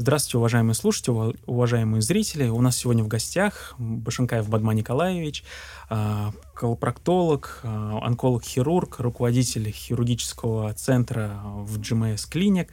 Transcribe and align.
Здравствуйте, 0.00 0.38
уважаемые 0.38 0.74
слушатели, 0.74 1.36
уважаемые 1.44 2.00
зрители. 2.00 2.48
У 2.48 2.62
нас 2.62 2.74
сегодня 2.74 3.04
в 3.04 3.08
гостях 3.08 3.74
Башенкаев 3.76 4.48
Бадма 4.48 4.72
Николаевич, 4.72 5.44
а, 5.90 6.32
колопроктолог, 6.54 7.60
а, 7.64 7.98
онколог-хирург, 8.06 8.98
руководитель 9.00 9.70
хирургического 9.70 10.72
центра 10.72 11.42
в 11.44 11.78
GMS 11.78 12.26
Clinic, 12.32 12.68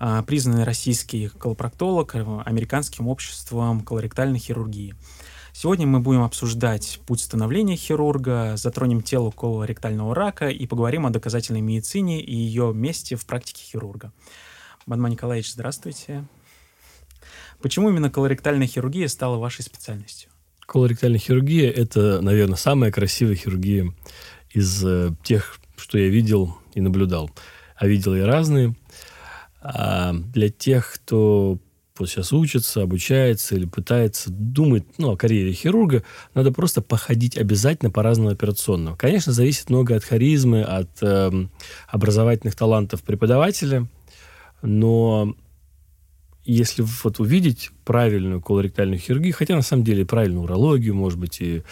а, 0.00 0.24
признанный 0.24 0.64
российский 0.64 1.28
колопроктолог 1.28 2.16
Американским 2.16 3.06
обществом 3.06 3.82
колоректальной 3.82 4.40
хирургии. 4.40 4.96
Сегодня 5.52 5.86
мы 5.86 6.00
будем 6.00 6.24
обсуждать 6.24 6.98
путь 7.06 7.20
становления 7.20 7.76
хирурга, 7.76 8.56
затронем 8.56 9.00
тело 9.00 9.30
колоректального 9.30 10.12
рака 10.12 10.48
и 10.48 10.66
поговорим 10.66 11.06
о 11.06 11.10
доказательной 11.10 11.60
медицине 11.60 12.20
и 12.20 12.34
ее 12.34 12.72
месте 12.74 13.14
в 13.14 13.24
практике 13.26 13.62
хирурга. 13.62 14.10
Бадма 14.86 15.08
Николаевич, 15.08 15.52
здравствуйте. 15.52 16.24
Почему 17.64 17.88
именно 17.88 18.10
колоректальная 18.10 18.66
хирургия 18.66 19.08
стала 19.08 19.38
вашей 19.38 19.62
специальностью? 19.62 20.28
Колоректальная 20.66 21.18
хирургия– 21.18 21.70
это, 21.74 22.20
наверное, 22.20 22.56
самая 22.56 22.92
красивая 22.92 23.36
хирургия 23.36 23.90
из 24.50 24.84
э, 24.84 25.12
тех, 25.22 25.58
что 25.74 25.96
я 25.96 26.10
видел 26.10 26.58
и 26.74 26.82
наблюдал. 26.82 27.30
А 27.74 27.86
видел 27.86 28.14
я 28.14 28.26
разные. 28.26 28.76
А 29.62 30.12
для 30.12 30.50
тех, 30.50 30.92
кто 30.92 31.58
вот 31.98 32.10
сейчас 32.10 32.34
учится, 32.34 32.82
обучается 32.82 33.54
или 33.54 33.64
пытается 33.64 34.28
думать 34.30 34.84
ну, 34.98 35.12
о 35.12 35.16
карьере 35.16 35.54
хирурга, 35.54 36.02
надо 36.34 36.52
просто 36.52 36.82
походить 36.82 37.38
обязательно 37.38 37.90
по 37.90 38.02
разному 38.02 38.28
операционному. 38.28 38.94
Конечно, 38.94 39.32
зависит 39.32 39.70
много 39.70 39.96
от 39.96 40.04
харизмы, 40.04 40.64
от 40.64 40.90
э, 41.00 41.46
образовательных 41.88 42.56
талантов 42.56 43.02
преподавателя, 43.02 43.88
но 44.60 45.34
если 46.44 46.84
вот 47.02 47.20
увидеть 47.20 47.70
правильную 47.84 48.40
колоректальную 48.40 48.98
хирургию, 48.98 49.34
хотя 49.34 49.54
на 49.54 49.62
самом 49.62 49.84
деле 49.84 50.04
правильную 50.04 50.44
урологию, 50.44 50.94
может 50.94 51.18
быть, 51.18 51.40
и 51.40 51.62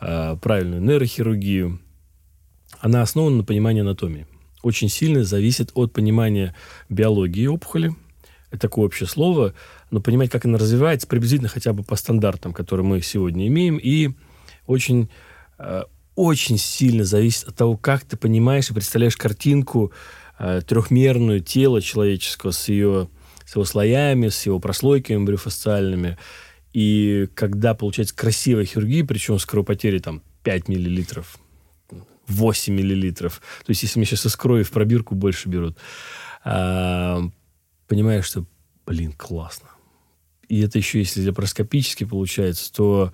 э, 0.00 0.36
правильную 0.40 0.82
нейрохирургию, 0.82 1.80
она 2.80 3.02
основана 3.02 3.38
на 3.38 3.44
понимании 3.44 3.80
анатомии. 3.80 4.26
Очень 4.62 4.88
сильно 4.88 5.24
зависит 5.24 5.70
от 5.74 5.92
понимания 5.92 6.54
биологии 6.88 7.46
опухоли. 7.46 7.94
Это 8.50 8.62
такое 8.62 8.86
общее 8.86 9.08
слово, 9.08 9.54
но 9.90 10.00
понимать, 10.00 10.30
как 10.30 10.44
она 10.44 10.58
развивается, 10.58 11.06
приблизительно 11.06 11.48
хотя 11.48 11.72
бы 11.72 11.82
по 11.82 11.96
стандартам, 11.96 12.52
которые 12.52 12.84
мы 12.84 13.00
сегодня 13.00 13.46
имеем, 13.46 13.78
и 13.78 14.10
очень, 14.66 15.08
э, 15.58 15.84
очень 16.14 16.58
сильно 16.58 17.04
зависит 17.04 17.48
от 17.48 17.56
того, 17.56 17.76
как 17.76 18.04
ты 18.04 18.16
понимаешь 18.16 18.68
и 18.68 18.74
представляешь 18.74 19.16
картинку 19.16 19.92
э, 20.38 20.60
трехмерную 20.66 21.40
тела 21.40 21.80
человеческого 21.80 22.50
с 22.50 22.68
ее 22.68 23.08
с 23.50 23.56
его 23.56 23.64
слоями, 23.64 24.28
с 24.28 24.46
его 24.46 24.60
прослойками 24.60 25.24
брюфасциальными. 25.24 26.16
И 26.72 27.28
когда 27.34 27.74
получается 27.74 28.14
красивая 28.14 28.64
хирургия, 28.64 29.04
причем 29.04 29.40
с 29.40 29.44
кровопотерей 29.44 29.98
там 29.98 30.22
5 30.44 30.68
миллилитров, 30.68 31.36
8 32.28 32.72
миллилитров, 32.72 33.42
то 33.66 33.70
есть 33.70 33.82
если 33.82 33.98
мне 33.98 34.06
сейчас 34.06 34.24
из 34.26 34.36
крови 34.36 34.62
в 34.62 34.70
пробирку 34.70 35.16
больше 35.16 35.48
берут, 35.48 35.76
а, 36.44 37.22
понимаешь, 37.88 38.24
что, 38.24 38.46
блин, 38.86 39.12
классно. 39.14 39.70
И 40.48 40.60
это 40.60 40.78
еще 40.78 41.00
если 41.00 41.26
лапароскопически 41.26 42.04
получается, 42.04 42.72
то 42.72 43.12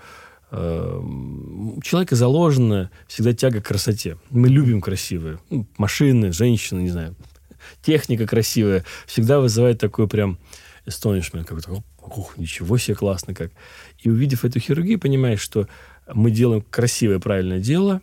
э, 0.51 0.99
у 0.99 1.81
человека 1.83 2.15
заложена 2.15 2.91
всегда 3.09 3.33
тяга 3.33 3.63
к 3.63 3.69
красоте. 3.69 4.19
Мы 4.29 4.49
любим 4.49 4.83
красивые. 4.83 5.39
Ну, 5.49 5.67
машины, 5.79 6.33
женщины, 6.33 6.81
не 6.81 6.91
знаю, 6.91 7.17
техника 7.83 8.27
красивая, 8.27 8.85
всегда 9.07 9.41
вызывает 9.41 9.79
такой 9.79 10.09
прям 10.09 10.39
astonishment, 10.87 11.45
какой-то, 11.45 11.83
ух, 12.01 12.39
ничего 12.39 12.79
себе, 12.79 12.95
классно 12.95 13.35
как. 13.35 13.53
И 13.99 14.11
увидев 14.11 14.45
эту 14.45 14.61
хирургию, 14.61 14.99
понимаешь, 14.99 15.41
что 15.41 15.69
мы 16.13 16.31
делаем 16.31 16.63
красивое, 16.63 17.19
правильное 17.19 17.61
дело, 17.61 18.01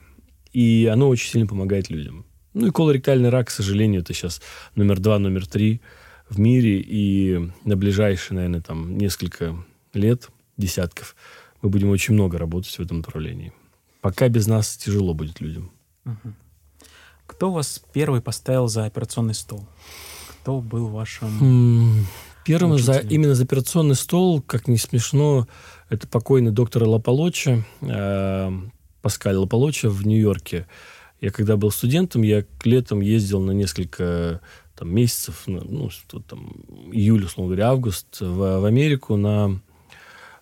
и 0.51 0.90
оно 0.91 1.09
очень 1.09 1.29
сильно 1.29 1.47
помогает 1.47 1.90
людям. 1.90 2.25
Ну 2.53 2.68
и 2.68 2.72
колоректальный 2.72 3.29
рак, 3.29 3.47
к 3.47 3.51
сожалению, 3.51 4.01
это 4.01 4.13
сейчас 4.13 4.41
номер 4.75 5.00
два, 5.00 5.18
номер 5.18 5.47
три 5.47 5.81
в 6.30 6.40
мире, 6.40 6.80
и 6.85 7.50
на 7.63 7.75
ближайшие, 7.75 8.35
наверное, 8.35 8.62
там 8.62 8.97
несколько 8.97 9.56
лет, 9.94 10.30
десятков, 10.57 11.16
мы 11.62 11.69
будем 11.69 11.90
очень 11.90 12.13
много 12.13 12.38
работать 12.38 12.72
в 12.72 12.80
этом 12.80 12.97
направлении. 12.97 13.53
Пока 14.01 14.28
без 14.28 14.47
нас 14.47 14.75
тяжело 14.78 15.13
будет 15.13 15.40
людям. 15.40 15.72
Uh-huh. 16.06 16.34
Кто 17.33 17.51
вас 17.51 17.81
первый 17.94 18.21
поставил 18.21 18.67
за 18.67 18.85
операционный 18.85 19.33
стол? 19.33 19.66
Кто 20.41 20.61
был 20.61 20.88
вашим 20.88 22.05
Первым 22.45 22.77
за, 22.77 22.99
именно 22.99 23.33
за 23.33 23.44
операционный 23.44 23.95
стол, 23.95 24.41
как 24.41 24.67
не 24.67 24.77
смешно, 24.77 25.47
это 25.89 26.07
покойный 26.07 26.51
доктор 26.51 26.83
Лаполоча, 26.83 27.66
э, 27.81 28.51
Паскаль 29.01 29.35
Лаполоча 29.35 29.89
в 29.89 30.05
Нью-Йорке. 30.05 30.67
Я 31.21 31.31
когда 31.31 31.57
был 31.57 31.71
студентом, 31.71 32.21
я 32.21 32.45
летом 32.63 33.01
ездил 33.01 33.39
на 33.41 33.51
несколько 33.51 34.39
там, 34.75 34.94
месяцев, 34.94 35.44
ну, 35.47 35.89
там, 36.27 36.51
июль, 36.91 37.25
условно 37.25 37.55
говоря, 37.55 37.71
август, 37.71 38.21
в, 38.21 38.59
в 38.59 38.65
Америку 38.65 39.15
на 39.15 39.59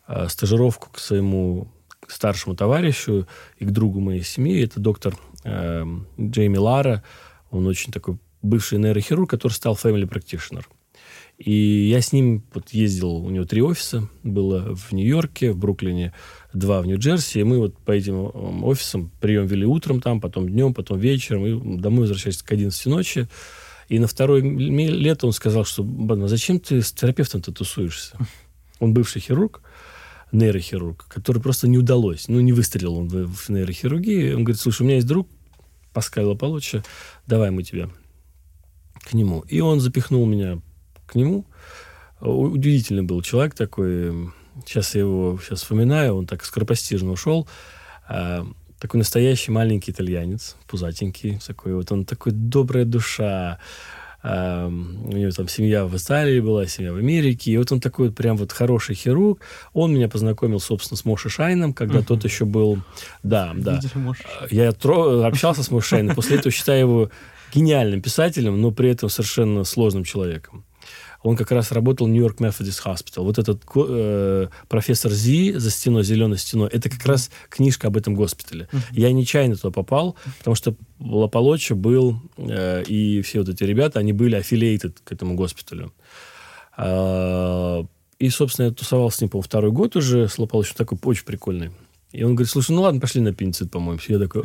э, 0.08 0.28
стажировку 0.28 0.90
к 0.92 1.00
своему 1.00 1.70
старшему 2.08 2.56
товарищу 2.56 3.28
и 3.60 3.66
к 3.66 3.72
другу 3.72 4.02
моей 4.02 4.24
семьи. 4.24 4.62
Это 4.64 4.80
доктор 4.80 5.16
э, 5.44 5.86
Джейми 6.20 6.58
Лара. 6.58 7.04
Он 7.50 7.68
очень 7.68 7.92
такой 7.92 8.18
бывший 8.42 8.80
нейрохирург, 8.80 9.30
который 9.30 9.54
стал 9.54 9.76
family 9.76 10.08
practitioner. 10.10 10.64
И 11.38 11.90
я 11.90 12.02
с 12.02 12.14
ним 12.14 12.44
вот 12.54 12.70
ездил, 12.70 13.16
у 13.16 13.30
него 13.32 13.46
три 13.46 13.64
офиса 13.64 14.08
было 14.22 14.76
в 14.76 14.92
Нью-Йорке, 14.92 15.52
в 15.52 15.58
Бруклине, 15.58 16.14
два 16.54 16.82
в 16.82 16.86
Нью-Джерси. 16.86 17.40
И 17.40 17.44
мы 17.44 17.58
вот 17.58 17.76
по 17.78 17.92
этим 17.92 18.64
офисам 18.64 19.12
прием 19.20 19.48
вели 19.48 19.66
утром 19.66 20.02
там, 20.02 20.22
потом 20.22 20.48
днем, 20.48 20.76
потом 20.76 21.00
вечером. 21.00 21.46
И 21.48 21.80
домой 21.80 22.02
возвращались 22.02 22.44
к 22.44 22.52
11 22.52 22.86
ночи. 22.86 23.28
И 23.90 23.98
на 23.98 24.08
второе 24.08 24.42
лето 24.42 25.26
он 25.26 25.34
сказал, 25.34 25.66
что, 25.66 25.84
Бадма, 25.84 26.28
зачем 26.28 26.60
ты 26.60 26.82
с 26.82 26.92
терапевтом-то 26.92 27.52
тусуешься? 27.52 28.16
Он 28.80 28.94
бывший 28.94 29.22
хирург 29.22 29.62
нейрохирург, 30.32 31.06
который 31.08 31.42
просто 31.42 31.68
не 31.68 31.78
удалось. 31.78 32.28
Ну, 32.28 32.40
не 32.40 32.54
выстрелил 32.54 32.96
он 32.96 33.08
в, 33.08 33.50
нейрохирургии. 33.50 34.34
Он 34.34 34.44
говорит, 34.44 34.62
слушай, 34.62 34.82
у 34.82 34.86
меня 34.86 34.96
есть 34.96 35.08
друг, 35.08 35.28
Паскаль 35.94 36.24
Лополоча, 36.24 36.84
давай 37.28 37.52
мы 37.52 37.64
тебя 37.64 37.90
к 39.02 39.14
нему. 39.14 39.42
И 39.48 39.60
он 39.60 39.80
запихнул 39.80 40.26
меня 40.26 40.60
к 41.06 41.16
нему. 41.16 41.46
Удивительный 42.22 43.04
был 43.04 43.22
человек 43.22 43.56
такой. 43.56 44.32
Сейчас 44.66 44.96
я 44.96 45.02
его 45.02 45.40
сейчас 45.42 45.62
вспоминаю. 45.62 46.16
Он 46.16 46.28
так 46.28 46.46
скоропостижно 46.46 47.12
ушел. 47.12 47.48
А, 48.08 48.46
такой 48.80 48.98
настоящий 48.98 49.52
маленький 49.52 49.92
итальянец, 49.92 50.56
пузатенький, 50.68 51.40
такой 51.46 51.76
вот 51.76 51.92
он 51.92 52.06
такой 52.06 52.32
добрая 52.32 52.84
душа, 52.84 53.60
у 54.24 54.28
него 54.28 55.32
там 55.32 55.48
семья 55.48 55.86
в 55.86 55.96
Италии 55.96 56.40
была, 56.40 56.68
семья 56.68 56.94
в 56.94 56.98
Америке. 56.98 57.52
И 57.52 57.58
вот 57.58 57.72
он 57.72 57.80
такой 57.80 58.08
вот 58.08 58.16
прям 58.16 58.38
вот 58.38 58.52
хороший 58.52 58.96
хирург. 58.96 59.42
Он 59.74 59.94
меня 59.94 60.08
познакомил, 60.10 60.60
собственно, 60.60 60.98
с 60.98 61.06
Моши 61.06 61.30
Шайном, 61.30 61.74
когда 61.74 62.00
uh-huh. 62.00 62.06
тот 62.06 62.24
еще 62.24 62.46
был... 62.46 62.80
Да, 63.24 63.54
да. 63.56 63.80
Я 64.50 64.72
тро... 64.74 65.24
общался 65.24 65.64
с 65.64 65.72
Моши 65.72 65.90
Шайном. 65.90 66.16
После 66.16 66.38
этого 66.38 66.52
считаю 66.52 66.80
его 66.80 67.12
гениальным 67.54 68.02
писателем, 68.02 68.62
но 68.62 68.72
при 68.72 68.90
этом 68.90 69.10
совершенно 69.10 69.64
сложным 69.64 70.04
человеком 70.04 70.66
он 71.24 71.36
как 71.36 71.52
раз 71.52 71.72
работал 71.72 72.08
в 72.08 72.10
Нью-Йорк 72.10 72.40
Methodist 72.40 72.84
Hospital. 72.86 73.24
Вот 73.24 73.38
этот 73.38 73.64
э, 73.76 74.48
профессор 74.68 75.12
Зи 75.12 75.54
за 75.54 75.70
стеной, 75.70 76.04
зеленой 76.04 76.38
стеной, 76.38 76.70
это 76.72 76.90
как 76.90 77.06
раз 77.06 77.30
книжка 77.50 77.88
об 77.88 77.98
этом 77.98 78.16
госпитале. 78.16 78.68
Uh-huh. 78.72 78.80
Я 78.92 79.12
нечаянно 79.12 79.56
туда 79.56 79.72
попал, 79.72 80.16
потому 80.40 80.56
что 80.56 80.76
Лаполоча 81.00 81.76
был, 81.76 82.20
э, 82.38 82.84
и 82.84 83.22
все 83.22 83.40
вот 83.40 83.50
эти 83.50 83.64
ребята, 83.64 84.00
они 84.00 84.14
были 84.14 84.40
affiliated 84.40 84.98
к 85.04 85.12
этому 85.12 85.36
госпиталю. 85.36 85.94
Э, 86.78 87.84
и, 88.20 88.30
собственно, 88.30 88.68
я 88.68 88.72
тусовался 88.72 89.18
с 89.18 89.22
ним, 89.22 89.30
по 89.30 89.42
второй 89.42 89.72
год 89.72 89.96
уже, 89.96 90.28
с 90.28 90.38
Лаполочем, 90.38 90.76
такой 90.76 90.98
очень 91.04 91.26
прикольный. 91.26 91.72
И 92.12 92.24
он 92.24 92.36
говорит, 92.36 92.52
слушай, 92.52 92.72
ну 92.72 92.82
ладно, 92.82 93.00
пошли 93.00 93.22
на 93.22 93.34
пеницид, 93.34 93.72
по-моему. 93.72 94.00
Я 94.08 94.20
такой... 94.20 94.44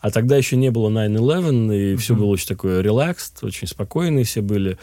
А 0.00 0.10
тогда 0.10 0.36
еще 0.36 0.56
не 0.56 0.70
было 0.70 0.88
9-11, 0.88 1.92
и 1.92 1.96
все 1.96 2.14
было 2.14 2.26
очень 2.26 2.48
такое 2.48 2.80
релакст, 2.80 3.42
очень 3.44 3.66
спокойные 3.66 4.24
все 4.24 4.40
были. 4.40 4.78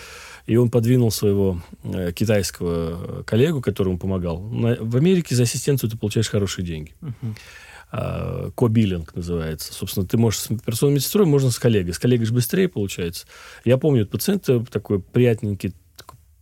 И 0.46 0.58
он 0.58 0.70
подвинул 0.70 1.10
своего 1.10 1.62
э, 1.84 2.12
китайского 2.12 3.24
коллегу, 3.24 3.62
которому 3.62 3.98
помогал. 3.98 4.40
На, 4.40 4.78
в 4.80 4.96
Америке 4.96 5.36
за 5.36 5.44
ассистенцию 5.44 5.90
ты 5.90 5.98
получаешь 5.98 6.30
хорошие 6.30 6.66
деньги. 6.66 6.94
Uh-huh. 7.02 8.52
Ко-биллинг 8.56 9.16
называется. 9.16 9.74
Собственно, 9.74 10.06
ты 10.06 10.18
можешь 10.18 10.42
с 10.42 10.52
операционной 10.52 10.96
медсестрой, 10.96 11.26
можно 11.26 11.50
с 11.50 11.58
коллегой. 11.58 11.94
С 11.94 12.00
коллегой 12.00 12.26
же 12.26 12.34
быстрее 12.34 12.68
получается. 12.68 13.26
Я 13.64 13.78
помню, 13.78 14.06
пациент 14.06 14.50
такой 14.70 15.00
приятненький, 15.00 15.74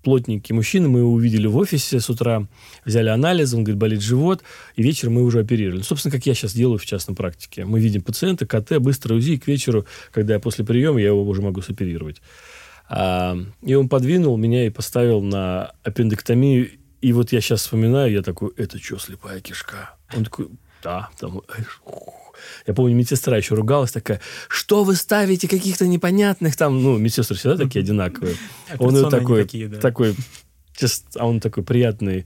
плотненький 0.03 0.53
мужчина, 0.53 0.87
мы 0.87 0.99
его 0.99 1.11
увидели 1.11 1.47
в 1.47 1.57
офисе 1.57 1.99
с 1.99 2.09
утра, 2.09 2.47
взяли 2.85 3.09
анализ, 3.09 3.53
он 3.53 3.63
говорит, 3.63 3.79
болит 3.79 4.01
живот, 4.01 4.43
и 4.75 4.83
вечером 4.83 5.13
мы 5.13 5.23
уже 5.23 5.39
оперировали. 5.39 5.79
Ну, 5.79 5.83
собственно, 5.83 6.11
как 6.11 6.25
я 6.25 6.33
сейчас 6.33 6.53
делаю 6.53 6.77
в 6.77 6.85
частной 6.85 7.15
практике. 7.15 7.65
Мы 7.65 7.79
видим 7.79 8.01
пациента, 8.01 8.45
КТ, 8.45 8.77
быстро 8.77 9.15
УЗИ, 9.15 9.33
и 9.33 9.37
к 9.37 9.47
вечеру, 9.47 9.85
когда 10.11 10.35
я 10.35 10.39
после 10.39 10.65
приема, 10.65 10.99
я 10.99 11.07
его 11.07 11.23
уже 11.23 11.41
могу 11.41 11.61
соперировать. 11.61 12.21
А, 12.89 13.37
и 13.61 13.73
он 13.73 13.89
подвинул 13.89 14.37
меня 14.37 14.67
и 14.67 14.69
поставил 14.69 15.21
на 15.21 15.73
аппендэктомию. 15.83 16.69
И 17.01 17.13
вот 17.13 17.31
я 17.31 17.41
сейчас 17.41 17.61
вспоминаю, 17.61 18.11
я 18.11 18.21
такой, 18.21 18.51
это 18.57 18.77
что, 18.79 18.97
слепая 18.97 19.41
кишка? 19.41 19.95
Он 20.15 20.23
такой, 20.23 20.49
да. 20.83 21.09
Там, 21.19 21.41
я 22.67 22.73
помню, 22.73 22.95
медсестра 22.95 23.37
еще 23.37 23.55
ругалась 23.55 23.91
такая, 23.91 24.21
что 24.47 24.83
вы 24.83 24.95
ставите 24.95 25.47
каких-то 25.47 25.87
непонятных 25.87 26.55
там, 26.55 26.81
ну, 26.81 26.97
медсестры 26.97 27.37
всегда 27.37 27.57
такие 27.57 27.81
одинаковые. 27.81 28.35
Он 28.79 29.09
такой, 29.09 29.43
такие, 29.43 29.67
да. 29.67 29.79
такой 29.79 30.15
а 31.17 31.27
он 31.27 31.39
такой 31.39 31.63
приятный. 31.63 32.25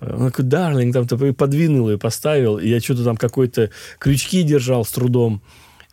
Он 0.00 0.26
такой, 0.30 0.44
дарлинг, 0.44 0.92
там, 0.92 1.06
ты 1.06 1.32
подвинул 1.32 1.90
и 1.90 1.96
поставил. 1.96 2.58
И 2.58 2.68
я 2.68 2.80
что-то 2.80 3.04
там 3.04 3.16
какой-то 3.16 3.70
крючки 4.00 4.42
держал 4.42 4.84
с 4.84 4.90
трудом. 4.90 5.42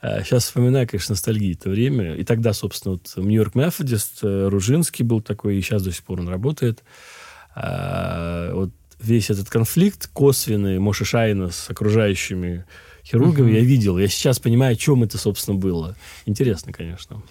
Сейчас 0.01 0.45
а 0.45 0.47
вспоминаю, 0.47 0.87
конечно, 0.87 1.13
ностальгии 1.13 1.53
это 1.53 1.69
время. 1.69 2.15
И 2.15 2.23
тогда, 2.23 2.53
собственно, 2.53 2.93
вот 2.93 3.13
Нью-Йорк 3.15 3.53
Методист, 3.53 4.23
э, 4.23 4.47
Ружинский 4.47 5.05
был 5.05 5.21
такой, 5.21 5.57
и 5.57 5.61
сейчас 5.61 5.83
до 5.83 5.91
сих 5.91 6.03
пор 6.03 6.21
он 6.21 6.27
работает. 6.27 6.83
А, 7.53 8.51
вот 8.53 8.71
весь 8.99 9.29
этот 9.29 9.49
конфликт 9.49 10.07
косвенный 10.07 10.79
Моши 10.79 11.05
Шайна 11.05 11.51
с 11.51 11.69
окружающими 11.69 12.65
хирургами 13.03 13.51
uh-huh. 13.51 13.55
я 13.55 13.61
видел. 13.61 13.97
Я 13.97 14.07
сейчас 14.07 14.39
понимаю, 14.39 14.73
о 14.73 14.75
чем 14.75 15.03
это, 15.03 15.17
собственно, 15.17 15.57
было. 15.57 15.95
Интересно, 16.25 16.73
конечно. 16.73 17.21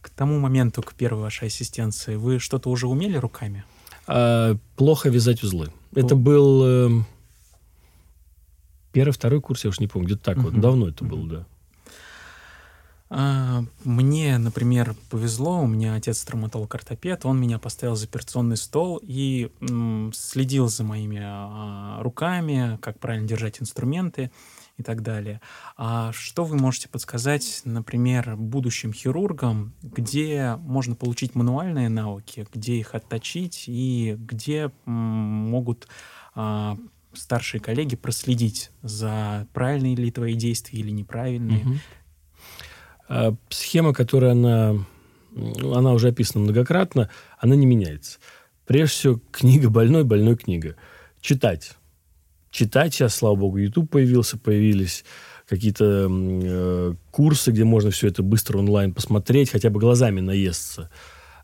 К 0.00 0.10
тому 0.10 0.38
моменту, 0.38 0.82
к 0.82 0.94
первой 0.94 1.22
вашей 1.22 1.48
ассистенции, 1.48 2.16
вы 2.16 2.38
что-то 2.38 2.70
уже 2.70 2.86
умели 2.86 3.16
руками? 3.16 3.64
А, 4.06 4.56
плохо 4.76 5.08
вязать 5.08 5.42
узлы. 5.42 5.72
Ну. 5.92 6.00
Это 6.04 6.14
был 6.14 6.62
э, 6.64 6.90
первый, 8.92 9.12
второй 9.12 9.40
курс, 9.40 9.64
я 9.64 9.70
уж 9.70 9.80
не 9.80 9.86
помню, 9.86 10.08
где-то 10.08 10.24
так 10.24 10.36
uh-huh. 10.38 10.42
вот. 10.42 10.60
Давно 10.60 10.88
это 10.88 11.04
uh-huh. 11.04 11.08
было, 11.08 11.26
да. 11.28 11.46
А, 13.10 13.64
мне, 13.84 14.38
например, 14.38 14.96
повезло, 15.08 15.60
у 15.60 15.66
меня 15.66 15.94
отец 15.94 16.24
травматолог-ортопед, 16.24 17.24
он 17.24 17.40
меня 17.40 17.58
поставил 17.58 17.94
за 17.94 18.06
операционный 18.06 18.56
стол 18.56 19.00
и 19.02 19.50
следил 20.12 20.68
за 20.68 20.82
моими 20.82 21.20
а, 21.22 22.02
руками, 22.02 22.78
как 22.82 22.98
правильно 22.98 23.28
держать 23.28 23.60
инструменты 23.60 24.32
и 24.76 24.82
так 24.82 25.02
далее. 25.02 25.40
А 25.76 26.12
что 26.12 26.44
вы 26.44 26.56
можете 26.56 26.88
подсказать, 26.88 27.62
например, 27.64 28.36
будущим 28.36 28.92
хирургам, 28.92 29.74
где 29.82 30.56
можно 30.60 30.94
получить 30.94 31.34
мануальные 31.34 31.88
навыки, 31.88 32.46
где 32.52 32.76
их 32.76 32.94
отточить 32.94 33.64
и 33.66 34.16
где 34.18 34.72
могут 34.84 35.86
а, 36.34 36.76
старшие 37.12 37.60
коллеги 37.60 37.96
проследить 37.96 38.70
за 38.82 39.46
правильные 39.52 39.94
ли 39.94 40.10
твои 40.10 40.34
действия 40.34 40.80
или 40.80 40.90
неправильные? 40.90 41.80
А, 43.08 43.34
схема, 43.50 43.92
которая 43.92 44.32
она, 44.32 44.74
она 45.36 45.92
уже 45.92 46.08
описана 46.08 46.44
многократно, 46.44 47.10
она 47.38 47.54
не 47.54 47.66
меняется. 47.66 48.18
Прежде 48.66 48.94
всего, 48.94 49.20
книга 49.30 49.68
больной, 49.68 50.04
больной 50.04 50.36
книга. 50.36 50.76
Читать. 51.20 51.76
Читать 52.54 52.94
сейчас, 52.94 53.16
слава 53.16 53.34
богу, 53.34 53.58
YouTube 53.58 53.90
появился, 53.90 54.38
появились 54.38 55.04
какие-то 55.48 56.08
э, 56.08 56.94
курсы, 57.10 57.50
где 57.50 57.64
можно 57.64 57.90
все 57.90 58.06
это 58.06 58.22
быстро 58.22 58.58
онлайн 58.58 58.94
посмотреть, 58.94 59.50
хотя 59.50 59.70
бы 59.70 59.80
глазами 59.80 60.20
наесться. 60.20 60.88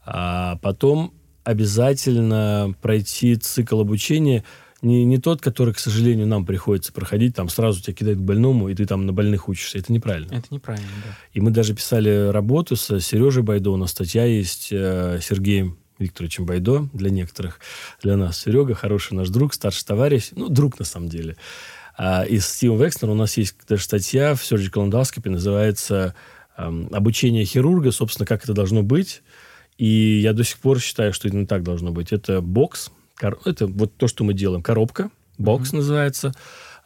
А 0.06 0.56
потом 0.62 1.12
обязательно 1.42 2.74
пройти 2.80 3.34
цикл 3.34 3.80
обучения– 3.80 4.44
не, 4.82 5.04
не 5.04 5.18
тот, 5.18 5.42
который, 5.42 5.74
к 5.74 5.78
сожалению, 5.78 6.26
нам 6.26 6.46
приходится 6.46 6.92
проходить, 6.92 7.34
там 7.34 7.48
сразу 7.48 7.82
тебя 7.82 7.92
кидают 7.92 8.18
к 8.18 8.22
больному, 8.22 8.68
и 8.68 8.74
ты 8.74 8.86
там 8.86 9.04
на 9.04 9.12
больных 9.12 9.48
учишься. 9.48 9.78
Это 9.78 9.92
неправильно. 9.92 10.32
Это 10.32 10.46
неправильно, 10.50 10.88
да. 11.04 11.16
И 11.32 11.40
мы 11.40 11.50
даже 11.50 11.74
писали 11.74 12.30
работу 12.30 12.76
с 12.76 13.00
Сережей 13.00 13.42
Байдо, 13.42 13.72
у 13.72 13.76
нас 13.76 13.90
статья 13.90 14.24
есть, 14.24 14.68
э, 14.72 15.18
Сергеем 15.22 15.78
Викторовичем 16.00 16.46
Байдо 16.46 16.88
для 16.92 17.10
некоторых, 17.10 17.60
для 18.02 18.16
нас. 18.16 18.40
Серега 18.40 18.74
хороший 18.74 19.14
наш 19.14 19.28
друг, 19.28 19.54
старший 19.54 19.84
товарищ, 19.84 20.30
ну, 20.32 20.48
друг 20.48 20.78
на 20.78 20.84
самом 20.84 21.08
деле. 21.08 21.36
А, 21.96 22.22
и 22.22 22.38
с 22.38 22.48
Стивом 22.48 22.78
Векснером 22.78 23.14
у 23.14 23.18
нас 23.18 23.36
есть 23.36 23.56
даже 23.68 23.82
статья 23.82 24.34
в 24.34 24.40
Surgical 24.40 24.88
Endoscopy, 24.88 25.28
называется 25.28 26.14
эм, 26.56 26.88
«Обучение 26.92 27.44
хирурга», 27.44 27.92
собственно, 27.92 28.26
как 28.26 28.42
это 28.44 28.54
должно 28.54 28.82
быть. 28.82 29.22
И 29.76 30.20
я 30.22 30.32
до 30.32 30.44
сих 30.44 30.58
пор 30.58 30.80
считаю, 30.80 31.12
что 31.12 31.28
именно 31.28 31.46
так 31.46 31.62
должно 31.62 31.92
быть. 31.92 32.12
Это 32.12 32.40
бокс, 32.40 32.90
это 33.44 33.66
вот 33.66 33.94
то, 33.96 34.08
что 34.08 34.24
мы 34.24 34.34
делаем. 34.34 34.62
Коробка, 34.62 35.10
бокс 35.38 35.72
mm-hmm. 35.72 35.76
называется. 35.76 36.34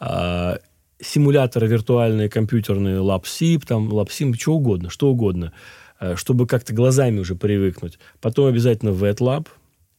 А, 0.01 0.59
симуляторы 1.01 1.67
виртуальные, 1.67 2.29
компьютерные, 2.29 2.97
LabSIP, 2.97 3.65
там, 3.67 3.91
LabSIM, 3.91 4.35
что 4.35 4.55
угодно, 4.55 4.91
что 4.91 5.09
угодно. 5.09 5.53
А, 5.99 6.17
чтобы 6.17 6.47
как-то 6.47 6.75
глазами 6.75 7.21
уже 7.21 7.35
привыкнуть. 7.35 7.99
Потом 8.21 8.47
обязательно 8.47 8.91
wet 8.91 9.19
lab. 9.19 9.47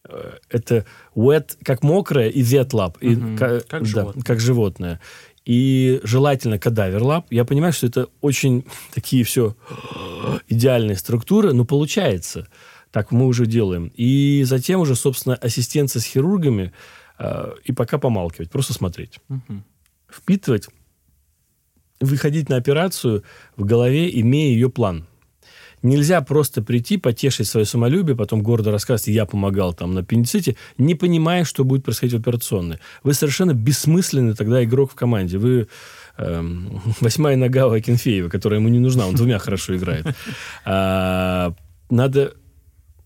А, 0.04 0.38
это 0.50 0.86
wet, 1.16 1.58
как 1.64 1.84
мокрое, 1.84 2.30
и 2.30 2.42
wet 2.42 2.72
lab. 2.72 2.98
И, 3.02 3.16
угу, 3.16 3.38
как, 3.38 3.68
как, 3.68 3.82
да, 3.84 3.88
животное. 3.88 4.24
как 4.24 4.40
животное. 4.40 5.02
И 5.46 6.02
желательно 6.04 6.58
кадавер 6.58 7.04
лаб. 7.04 7.28
Я 7.30 7.46
понимаю, 7.46 7.72
что 7.72 7.88
это 7.88 8.08
очень 8.22 8.66
такие 8.94 9.24
все 9.24 9.56
идеальные 10.48 10.98
структуры, 10.98 11.54
но 11.54 11.66
получается. 11.66 12.48
Так 12.92 13.12
мы 13.12 13.28
уже 13.28 13.46
делаем. 13.46 13.92
И 13.96 14.44
затем 14.46 14.80
уже, 14.80 14.96
собственно, 14.96 15.36
ассистенция 15.36 16.00
с 16.00 16.06
хирургами 16.06 16.72
э, 17.20 17.54
и 17.64 17.74
пока 17.74 17.98
помалкивать, 17.98 18.50
просто 18.50 18.74
смотреть. 18.74 19.20
Угу. 19.30 19.64
Впитывать, 20.10 20.70
выходить 22.00 22.48
на 22.50 22.56
операцию 22.56 23.24
в 23.58 23.66
голове, 23.66 24.10
имея 24.22 24.54
ее 24.54 24.70
план. 24.70 25.08
Нельзя 25.86 26.20
просто 26.22 26.64
прийти, 26.64 26.98
потешить 26.98 27.48
свое 27.48 27.64
самолюбие, 27.64 28.16
потом 28.16 28.42
гордо 28.42 28.72
рассказывать, 28.72 29.10
я 29.10 29.28
помогал 29.28 29.72
там 29.72 29.94
на 29.94 30.00
аппендиците, 30.02 30.56
не 30.80 30.96
понимая, 30.96 31.44
что 31.44 31.64
будет 31.64 31.86
происходить 31.86 32.16
в 32.16 32.20
операционной. 32.20 32.80
Вы 33.04 33.14
совершенно 33.14 33.54
бессмысленный 33.54 34.34
тогда 34.34 34.64
игрок 34.64 34.92
в 34.92 34.96
команде. 34.96 35.38
Вы 35.38 35.68
эм, 36.18 36.82
восьмая 37.02 37.36
нога 37.36 37.68
у 37.68 37.72
Акинфеева, 37.72 38.30
которая 38.30 38.60
ему 38.60 38.70
не 38.70 38.80
нужна, 38.80 39.06
он 39.06 39.14
двумя 39.14 39.38
хорошо 39.38 39.76
играет. 39.76 40.08
А, 40.66 41.54
надо 41.92 42.34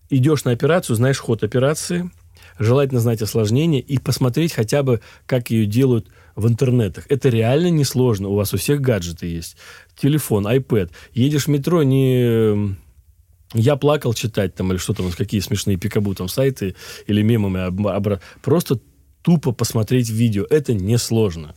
идешь 0.08 0.44
на 0.44 0.52
операцию, 0.52 0.96
знаешь 0.96 1.18
ход 1.18 1.44
операции, 1.44 2.10
желательно 2.58 3.00
знать 3.00 3.20
осложнения 3.20 3.80
и 3.80 3.98
посмотреть 3.98 4.54
хотя 4.54 4.82
бы, 4.82 5.02
как 5.26 5.50
ее 5.50 5.66
делают 5.66 6.08
в 6.36 6.46
интернетах. 6.48 7.06
Это 7.08 7.28
реально 7.28 7.70
несложно. 7.70 8.28
У 8.28 8.34
вас 8.34 8.54
у 8.54 8.56
всех 8.56 8.80
гаджеты 8.80 9.26
есть. 9.26 9.56
Телефон, 9.96 10.46
iPad. 10.46 10.90
Едешь 11.12 11.44
в 11.44 11.48
метро, 11.48 11.82
не 11.82 12.76
я 13.52 13.76
плакал 13.76 14.14
читать 14.14 14.54
там 14.54 14.70
или 14.70 14.78
что 14.78 14.94
там, 14.94 15.10
какие 15.10 15.40
смешные 15.40 15.76
пикабу 15.76 16.14
там 16.14 16.28
сайты 16.28 16.76
или 17.06 17.22
мемами. 17.22 17.60
Обра... 17.60 18.20
Просто 18.42 18.80
тупо 19.22 19.52
посмотреть 19.52 20.08
видео. 20.08 20.46
Это 20.48 20.72
несложно. 20.72 21.54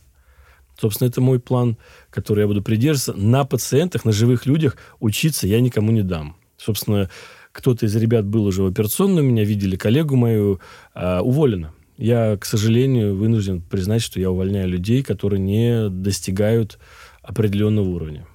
Собственно, 0.78 1.08
это 1.08 1.20
мой 1.20 1.38
план, 1.38 1.76
который 2.10 2.40
я 2.40 2.46
буду 2.48 2.62
придерживаться. 2.62 3.14
На 3.14 3.44
пациентах, 3.44 4.04
на 4.04 4.12
живых 4.12 4.46
людях 4.46 4.76
учиться 4.98 5.46
я 5.46 5.60
никому 5.60 5.92
не 5.92 6.02
дам. 6.02 6.36
Собственно, 6.56 7.10
кто-то 7.52 7.86
из 7.86 7.94
ребят 7.94 8.24
был 8.24 8.44
уже 8.46 8.62
в 8.62 8.66
операционной, 8.66 9.22
меня 9.22 9.44
видели 9.44 9.76
коллегу 9.76 10.16
мою, 10.16 10.60
э, 10.94 11.20
уволена. 11.20 11.72
Я, 11.96 12.36
к 12.36 12.44
сожалению, 12.44 13.14
вынужден 13.14 13.60
признать, 13.60 14.02
что 14.02 14.18
я 14.18 14.30
увольняю 14.30 14.68
людей, 14.68 15.02
которые 15.02 15.40
не 15.40 15.88
достигают 15.88 16.78
определенного 17.22 17.88
уровня. 17.88 18.26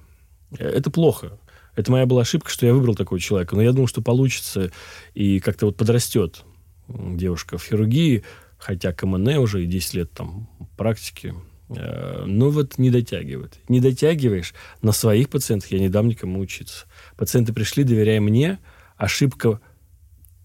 Это 0.58 0.90
плохо. 0.90 1.38
Это 1.76 1.92
моя 1.92 2.06
была 2.06 2.22
ошибка, 2.22 2.50
что 2.50 2.66
я 2.66 2.74
выбрал 2.74 2.94
такого 2.94 3.20
человека. 3.20 3.54
Но 3.54 3.62
я 3.62 3.72
думал, 3.72 3.86
что 3.86 4.02
получится 4.02 4.70
и 5.14 5.40
как-то 5.40 5.66
вот 5.66 5.76
подрастет 5.76 6.44
девушка 6.88 7.58
в 7.58 7.64
хирургии, 7.64 8.24
хотя 8.58 8.92
КМН 8.92 9.28
уже 9.38 9.62
и 9.62 9.66
10 9.66 9.94
лет 9.94 10.10
там 10.10 10.48
практики. 10.76 11.34
Э, 11.68 12.24
но 12.26 12.50
вот 12.50 12.78
не 12.78 12.90
дотягивает. 12.90 13.58
Не 13.68 13.80
дотягиваешь, 13.80 14.54
на 14.82 14.92
своих 14.92 15.28
пациентах 15.28 15.70
я 15.70 15.78
не 15.78 15.88
дам 15.88 16.08
никому 16.08 16.40
учиться. 16.40 16.86
Пациенты 17.16 17.52
пришли, 17.52 17.84
доверяя 17.84 18.20
мне, 18.20 18.58
ошибка 18.96 19.60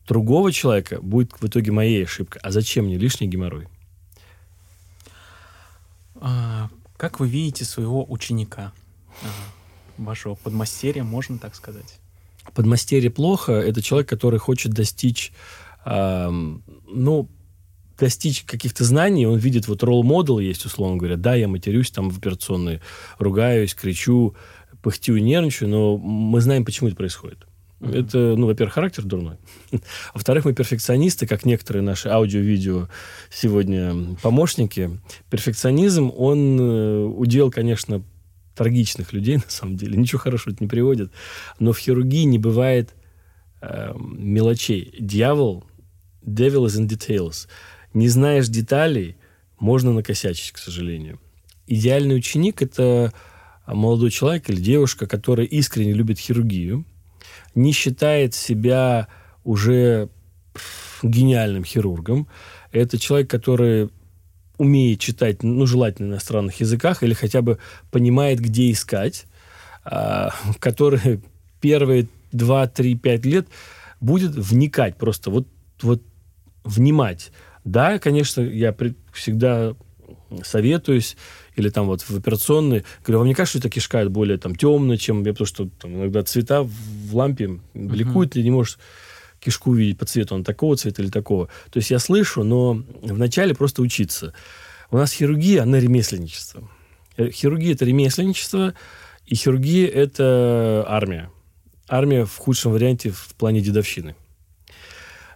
другого 0.07 0.51
человека 0.51 1.01
будет 1.01 1.33
в 1.39 1.47
итоге 1.47 1.71
моей 1.71 2.03
ошибкой. 2.05 2.41
А 2.43 2.51
зачем 2.51 2.85
мне 2.85 2.97
лишний 2.97 3.27
геморрой? 3.27 3.67
А, 6.15 6.69
как 6.97 7.19
вы 7.19 7.27
видите 7.27 7.65
своего 7.65 8.05
ученика, 8.09 8.71
а, 9.21 9.27
вашего 9.97 10.35
подмастерья, 10.35 11.03
можно 11.03 11.37
так 11.37 11.55
сказать? 11.55 11.99
Подмастерье 12.53 13.09
плохо. 13.09 13.53
Это 13.53 13.81
человек, 13.81 14.07
который 14.07 14.39
хочет 14.39 14.71
достичь, 14.71 15.33
э, 15.85 16.29
ну, 16.29 17.29
достичь 17.97 18.43
каких-то 18.43 18.83
знаний, 18.83 19.25
он 19.25 19.37
видит, 19.37 19.67
вот 19.67 19.83
ролл-модел 19.83 20.39
есть, 20.39 20.65
условно 20.65 20.97
говоря, 20.97 21.15
да, 21.15 21.35
я 21.35 21.47
матерюсь 21.47 21.91
там 21.91 22.09
в 22.09 22.17
операционной, 22.17 22.81
ругаюсь, 23.17 23.73
кричу, 23.73 24.35
пыхтю 24.81 25.15
и 25.15 25.21
нервничаю, 25.21 25.69
но 25.69 25.97
мы 25.97 26.41
знаем, 26.41 26.65
почему 26.65 26.89
это 26.89 26.97
происходит. 26.97 27.47
Это, 27.81 28.35
ну, 28.37 28.47
во-первых, 28.47 28.73
характер 28.73 29.03
дурной. 29.03 29.37
Во-вторых, 30.13 30.45
мы 30.45 30.53
перфекционисты, 30.53 31.27
как 31.27 31.45
некоторые 31.45 31.83
наши 31.83 32.07
аудио-видео 32.07 32.87
сегодня 33.29 34.15
помощники. 34.21 34.99
Перфекционизм, 35.29 36.11
он 36.15 36.59
э, 36.59 37.03
удел, 37.03 37.51
конечно, 37.51 38.03
трагичных 38.55 39.11
людей, 39.11 39.35
на 39.45 39.49
самом 39.49 39.75
деле. 39.75 39.97
Ничего 39.97 40.19
хорошего 40.19 40.53
это 40.53 40.63
не 40.63 40.69
приводит. 40.69 41.11
Но 41.59 41.73
в 41.73 41.77
хирургии 41.77 42.23
не 42.23 42.39
бывает 42.39 42.93
э, 43.61 43.93
мелочей. 43.95 44.95
Дьявол, 44.97 45.65
devil 46.23 46.65
is 46.65 46.79
in 46.79 46.87
details. 46.87 47.47
Не 47.93 48.07
знаешь 48.07 48.47
деталей, 48.47 49.17
можно 49.59 49.91
накосячить, 49.91 50.51
к 50.53 50.57
сожалению. 50.57 51.19
Идеальный 51.67 52.15
ученик– 52.15 52.61
это 52.61 53.13
молодой 53.67 54.11
человек 54.11 54.49
или 54.49 54.61
девушка, 54.61 55.07
которая 55.07 55.47
искренне 55.47 55.93
любит 55.93 56.19
хирургию, 56.19 56.85
не 57.55 57.71
считает 57.71 58.33
себя 58.33 59.07
уже 59.43 60.09
гениальным 61.01 61.63
хирургом. 61.63 62.27
Это 62.71 62.97
человек, 62.97 63.29
который 63.29 63.89
умеет 64.57 64.99
читать, 64.99 65.43
ну, 65.43 65.65
желательно 65.65 66.09
на 66.09 66.13
иностранных 66.13 66.59
языках, 66.59 67.03
или 67.03 67.13
хотя 67.13 67.41
бы 67.41 67.57
понимает, 67.91 68.39
где 68.39 68.71
искать, 68.71 69.25
а, 69.83 70.33
который 70.59 71.21
первые 71.59 72.07
2, 72.31 72.67
3, 72.67 72.95
5 72.95 73.25
лет 73.25 73.47
будет 73.99 74.31
вникать 74.31 74.97
просто, 74.97 75.29
вот, 75.29 75.47
вот 75.81 76.01
внимать. 76.63 77.31
Да, 77.63 77.99
конечно, 77.99 78.41
я 78.41 78.75
всегда 79.11 79.75
советуюсь, 80.43 81.17
или 81.55 81.69
там 81.69 81.87
вот 81.87 82.01
в 82.01 82.15
операционной, 82.15 82.83
говорю, 83.03 83.19
вам 83.19 83.27
не 83.27 83.33
кажется, 83.33 83.59
что 83.59 83.67
это 83.67 83.73
кишка 83.73 84.07
более 84.09 84.37
там 84.37 84.55
темная, 84.55 84.97
чем 84.97 85.23
потому 85.23 85.45
что 85.45 85.69
там, 85.79 85.95
иногда 85.95 86.23
цвета 86.23 86.63
в 86.63 87.15
лампе 87.15 87.59
бликуют, 87.73 88.31
uh-huh. 88.31 88.33
ты 88.33 88.43
не 88.43 88.51
можешь 88.51 88.77
кишку 89.39 89.71
увидеть 89.71 89.97
по 89.97 90.05
цвету, 90.05 90.35
он 90.35 90.43
такого 90.43 90.75
цвета 90.75 91.01
или 91.01 91.09
такого. 91.09 91.47
То 91.71 91.77
есть 91.77 91.91
я 91.91 91.99
слышу, 91.99 92.43
но 92.43 92.83
вначале 93.01 93.53
просто 93.53 93.81
учиться. 93.81 94.33
У 94.91 94.97
нас 94.97 95.13
хирургия, 95.13 95.63
она 95.63 95.79
ремесленничество. 95.79 96.67
Э, 97.17 97.29
хирургия– 97.29 97.73
это 97.75 97.85
ремесленничество, 97.85 98.73
и 99.25 99.35
хирургия– 99.35 99.87
это 99.93 100.85
армия. 100.87 101.29
Армия 101.87 102.25
в 102.25 102.35
худшем 102.37 102.71
варианте 102.71 103.11
в 103.11 103.35
плане 103.35 103.61
дедовщины. 103.61 104.15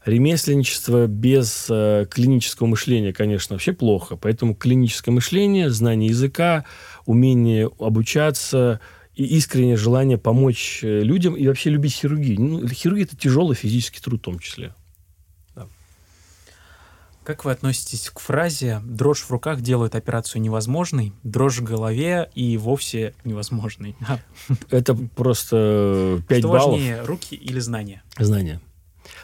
Ремесленничество 0.06 1.08
без 1.08 1.68
э, 1.70 2.06
клинического 2.10 2.68
мышления, 2.68 3.13
конечно, 3.13 3.56
вообще 3.56 3.74
плохо. 3.74 4.15
Поэтому 4.15 4.56
клиническое 4.56 5.13
мышление, 5.13 5.70
знание 5.70 6.10
языка, 6.10 6.65
умение 7.06 7.70
обучаться 7.79 8.79
и 9.15 9.25
искреннее 9.25 9.75
желание 9.75 10.18
помочь 10.18 10.79
э, 10.84 11.01
людям 11.01 11.36
и 11.36 11.46
вообще 11.48 11.70
любить 11.70 11.94
хирургию. 11.94 12.39
Ну, 12.39 12.68
хирургия– 12.68 13.06
это 13.06 13.18
тяжелый 13.18 13.56
физический 13.56 14.00
труд 14.00 14.22
в 14.22 14.24
том 14.24 14.39
числе. 14.39 14.74
Да. 15.56 15.68
Как 17.25 17.44
вы 17.44 17.51
относитесь 17.51 18.10
к 18.10 18.20
фразе 18.20 18.82
«дрожь 18.86 19.24
в 19.24 19.32
руках 19.32 19.60
делает 19.60 19.96
операцию 19.96 20.41
невозможной, 20.41 21.12
дрожь 21.24 21.58
в 21.58 21.63
голове 21.63 22.29
и 22.34 22.56
вовсе 22.58 23.13
невозможной»? 23.25 23.98
Это 24.70 24.96
просто 24.96 26.24
5 26.29 26.39
Что 26.39 26.48
баллов. 26.48 26.72
важнее, 26.72 27.01
руки 27.01 27.36
или 27.36 27.60
знания? 27.60 28.01
Знания. 28.18 28.62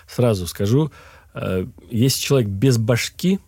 Сразу 0.07 0.47
скажу, 0.47 0.91
э, 1.33 1.65
если 1.89 2.21
человек 2.21 2.49
без 2.49 2.77
башки, 2.77 3.39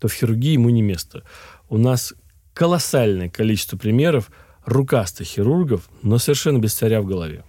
то 0.00 0.08
в 0.08 0.12
хирургии 0.12 0.52
ему 0.52 0.70
не 0.70 0.82
место. 0.82 1.24
У 1.68 1.78
нас 1.78 2.14
колоссальное 2.54 3.28
количество 3.28 3.76
примеров 3.76 4.30
рукастых 4.64 5.26
хирургов, 5.26 5.88
но 6.02 6.18
совершенно 6.18 6.58
без 6.58 6.74
царя 6.74 7.00
в 7.00 7.06
голове. 7.06 7.44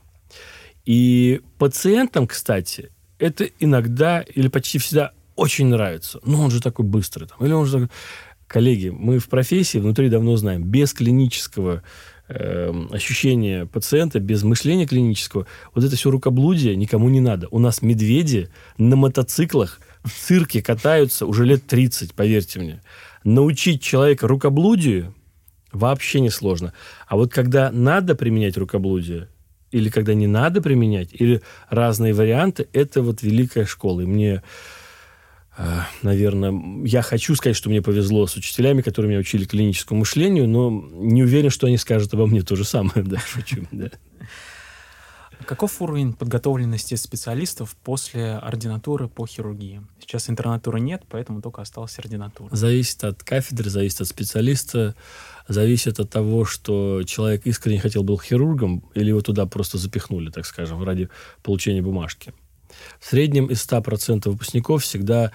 И 0.85 1.41
пациентам, 1.57 2.27
кстати, 2.27 2.91
это 3.19 3.45
иногда 3.59 4.21
или 4.21 4.47
почти 4.47 4.79
всегда 4.79 5.13
очень 5.35 5.67
нравится. 5.67 6.19
Ну, 6.23 6.41
он 6.41 6.51
же 6.51 6.61
такой 6.61 6.85
быстрый. 6.85 7.27
Там, 7.27 7.45
или 7.45 7.53
он 7.53 7.65
же 7.65 7.73
такой... 7.73 7.89
Коллеги, 8.47 8.89
мы 8.89 9.19
в 9.19 9.29
профессии 9.29 9.77
внутри 9.77 10.09
давно 10.09 10.35
знаем, 10.35 10.63
без 10.63 10.93
клинического 10.93 11.83
э, 12.29 12.71
ощущения 12.91 13.65
пациента, 13.65 14.19
без 14.19 14.43
мышления 14.43 14.87
клинического, 14.87 15.47
вот 15.73 15.83
это 15.83 15.95
все 15.95 16.09
рукоблудие 16.09 16.75
никому 16.75 17.09
не 17.09 17.19
надо. 17.19 17.47
У 17.51 17.59
нас 17.59 17.81
медведи 17.81 18.49
на 18.77 18.95
мотоциклах 18.95 19.81
в 20.03 20.11
цирке 20.11 20.61
катаются 20.61 21.25
уже 21.25 21.45
лет 21.45 21.65
30, 21.67 22.13
поверьте 22.13 22.59
мне. 22.59 22.81
Научить 23.23 23.81
человека 23.81 24.27
рукоблудию 24.27 25.13
вообще 25.71 26.19
не 26.19 26.29
сложно. 26.29 26.73
А 27.07 27.17
вот 27.17 27.31
когда 27.31 27.71
надо 27.71 28.15
применять 28.15 28.57
рукоблудие, 28.57 29.27
или 29.71 29.89
когда 29.89 30.13
не 30.13 30.27
надо 30.27 30.61
применять, 30.61 31.09
или 31.11 31.41
разные 31.69 32.13
варианты, 32.13 32.67
это 32.73 33.01
вот 33.01 33.21
великая 33.21 33.65
школа. 33.65 34.01
И 34.01 34.05
мне 34.05 34.41
наверное, 36.03 36.85
я 36.85 37.01
хочу 37.01 37.35
сказать, 37.35 37.55
что 37.55 37.69
мне 37.69 37.81
повезло 37.81 38.27
с 38.27 38.35
учителями, 38.35 38.81
которые 38.81 39.09
меня 39.09 39.19
учили 39.19 39.45
клиническому 39.45 40.01
мышлению, 40.01 40.47
но 40.47 40.69
не 40.91 41.23
уверен, 41.23 41.49
что 41.49 41.67
они 41.67 41.77
скажут 41.77 42.13
обо 42.13 42.27
мне 42.27 42.41
то 42.41 42.55
же 42.55 42.63
самое. 42.63 43.03
Да, 43.09 43.17
шучу. 43.19 43.67
Да. 43.71 43.89
Каков 45.45 45.81
уровень 45.81 46.13
подготовленности 46.13 46.95
специалистов 46.95 47.75
после 47.83 48.33
ординатуры 48.33 49.07
по 49.07 49.25
хирургии? 49.25 49.81
Сейчас 49.99 50.29
интернатуры 50.29 50.79
нет, 50.79 51.03
поэтому 51.09 51.41
только 51.41 51.61
осталась 51.61 51.97
ординатура. 51.97 52.55
Зависит 52.55 53.03
от 53.03 53.23
кафедры, 53.23 53.69
зависит 53.69 54.01
от 54.01 54.07
специалиста, 54.07 54.95
зависит 55.47 55.99
от 55.99 56.09
того, 56.09 56.45
что 56.45 57.03
человек 57.03 57.45
искренне 57.47 57.79
хотел 57.79 58.03
был 58.03 58.19
хирургом, 58.19 58.83
или 58.93 59.09
его 59.09 59.21
туда 59.21 59.45
просто 59.45 59.77
запихнули, 59.77 60.29
так 60.29 60.45
скажем, 60.45 60.83
ради 60.83 61.09
получения 61.41 61.81
бумажки. 61.81 62.33
В 62.99 63.05
среднем 63.05 63.47
из 63.47 63.65
100% 63.65 64.29
выпускников 64.29 64.83
всегда 64.83 65.31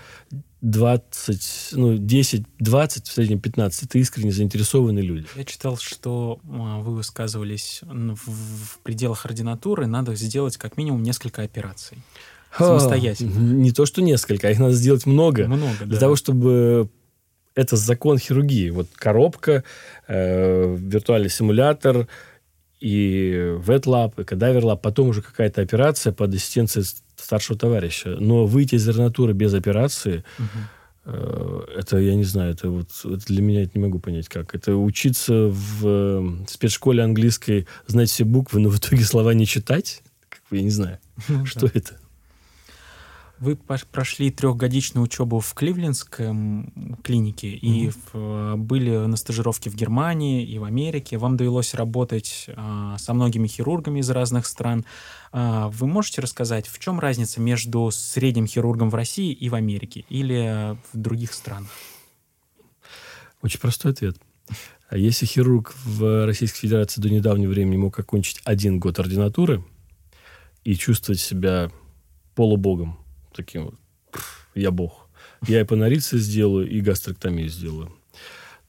20, 0.65 1.71
ну, 1.73 1.99
10, 1.99 2.45
20, 2.59 3.07
в 3.07 3.13
среднем 3.13 3.41
15. 3.41 3.83
Это 3.85 3.99
искренне 3.99 4.33
заинтересованные 4.33 5.05
люди. 5.05 5.27
Я 5.37 5.45
читал, 5.45 5.77
что 5.77 6.41
а, 6.49 6.81
вы 6.81 6.95
высказывались 6.95 7.81
в, 7.83 8.79
пределах 8.83 9.27
ординатуры, 9.27 9.87
надо 9.87 10.15
сделать 10.15 10.57
как 10.57 10.79
минимум 10.79 11.03
несколько 11.03 11.43
операций. 11.43 11.99
Самостоятельно. 12.57 13.37
Не 13.39 13.73
то, 13.73 13.85
что 13.85 14.01
несколько, 14.01 14.49
а 14.49 14.51
их 14.51 14.59
надо 14.59 14.75
сделать 14.75 15.07
много. 15.07 15.47
Много, 15.47 15.85
Для 15.85 15.95
да. 15.95 15.99
того, 15.99 16.17
чтобы 16.17 16.89
это 17.55 17.77
закон 17.77 18.19
хирургии. 18.19 18.71
Вот 18.71 18.89
коробка, 18.95 19.65
э, 20.07 20.77
виртуальный 20.79 21.31
симулятор, 21.31 22.09
и 22.85 23.57
VetLab, 23.65 24.21
и 24.21 24.25
кадаверлаб, 24.25 24.83
потом 24.83 25.09
уже 25.09 25.23
какая-то 25.23 25.63
операция 25.63 26.13
под 26.13 26.35
ассистенцией 26.35 26.85
старшего 27.17 27.59
товарища. 27.59 28.17
Но 28.21 28.45
выйти 28.45 28.75
из 28.75 28.87
ординатуры 28.87 29.33
без 29.33 29.55
операции, 29.55 30.23
угу. 30.39 31.11
это, 31.75 31.97
я 31.97 32.15
не 32.15 32.25
знаю, 32.25 32.53
это 32.53 32.69
вот 32.69 32.91
это 33.03 33.27
для 33.27 33.41
меня 33.41 33.63
это 33.63 33.73
не 33.79 33.83
могу 33.83 34.01
понять 34.01 34.29
как. 34.29 34.55
Это 34.55 34.77
учиться 34.77 35.49
в 35.49 35.83
э, 35.83 36.45
спецшколе 36.47 37.03
английской, 37.03 37.67
знать 37.87 38.11
все 38.11 38.25
буквы, 38.25 38.61
но 38.61 38.69
в 38.69 38.77
итоге 38.77 39.03
слова 39.05 39.33
не 39.33 39.47
читать? 39.47 40.03
Как 40.29 40.43
бы, 40.51 40.59
я 40.59 40.63
не 40.63 40.71
знаю, 40.71 40.99
ну 41.29 41.47
что 41.47 41.71
это. 41.73 41.97
Вы 43.41 43.57
прошли 43.57 44.31
трехгодичную 44.31 45.05
учебу 45.05 45.41
в 45.41 45.55
Кливлендской 45.55 46.27
клинике 47.03 47.49
mm-hmm. 47.49 47.59
и 47.61 47.93
в, 48.13 48.57
были 48.57 48.97
на 48.97 49.17
стажировке 49.17 49.71
в 49.71 49.75
Германии 49.75 50.47
и 50.47 50.59
в 50.59 50.65
Америке. 50.65 51.19
Вам 51.19 51.37
довелось 51.37 51.75
работать 51.75 52.47
а, 52.57 52.97
со 52.99 53.13
многими 53.13 53.49
хирургами 53.49 54.01
из 54.01 54.09
разных 54.11 54.47
стран. 54.47 54.85
А, 55.33 55.69
вы 55.69 55.89
можете 55.89 56.21
рассказать, 56.21 56.69
в 56.69 56.79
чем 56.79 57.01
разница 57.01 57.41
между 57.41 57.91
средним 57.91 58.47
хирургом 58.47 58.89
в 58.89 58.95
России 58.95 59.33
и 59.33 59.49
в 59.49 59.57
Америке 59.57 60.05
или 60.09 60.77
в 60.93 60.97
других 60.97 61.33
странах? 61.33 61.71
Очень 63.43 63.59
простой 63.59 63.93
ответ. 63.93 64.17
А 64.89 64.97
если 64.97 65.27
хирург 65.27 65.75
в 65.85 66.25
Российской 66.25 66.61
Федерации 66.61 67.01
до 67.01 67.11
недавнего 67.11 67.51
времени 67.51 67.77
мог 67.77 67.99
окончить 67.99 68.41
один 68.45 68.79
год 68.79 69.01
ординатуры 69.01 69.65
и 70.63 70.77
чувствовать 70.77 71.21
себя 71.21 71.73
полубогом, 72.37 73.04
таким 73.35 73.65
вот, 73.67 73.75
я 74.55 74.71
бог, 74.71 75.09
я 75.47 75.61
и 75.61 75.65
панорицы 75.65 76.19
сделаю, 76.19 76.69
и 76.69 76.81
гастроктомию 76.81 77.49
сделаю, 77.49 77.95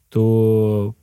то 0.10 0.95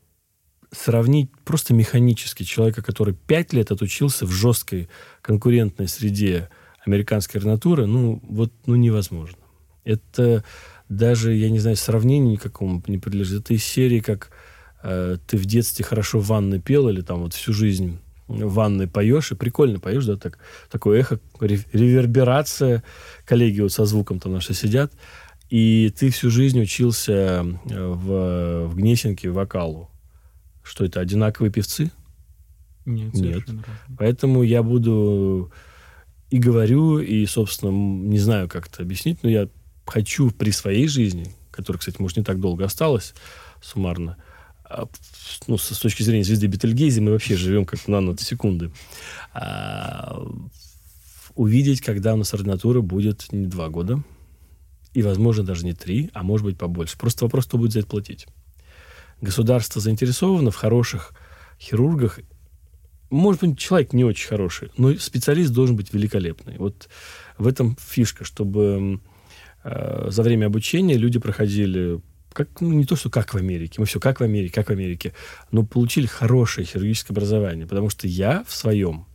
сравнить 0.72 1.30
просто 1.44 1.74
механически 1.74 2.42
человека, 2.44 2.82
который 2.82 3.14
пять 3.14 3.52
лет 3.52 3.70
отучился 3.70 4.26
в 4.26 4.30
жесткой 4.30 4.88
конкурентной 5.20 5.86
среде 5.86 6.48
американской 6.84 7.38
ординатуры, 7.38 7.86
ну, 7.86 8.20
вот, 8.22 8.52
ну, 8.66 8.74
невозможно. 8.74 9.38
Это 9.84 10.44
даже, 10.88 11.32
я 11.34 11.50
не 11.50 11.58
знаю, 11.58 11.76
сравнению 11.76 12.32
никакому 12.32 12.82
не 12.86 12.98
подлежит. 12.98 13.42
Это 13.42 13.54
из 13.54 13.64
серии, 13.64 14.00
как 14.00 14.30
э, 14.82 15.18
ты 15.26 15.36
в 15.36 15.44
детстве 15.44 15.84
хорошо 15.84 16.18
в 16.18 16.26
ванной 16.26 16.60
пел, 16.60 16.88
или 16.88 17.02
там 17.02 17.22
вот 17.22 17.34
всю 17.34 17.52
жизнь 17.52 17.98
в 18.32 18.54
ванной 18.54 18.88
поешь, 18.88 19.32
и 19.32 19.34
прикольно 19.34 19.78
поешь, 19.78 20.04
да, 20.04 20.16
так, 20.16 20.38
такое 20.70 21.00
эхо, 21.00 21.20
реверберация, 21.40 22.82
коллеги 23.24 23.60
вот 23.60 23.72
со 23.72 23.84
звуком 23.84 24.20
там 24.20 24.32
наши 24.32 24.54
сидят, 24.54 24.92
и 25.50 25.92
ты 25.96 26.10
всю 26.10 26.30
жизнь 26.30 26.60
учился 26.60 27.12
э, 27.12 27.86
в, 27.86 28.68
в 28.68 28.76
Гнесинке 28.76 29.30
вокалу. 29.30 29.90
Что 30.62 30.84
это, 30.84 31.00
одинаковые 31.00 31.52
певцы? 31.52 31.90
Нет, 32.86 33.14
Нет. 33.14 33.42
Поэтому 33.98 34.42
я 34.42 34.62
буду 34.62 35.52
и 36.30 36.38
говорю, 36.38 36.98
и, 36.98 37.26
собственно, 37.26 37.70
не 37.70 38.18
знаю, 38.18 38.48
как 38.48 38.68
это 38.68 38.82
объяснить, 38.82 39.22
но 39.22 39.28
я 39.28 39.48
хочу 39.86 40.30
при 40.30 40.50
своей 40.50 40.88
жизни, 40.88 41.26
которая, 41.50 41.78
кстати, 41.78 42.00
может, 42.00 42.16
не 42.16 42.24
так 42.24 42.40
долго 42.40 42.64
осталась 42.64 43.14
суммарно, 43.60 44.16
ну, 45.46 45.58
с, 45.58 45.78
точки 45.78 46.02
зрения 46.02 46.24
звезды 46.24 46.46
Бетельгейзе, 46.46 47.00
мы 47.00 47.12
вообще 47.12 47.36
живем 47.36 47.64
как 47.64 47.86
наносекунды. 47.88 48.70
А, 49.32 50.22
увидеть, 51.34 51.80
когда 51.80 52.14
у 52.14 52.16
нас 52.16 52.32
ординатура 52.34 52.80
будет 52.80 53.32
не 53.32 53.46
два 53.46 53.68
года, 53.68 54.02
и, 54.94 55.02
возможно, 55.02 55.42
даже 55.42 55.64
не 55.64 55.72
три, 55.72 56.10
а 56.12 56.22
может 56.22 56.44
быть 56.44 56.58
побольше. 56.58 56.98
Просто 56.98 57.24
вопрос, 57.24 57.46
кто 57.46 57.58
будет 57.58 57.72
за 57.72 57.80
это 57.80 57.88
платить. 57.88 58.26
Государство 59.20 59.80
заинтересовано 59.80 60.50
в 60.50 60.56
хороших 60.56 61.14
хирургах. 61.58 62.20
Может 63.10 63.42
быть, 63.42 63.58
человек 63.58 63.92
не 63.92 64.04
очень 64.04 64.28
хороший, 64.28 64.70
но 64.76 64.94
специалист 64.96 65.52
должен 65.52 65.76
быть 65.76 65.92
великолепный. 65.92 66.58
Вот 66.58 66.88
в 67.38 67.46
этом 67.46 67.76
фишка, 67.80 68.24
чтобы 68.24 69.00
э, 69.64 70.06
за 70.10 70.22
время 70.22 70.46
обучения 70.46 70.96
люди 70.96 71.18
проходили 71.18 72.00
как, 72.34 72.60
ну, 72.60 72.72
не 72.72 72.84
то, 72.84 72.96
что 72.96 73.10
как 73.10 73.34
в 73.34 73.36
Америке, 73.36 73.76
мы 73.78 73.86
все 73.86 74.00
как 74.00 74.20
в 74.20 74.22
Америке, 74.22 74.54
как 74.54 74.68
в 74.68 74.72
Америке, 74.72 75.12
но 75.50 75.64
получили 75.64 76.06
хорошее 76.06 76.66
хирургическое 76.66 77.14
образование, 77.14 77.66
потому 77.66 77.90
что 77.90 78.06
я 78.06 78.44
в 78.46 78.54
своем 78.54 79.06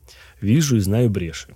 вижу 0.42 0.78
и 0.78 0.80
знаю 0.80 1.10
бреши. 1.10 1.56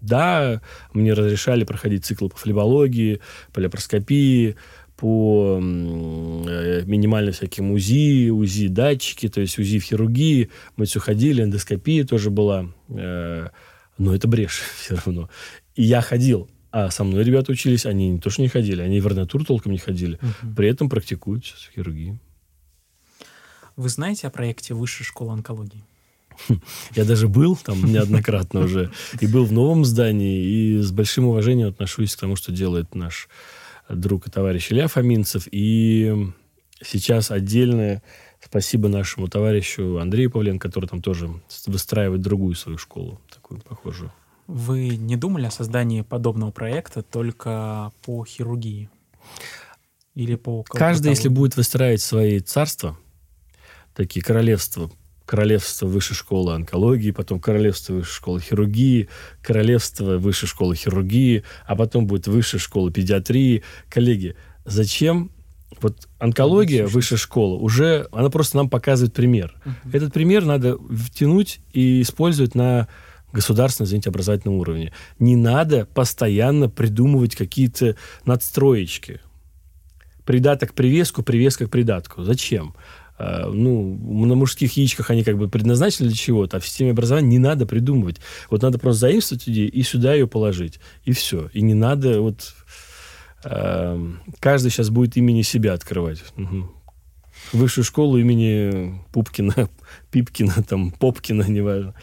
Да, 0.00 0.60
мне 0.92 1.12
разрешали 1.12 1.64
проходить 1.64 2.04
циклы 2.04 2.28
по 2.28 2.36
флебологии, 2.36 3.20
по 3.52 3.58
лепароскопии, 3.58 4.56
по 4.96 5.58
э, 5.60 6.82
минимально 6.84 7.32
всяким 7.32 7.70
УЗИ, 7.70 8.30
УЗИ 8.30 8.68
датчики, 8.68 9.28
то 9.28 9.40
есть 9.40 9.58
УЗИ 9.58 9.78
в 9.78 9.84
хирургии. 9.84 10.50
Мы 10.76 10.86
все 10.86 11.00
ходили, 11.00 11.42
эндоскопия 11.42 12.04
тоже 12.04 12.30
была. 12.30 12.66
Э, 12.88 13.48
но 13.96 14.14
это 14.14 14.28
брешь 14.28 14.60
все 14.76 14.96
равно. 14.96 15.28
И 15.74 15.82
я 15.84 16.00
ходил, 16.00 16.48
а 16.70 16.90
со 16.90 17.04
мной 17.04 17.24
ребята 17.24 17.52
учились, 17.52 17.86
они 17.86 18.10
не 18.10 18.18
то, 18.18 18.30
что 18.30 18.42
не 18.42 18.48
ходили, 18.48 18.82
они 18.82 19.00
в 19.00 19.06
ординатуру 19.06 19.44
толком 19.44 19.72
не 19.72 19.78
ходили. 19.78 20.18
Угу. 20.20 20.54
При 20.54 20.68
этом 20.68 20.88
практикуют 20.88 21.44
сейчас 21.44 21.60
в 21.60 21.72
хирургии. 21.72 22.18
Вы 23.76 23.88
знаете 23.88 24.26
о 24.26 24.30
проекте 24.30 24.74
Высшей 24.74 25.06
школы 25.06 25.32
онкологии? 25.32 25.84
Я 26.94 27.04
даже 27.04 27.28
был 27.28 27.56
там 27.56 27.84
неоднократно 27.84 28.60
уже. 28.60 28.90
И 29.20 29.26
был 29.26 29.44
в 29.44 29.52
новом 29.52 29.84
здании. 29.84 30.44
И 30.44 30.78
с 30.78 30.90
большим 30.90 31.26
уважением 31.26 31.68
отношусь 31.68 32.14
к 32.14 32.20
тому, 32.20 32.36
что 32.36 32.52
делает 32.52 32.94
наш 32.94 33.28
друг 33.88 34.26
и 34.26 34.30
товарищ 34.30 34.70
Илья 34.70 34.88
Фоминцев. 34.88 35.48
И 35.50 36.32
сейчас 36.82 37.30
отдельное 37.30 38.02
спасибо 38.44 38.88
нашему 38.88 39.28
товарищу 39.28 39.98
Андрею 39.98 40.30
Павленко, 40.30 40.68
который 40.68 40.86
там 40.86 41.02
тоже 41.02 41.30
выстраивает 41.66 42.20
другую 42.20 42.54
свою 42.54 42.78
школу, 42.78 43.20
такую 43.30 43.60
похожую. 43.60 44.12
Вы 44.48 44.96
не 44.96 45.16
думали 45.16 45.44
о 45.44 45.50
создании 45.50 46.00
подобного 46.00 46.50
проекта 46.50 47.02
только 47.02 47.92
по 48.02 48.24
хирургии? 48.24 48.88
Или 50.14 50.36
по... 50.36 50.64
Каждый, 50.64 51.10
если 51.10 51.28
будет 51.28 51.56
выстраивать 51.56 52.00
свои 52.00 52.40
царства, 52.40 52.98
такие 53.94 54.24
королевства 54.24 54.90
королевство 55.26 55.86
высшей 55.86 56.16
школы 56.16 56.54
онкологии, 56.54 57.10
потом 57.10 57.38
королевство 57.38 57.92
высшей 57.92 58.14
школы 58.14 58.40
хирургии, 58.40 59.10
королевство 59.42 60.16
высшей 60.16 60.48
школы 60.48 60.74
хирургии, 60.74 61.44
а 61.66 61.76
потом 61.76 62.06
будет 62.06 62.26
высшая 62.26 62.58
школа 62.58 62.90
педиатрии. 62.90 63.62
Коллеги, 63.90 64.36
зачем 64.64 65.30
вот 65.82 66.08
онкология, 66.18 66.86
высшая 66.86 67.18
школа, 67.18 67.58
уже 67.58 68.08
она 68.10 68.30
просто 68.30 68.56
нам 68.56 68.70
показывает 68.70 69.12
пример. 69.12 69.54
Угу. 69.66 69.96
Этот 69.96 70.14
пример 70.14 70.46
надо 70.46 70.78
втянуть 70.78 71.60
и 71.74 72.00
использовать 72.00 72.54
на 72.54 72.88
государственном, 73.38 73.86
извините, 73.86 74.10
образовательном 74.10 74.58
уровне. 74.58 74.92
Не 75.18 75.36
надо 75.36 75.86
постоянно 75.86 76.68
придумывать 76.68 77.36
какие-то 77.36 77.96
надстроечки. 78.24 79.20
Придаток 80.24 80.70
к 80.70 80.74
привеску, 80.74 81.22
привеска 81.22 81.66
к 81.66 81.70
придатку. 81.70 82.22
Зачем? 82.22 82.74
Э, 83.18 83.46
ну, 83.46 84.26
на 84.26 84.34
мужских 84.34 84.76
яичках 84.76 85.10
они 85.10 85.24
как 85.24 85.38
бы 85.38 85.48
предназначены 85.48 86.08
для 86.08 86.16
чего-то, 86.16 86.56
а 86.56 86.60
в 86.60 86.66
системе 86.66 86.90
образования 86.90 87.28
не 87.28 87.38
надо 87.38 87.64
придумывать. 87.66 88.16
Вот 88.50 88.62
надо 88.62 88.78
просто 88.78 89.00
заимствовать 89.00 89.48
идею 89.48 89.70
и 89.70 89.82
сюда 89.82 90.14
ее 90.14 90.26
положить. 90.26 90.80
И 91.04 91.12
все. 91.12 91.48
И 91.52 91.62
не 91.62 91.74
надо 91.74 92.20
вот... 92.20 92.54
Э, 93.44 93.98
каждый 94.40 94.70
сейчас 94.70 94.90
будет 94.90 95.16
имени 95.16 95.42
себя 95.42 95.74
открывать. 95.74 96.22
Высшую 97.52 97.84
школу 97.84 98.18
имени 98.18 99.02
Пупкина, 99.12 99.68
Пипкина, 100.10 100.62
там, 100.68 100.90
Попкина, 100.90 101.44
неважно. 101.44 101.94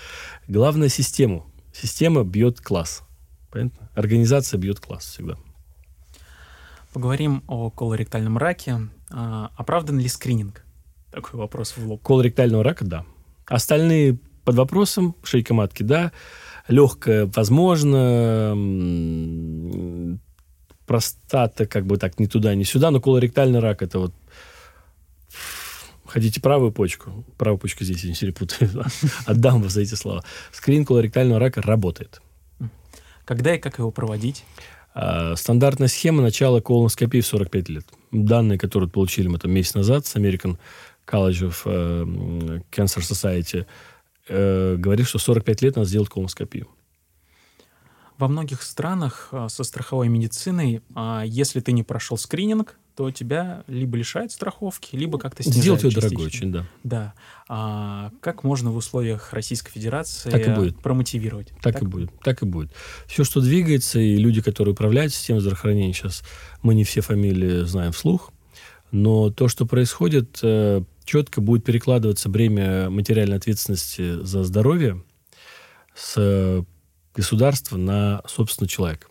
Главное 0.47 0.89
систему. 0.89 1.45
Система 1.73 2.23
бьет 2.23 2.62
класс. 2.62 3.03
Понятно? 3.51 3.89
Организация 3.93 4.58
бьет 4.58 4.79
класс 4.79 5.05
всегда. 5.05 5.36
Поговорим 6.93 7.43
о 7.47 7.69
колоректальном 7.69 8.38
раке. 8.38 8.79
А, 9.12 9.51
оправдан 9.55 9.99
ли 9.99 10.08
скрининг? 10.08 10.63
Такой 11.12 11.39
вопрос 11.39 11.75
в 11.77 11.86
лоб. 11.88 12.01
Колоректального 12.01 12.63
рака, 12.63 12.86
да. 12.86 13.05
Остальные 13.45 14.17
под 14.43 14.55
вопросом, 14.55 15.15
шейка 15.23 15.53
матки, 15.53 15.84
да. 15.84 16.12
Легкая, 16.67 17.29
возможно, 17.36 18.55
простата, 20.86 21.65
как 21.65 21.86
бы 21.86 21.97
так, 21.97 22.19
ни 22.19 22.25
туда, 22.25 22.55
ни 22.55 22.63
сюда, 22.63 22.91
но 22.91 22.99
колоректальный 22.99 23.60
рак 23.60 23.81
это 23.81 23.99
вот 23.99 24.13
хотите 26.15 26.39
правую 26.39 26.71
почку, 26.71 27.25
правую 27.38 27.60
почку 27.60 27.84
здесь 27.84 28.01
я 28.06 28.10
не 28.10 28.15
перепутаю, 28.15 28.86
отдам 29.25 29.60
вам 29.60 29.69
за 29.69 29.82
эти 29.82 29.95
слова. 29.95 30.23
Скрин 30.54 30.86
колоректального 30.86 31.41
рака 31.41 31.62
работает. 31.62 32.21
Когда 33.25 33.54
и 33.54 33.60
как 33.60 33.80
его 33.80 33.91
проводить? 33.91 34.45
А, 34.93 35.36
стандартная 35.36 35.89
схема 35.89 36.21
начала 36.21 36.62
колоноскопии 36.62 37.19
в 37.19 37.28
45 37.28 37.67
лет. 37.69 37.86
Данные, 38.13 38.58
которые 38.58 38.89
получили 38.89 39.28
мы 39.28 39.39
там 39.39 39.51
месяц 39.51 39.73
назад 39.73 40.06
с 40.06 40.15
American 40.15 40.58
College 41.06 41.49
of 41.49 41.65
uh, 41.65 42.63
Cancer 42.71 43.01
Society, 43.01 43.65
uh, 44.30 44.78
говорит, 44.78 45.08
что 45.08 45.19
45 45.19 45.62
лет 45.63 45.75
надо 45.75 45.89
сделать 45.89 46.08
колоноскопию. 46.08 46.69
Во 48.17 48.30
многих 48.30 48.62
странах 48.62 49.28
uh, 49.34 49.49
со 49.49 49.65
страховой 49.65 50.08
медициной, 50.08 50.82
uh, 50.93 51.28
если 51.28 51.60
ты 51.60 51.73
не 51.73 51.84
прошел 51.84 52.17
скрининг, 52.17 52.78
то 52.95 53.12
тебя 53.12 53.63
либо 53.67 53.97
лишают 53.97 54.31
страховки, 54.31 54.95
либо 54.95 55.19
как-то 55.19 55.43
снижают 55.43 55.79
Сделать 55.79 55.84
ее 55.84 56.01
дорогой 56.01 56.25
очень, 56.27 56.51
да. 56.51 56.65
Да. 56.84 57.13
А 57.47 58.12
как 58.21 58.43
можно 58.43 58.71
в 58.71 58.77
условиях 58.77 59.34
Российской 59.34 59.71
Федерации 59.71 60.29
так 60.29 60.47
и 60.47 60.51
будет. 60.51 60.79
промотивировать? 60.79 61.49
Так, 61.62 61.73
так 61.73 61.81
и 61.84 61.86
будет. 61.86 62.12
Так 62.21 62.41
и 62.41 62.45
будет. 62.45 62.71
Все, 63.08 63.23
что 63.23 63.41
двигается, 63.41 63.99
и 63.99 64.15
люди, 64.15 64.41
которые 64.41 64.73
управляют 64.73 65.13
системой 65.13 65.41
здравоохранения, 65.41 65.93
сейчас 65.93 66.23
мы 66.62 66.73
не 66.73 66.86
все 66.86 67.01
фамилии 67.01 67.65
знаем 67.65 67.91
вслух, 67.91 68.31
но 68.91 69.29
то, 69.29 69.49
что 69.49 69.65
происходит, 69.65 70.39
э, 70.41 70.81
четко 71.03 71.41
будет 71.41 71.65
перекладываться 71.65 72.29
бремя 72.29 72.89
материальной 72.89 73.38
ответственности 73.38 74.23
за 74.23 74.43
здоровье 74.43 75.03
с 75.95 76.65
государства 77.13 77.77
на, 77.77 78.21
собственно, 78.25 78.67
человека. 78.67 79.08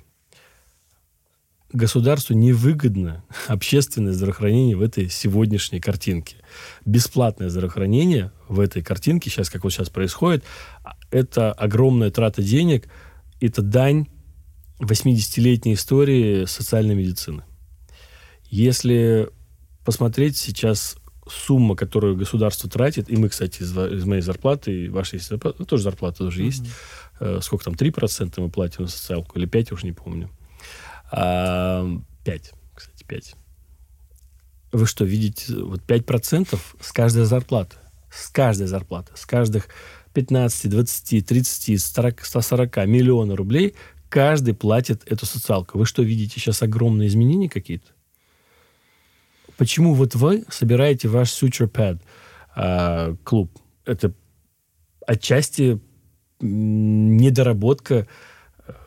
Государству 1.75 2.35
невыгодно 2.35 3.25
общественное 3.49 4.13
здравоохранение 4.13 4.77
в 4.77 4.81
этой 4.81 5.11
сегодняшней 5.11 5.81
картинке. 5.81 6.37
Бесплатное 6.85 7.49
здравоохранение 7.49 8.31
в 8.49 8.61
этой 8.61 8.81
картинке, 8.81 9.29
сейчас, 9.29 9.51
как 9.51 9.65
вот 9.65 9.73
сейчас 9.73 9.91
происходит, 9.91 10.45
это 11.11 11.53
огромная 11.53 12.13
трата 12.13 12.45
денег, 12.45 12.89
это 13.41 13.61
дань 13.61 14.07
80-летней 14.79 15.75
истории 15.75 16.45
социальной 16.45 16.95
медицины. 16.95 17.43
Если 18.45 19.29
посмотреть 19.85 20.37
сейчас 20.37 20.97
сумма, 21.29 21.75
которую 21.75 22.17
государство 22.17 22.71
тратит, 22.71 23.11
и 23.11 23.17
мы, 23.17 23.31
кстати, 23.31 23.63
из, 23.63 23.77
из 23.77 24.05
моей 24.05 24.23
зарплаты, 24.23 24.85
и 24.85 24.89
вашей 24.89 25.19
зарплаты, 25.19 25.57
ну, 25.59 25.65
тоже 25.65 25.83
зарплата 25.83 26.19
тоже 26.19 26.41
mm-hmm. 26.43 26.47
есть, 26.47 26.65
э, 27.19 27.41
сколько 27.43 27.65
там, 27.65 27.75
3% 27.75 28.35
мы 28.37 28.49
платим 28.49 28.85
на 28.85 28.89
социалку, 28.89 29.37
или 29.41 29.47
5, 29.47 29.73
уже 29.73 29.87
не 29.87 29.93
помню. 29.93 30.31
5, 31.15 32.53
кстати, 32.75 33.05
5. 33.07 33.37
Вы 34.73 34.87
что, 34.87 35.05
видите, 35.05 35.55
вот 35.55 35.83
5% 35.83 36.59
с 36.81 36.93
каждой 36.93 37.25
зарплаты, 37.25 37.77
с 38.11 38.29
каждой 38.29 38.67
зарплаты, 38.67 39.13
с 39.15 39.25
каждых 39.25 39.69
15, 40.15 40.71
20, 40.71 41.27
30, 41.27 41.81
40, 41.81 42.25
140 42.25 42.77
миллиона 42.87 43.37
рублей 43.37 43.75
каждый 44.09 44.55
платит 44.55 45.03
эту 45.07 45.27
социалку. 45.27 45.79
Вы 45.79 45.87
что, 45.87 46.03
видите 46.03 46.41
сейчас 46.41 46.63
огромные 46.63 47.09
изменения 47.09 47.49
какие-то? 47.49 47.93
Почему 49.57 49.95
вот 49.95 50.15
вы 50.15 50.45
собираете 50.51 51.09
ваш 51.09 51.31
Suture 51.31 51.71
Pad 51.71 52.01
э, 52.57 53.17
клуб? 53.23 53.57
Это 53.85 54.13
отчасти 55.07 55.81
недоработка 56.41 58.07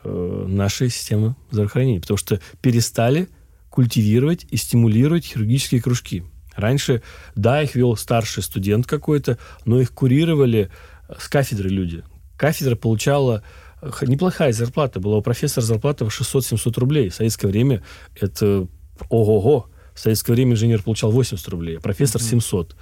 нашей 0.04 0.90
системы 0.90 1.36
здравоохранения, 1.50 2.00
потому 2.00 2.16
что 2.16 2.40
перестали 2.60 3.28
культивировать 3.70 4.46
и 4.50 4.56
стимулировать 4.56 5.24
хирургические 5.24 5.80
кружки. 5.80 6.24
Раньше, 6.56 7.02
да, 7.36 7.62
их 7.62 7.76
вел 7.76 7.96
старший 7.96 8.42
студент 8.42 8.86
какой-то, 8.86 9.38
но 9.64 9.80
их 9.80 9.92
курировали 9.92 10.70
с 11.16 11.28
кафедры 11.28 11.68
люди. 11.68 12.02
Кафедра 12.36 12.74
получала 12.74 13.44
э, 13.80 13.90
неплохая 14.06 14.52
зарплата. 14.52 14.98
Была 14.98 15.18
у 15.18 15.22
профессора 15.22 15.64
зарплата 15.64 16.04
в 16.04 16.08
600-700 16.08 16.80
рублей. 16.80 17.08
В 17.10 17.14
советское 17.14 17.46
время 17.46 17.84
это 18.20 18.66
ого-го. 19.08 19.70
В 19.94 20.00
советское 20.00 20.32
время 20.32 20.52
инженер 20.52 20.82
получал 20.82 21.12
80 21.12 21.48
рублей, 21.48 21.78
а 21.78 21.80
профессор 21.80 22.20
mm-hmm. 22.20 22.40
700. 22.40 22.76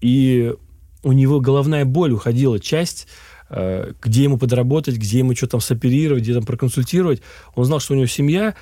И 0.00 0.54
у 1.02 1.12
него 1.12 1.40
головная 1.40 1.84
боль 1.84 2.12
уходила 2.12 2.60
часть 2.60 3.06
э, 3.06 3.08
где 3.50 4.24
ему 4.24 4.38
подработать, 4.38 4.96
где 4.96 5.18
ему 5.20 5.34
что 5.34 5.46
там 5.46 5.60
соперировать, 5.60 6.22
где 6.22 6.34
там 6.34 6.44
проконсультировать. 6.44 7.22
Он 7.54 7.64
знал, 7.64 7.80
что 7.80 7.94
у 7.94 7.96
него 7.96 8.06
семья 8.06 8.54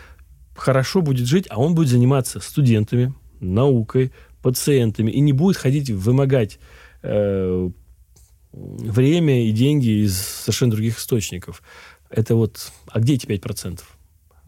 хорошо 0.54 1.02
будет 1.02 1.26
жить, 1.26 1.46
а 1.50 1.60
он 1.60 1.74
будет 1.74 1.88
заниматься 1.88 2.40
студентами, 2.40 3.14
наукой, 3.40 4.12
пациентами 4.42 5.10
и 5.10 5.20
не 5.20 5.32
будет 5.32 5.56
ходить 5.56 5.90
вымогать 5.90 6.58
э, 7.02 7.70
время 8.52 9.46
и 9.46 9.50
деньги 9.52 10.04
из 10.04 10.16
совершенно 10.16 10.72
других 10.72 10.98
источников. 10.98 11.62
Это 12.10 12.36
вот... 12.36 12.72
А 12.88 13.00
где 13.00 13.14
эти 13.14 13.26
5%? 13.26 13.80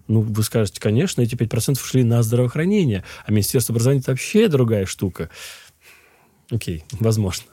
Ну, 0.06 0.20
вы 0.20 0.42
скажете, 0.42 0.80
конечно, 0.80 1.20
эти 1.20 1.34
5% 1.34 1.78
шли 1.84 2.02
на 2.02 2.22
здравоохранение, 2.22 3.04
а 3.26 3.30
Министерство 3.30 3.72
образования– 3.72 4.00
это 4.02 4.12
вообще 4.12 4.48
другая 4.48 4.86
штука. 4.86 5.28
Окей, 6.50 6.84
возможно. 6.92 7.44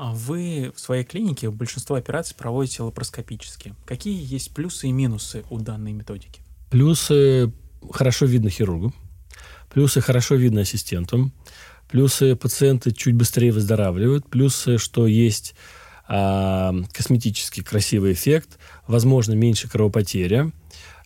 А 0.00 0.12
вы 0.12 0.70
в 0.76 0.78
своей 0.78 1.02
клинике 1.02 1.50
большинство 1.50 1.96
операций 1.96 2.36
проводите 2.36 2.84
лапароскопически. 2.84 3.74
Какие 3.84 4.16
есть 4.32 4.54
плюсы 4.54 4.86
и 4.86 4.92
минусы 4.92 5.42
у 5.50 5.58
данной 5.58 5.90
методики? 5.90 6.40
Плюсы– 6.70 7.52
хорошо 7.90 8.26
видно 8.26 8.48
хирургу. 8.48 8.94
Плюсы– 9.68 10.00
хорошо 10.02 10.36
видно 10.36 10.60
ассистентам. 10.60 11.32
Плюсы– 11.90 12.36
пациенты 12.36 12.92
чуть 12.92 13.16
быстрее 13.16 13.50
выздоравливают. 13.50 14.30
Плюсы, 14.30 14.78
что 14.78 15.08
есть 15.08 15.56
а, 16.06 16.72
косметический 16.92 17.64
красивый 17.64 18.12
эффект, 18.12 18.60
возможно, 18.86 19.32
меньше 19.32 19.68
кровопотеря, 19.68 20.52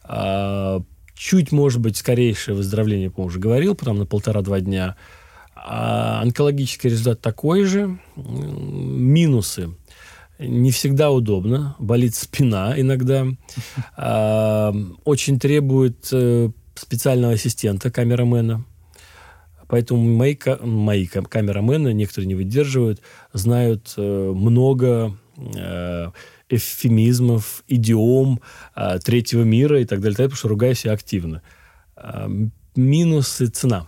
а, 0.02 0.83
чуть, 1.14 1.50
может 1.50 1.81
быть, 1.81 1.96
скорейшее 1.96 2.55
выздоровление, 2.55 3.11
я 3.16 3.24
уже 3.24 3.38
говорил, 3.38 3.74
потом 3.74 3.96
на 4.00 4.05
полтора-два 4.05 4.61
дня. 4.61 4.96
А 5.64 6.20
онкологический 6.22 6.90
результат 6.90 7.20
такой 7.20 7.64
же. 7.64 7.98
Минусы. 8.16 9.70
Не 10.38 10.72
всегда 10.72 11.11
удобно. 11.12 11.77
Болит 11.79 12.16
спина 12.16 12.75
иногда. 12.77 13.27
А, 13.96 14.75
очень 15.05 15.38
требует 15.38 16.09
э, 16.11 16.51
специального 16.75 17.35
ассистента, 17.35 17.92
камерамена. 17.92 18.64
Поэтому 19.68 20.03
мои, 20.03 20.37
мои 20.61 21.07
камерамены, 21.07 21.92
некоторые 21.92 22.27
не 22.27 22.35
выдерживают, 22.35 23.01
знают 23.33 23.94
э, 23.96 24.33
много 24.35 25.16
э, 25.37 26.11
эвфемизмов, 26.48 27.62
идиом 27.68 28.40
третьего 29.05 29.42
мира 29.42 29.81
и 29.81 29.87
так 29.87 30.01
далее, 30.01 30.16
потому 30.16 30.37
что 30.37 30.48
ругаюсь 30.48 30.85
я 30.85 30.92
активно. 30.92 31.40
Минусы 32.77 33.46
цена. 33.46 33.87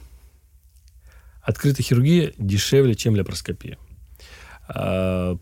Открытая 1.45 1.85
хирургия 1.85 2.33
дешевле, 2.39 2.95
чем 2.95 3.15
лапароскопия. 3.15 3.79
Э, 4.75 5.37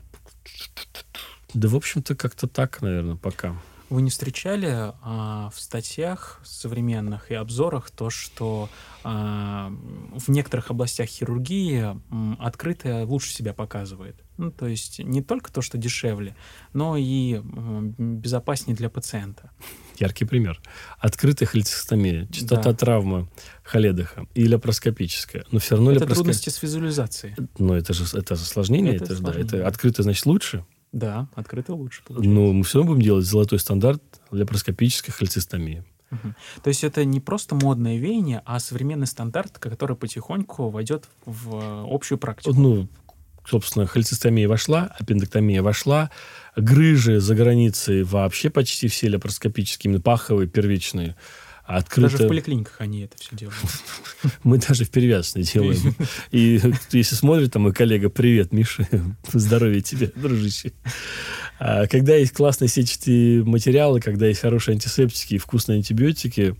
да, 1.55 1.69
в 1.69 1.77
общем-то, 1.77 2.15
как-то 2.17 2.49
так, 2.49 2.83
наверное, 2.83 3.17
пока. 3.17 3.55
Вы 3.93 4.01
не 4.01 4.09
встречали 4.09 4.95
а, 5.03 5.51
в 5.55 5.61
статьях 5.61 6.41
современных 6.45 7.31
и 7.31 7.35
обзорах 7.35 7.91
то, 7.91 8.09
что 8.09 8.71
а, 9.05 9.71
в 10.17 10.31
некоторых 10.31 10.71
областях 10.71 11.11
хирургии 11.11 11.95
м, 12.11 12.39
открытая 12.41 13.05
лучше 13.05 13.35
себя 13.35 13.53
показывает? 13.53 14.17
Ну, 14.39 14.51
то 14.51 14.67
есть 14.67 14.99
не 14.99 15.23
только 15.23 15.53
то, 15.53 15.61
что 15.61 15.77
дешевле, 15.77 16.35
но 16.73 16.97
и 16.97 17.35
м, 17.35 17.91
безопаснее 17.99 18.75
для 18.75 18.89
пациента. 18.89 19.51
Яркий 20.03 20.25
пример. 20.25 20.61
Открытая 20.99 21.49
холецистомия, 21.49 22.27
частота 22.27 22.73
да. 22.73 22.75
травмы 22.75 23.29
холедоха 23.63 24.27
и 24.35 24.49
лапароскопическая. 24.49 25.45
Но 25.53 25.61
все 25.61 25.77
равно 25.77 25.93
это 25.93 26.01
лапароскоп... 26.01 26.25
трудности 26.25 26.49
с 26.49 26.61
визуализацией. 26.61 27.37
Но 27.59 27.77
это 27.77 27.95
же 27.95 28.05
это 28.13 28.35
осложнение. 28.35 28.97
Это, 28.97 29.05
это, 29.05 29.13
осложнение. 29.15 29.45
Да, 29.45 29.59
это 29.59 29.69
открытое, 29.69 30.03
значит, 30.03 30.27
лучше. 30.27 30.65
Да, 30.91 31.29
открыто 31.37 31.75
лучше 31.75 32.03
получается. 32.03 32.35
Но 32.35 32.53
мы 32.53 32.65
все 32.65 32.79
равно 32.79 32.95
будем 32.95 33.05
делать 33.05 33.25
золотой 33.25 33.61
стандарт 33.61 34.03
для 34.33 34.45
проскопической 34.45 35.15
холецистомии. 35.15 35.85
Угу. 36.11 36.35
То 36.65 36.69
есть 36.69 36.83
это 36.83 37.05
не 37.05 37.21
просто 37.21 37.55
модное 37.55 37.97
веяние, 37.97 38.43
а 38.45 38.59
современный 38.59 39.07
стандарт, 39.07 39.59
который 39.61 39.97
потихоньку 39.97 40.69
войдет 40.69 41.05
в 41.25 41.87
общую 41.89 42.19
практику. 42.19 42.53
Ну, 42.55 42.89
собственно, 43.47 43.87
холецистомия 43.87 44.49
вошла, 44.49 44.93
аппендэктомия 44.99 45.63
вошла, 45.63 46.11
грыжи 46.57 47.21
за 47.21 47.35
границей 47.35 48.03
вообще 48.03 48.51
почти 48.51 48.89
все 48.89 49.11
лапароскопические, 49.11 49.91
именно 49.91 50.03
паховые, 50.03 50.49
первичные– 50.49 51.17
открыто... 51.65 52.11
Даже 52.11 52.25
в 52.25 52.29
поликлиниках 52.29 52.75
они 52.79 53.03
это 53.03 53.17
все 53.19 53.35
делают. 53.35 53.59
Мы 54.45 54.59
даже 54.59 54.85
в 54.85 54.91
перевязочной 54.91 55.43
делаем. 55.43 55.95
И 56.31 56.61
если 56.91 57.15
смотрит 57.15 57.53
там 57.53 57.63
мой 57.63 57.73
коллега, 57.73 58.09
привет, 58.09 58.53
Миша, 58.53 58.89
здоровья 59.33 59.81
тебе, 59.81 60.13
дружище. 60.15 60.73
А 61.59 61.87
когда 61.87 62.15
есть 62.15 62.33
классные 62.33 62.69
сетчатые 62.69 63.45
материалы, 63.45 64.01
когда 64.01 64.27
есть 64.27 64.41
хорошие 64.41 64.75
антисептики 64.75 65.35
и 65.35 65.39
вкусные 65.39 65.77
антибиотики, 65.77 66.57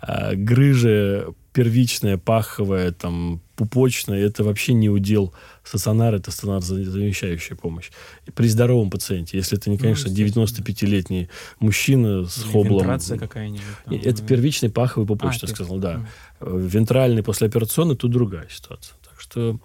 а, 0.00 0.34
грыжа 0.34 1.34
первичная, 1.52 2.16
паховая, 2.16 2.92
там, 2.92 3.40
пупочная, 3.56 4.18
это 4.24 4.44
вообще 4.44 4.72
не 4.72 4.88
удел 4.88 5.34
стационара, 5.64 6.16
это 6.16 6.30
стационар 6.30 6.62
замещающая 6.62 7.56
помощь. 7.56 7.90
И 8.26 8.30
при 8.30 8.46
здоровом 8.46 8.90
пациенте, 8.90 9.36
если 9.36 9.58
это 9.58 9.68
не, 9.68 9.76
ну, 9.76 9.82
конечно, 9.82 10.10
ну, 10.10 10.16
95-летний 10.16 11.28
мужчина 11.58 12.24
с 12.24 12.38
Или 12.38 12.52
хоблом. 12.52 12.78
Вентрация 12.78 13.18
какая-нибудь. 13.18 13.62
Там, 13.84 13.94
это 13.94 14.22
первичный 14.22 14.70
паховый 14.70 15.06
пупочный, 15.06 15.48
а, 15.48 15.52
сказал, 15.52 15.78
да. 15.78 16.06
Mm. 16.40 16.68
Вентральный 16.68 17.22
послеоперационный, 17.22 17.96
тут 17.96 18.12
другая 18.12 18.46
ситуация. 18.48 18.96
Так 19.02 19.20
что 19.20 19.58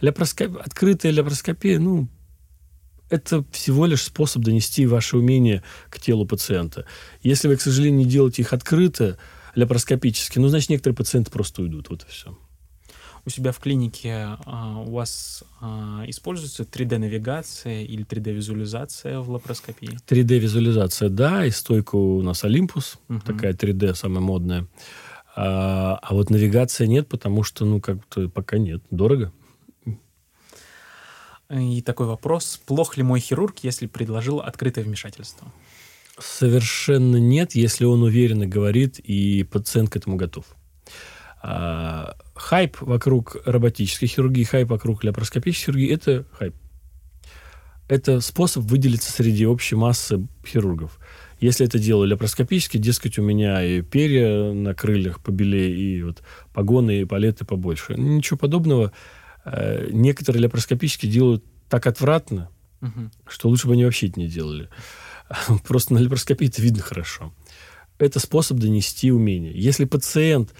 ляпроскоп... 0.00 0.58
открытая 0.58 1.12
ляпроскопия, 1.12 1.78
ну, 1.78 2.08
это 3.08 3.44
всего 3.52 3.86
лишь 3.86 4.02
способ 4.02 4.42
донести 4.42 4.86
ваше 4.86 5.16
умение 5.16 5.62
к 5.90 5.98
телу 5.98 6.26
пациента. 6.26 6.86
Если 7.22 7.48
вы, 7.48 7.56
к 7.56 7.60
сожалению, 7.60 7.98
не 7.98 8.06
делаете 8.06 8.42
их 8.42 8.52
открыто, 8.52 9.18
лапароскопически, 9.56 10.38
ну, 10.38 10.48
значит, 10.48 10.70
некоторые 10.70 10.96
пациенты 10.96 11.30
просто 11.30 11.62
уйдут. 11.62 11.90
Вот 11.90 12.04
и 12.04 12.06
все. 12.06 12.36
У 13.24 13.30
себя 13.30 13.52
в 13.52 13.60
клинике 13.60 14.36
а, 14.46 14.82
у 14.84 14.90
вас 14.90 15.44
а, 15.60 16.02
используется 16.08 16.64
3D-навигация 16.64 17.84
или 17.84 18.04
3D-визуализация 18.04 19.20
в 19.20 19.30
лапароскопии? 19.30 19.96
3D-визуализация, 20.08 21.08
да, 21.08 21.46
и 21.46 21.50
стойка 21.50 21.94
у 21.94 22.20
нас 22.22 22.42
Olympus, 22.42 22.96
угу. 23.08 23.20
такая 23.20 23.52
3D 23.52 23.94
самая 23.94 24.20
модная. 24.20 24.66
А, 25.36 26.00
а 26.02 26.14
вот 26.14 26.30
навигация 26.30 26.88
нет, 26.88 27.08
потому 27.08 27.44
что, 27.44 27.64
ну, 27.64 27.80
как-то 27.80 28.28
пока 28.28 28.58
нет. 28.58 28.82
Дорого. 28.90 29.32
И 31.48 31.82
такой 31.82 32.06
вопрос. 32.06 32.60
Плох 32.66 32.96
ли 32.96 33.02
мой 33.02 33.20
хирург, 33.20 33.58
если 33.62 33.86
предложил 33.86 34.40
открытое 34.40 34.82
вмешательство? 34.84 35.52
Совершенно 36.18 37.16
нет, 37.16 37.54
если 37.54 37.84
он 37.84 38.02
уверенно 38.02 38.46
говорит, 38.46 38.98
и 38.98 39.44
пациент 39.44 39.90
к 39.90 39.96
этому 39.96 40.16
готов. 40.16 40.44
А, 41.42 42.16
хайп 42.34 42.80
вокруг 42.80 43.36
роботической 43.44 44.08
хирургии, 44.08 44.44
хайп 44.44 44.70
вокруг 44.70 45.04
лапароскопической 45.04 45.72
хирургии– 45.72 45.92
это 45.94 46.24
хайп. 46.38 46.54
Это 47.88 48.20
способ 48.20 48.64
выделиться 48.64 49.10
среди 49.10 49.46
общей 49.46 49.74
массы 49.74 50.26
хирургов. 50.46 50.98
Если 51.40 51.66
это 51.66 51.78
делаю 51.80 52.08
лапароскопически, 52.08 52.76
дескать, 52.76 53.18
у 53.18 53.22
меня 53.22 53.62
и 53.64 53.82
перья 53.82 54.52
на 54.52 54.74
крыльях 54.74 55.20
побелее, 55.20 55.76
и 55.76 56.02
вот 56.02 56.22
погоны, 56.54 57.00
и 57.00 57.04
палеты 57.04 57.44
побольше. 57.44 57.94
Ничего 57.94 58.38
подобного. 58.38 58.92
Э, 59.44 59.88
некоторые 59.90 60.44
лапароскопически 60.44 61.06
делают 61.06 61.44
так 61.68 61.88
отвратно, 61.88 62.48
угу. 62.80 63.10
что 63.26 63.48
лучше 63.48 63.66
бы 63.66 63.72
они 63.72 63.84
вообще 63.84 64.06
это 64.06 64.20
не 64.20 64.28
делали. 64.28 64.68
Просто 65.66 65.94
на 65.94 66.00
лапароскопии 66.00 66.48
это 66.48 66.62
видно 66.62 66.82
хорошо. 66.82 67.32
Это 67.98 68.18
способ 68.18 68.58
донести 68.58 69.12
умение. 69.12 69.52
Если 69.54 69.84
пациент, 69.84 70.54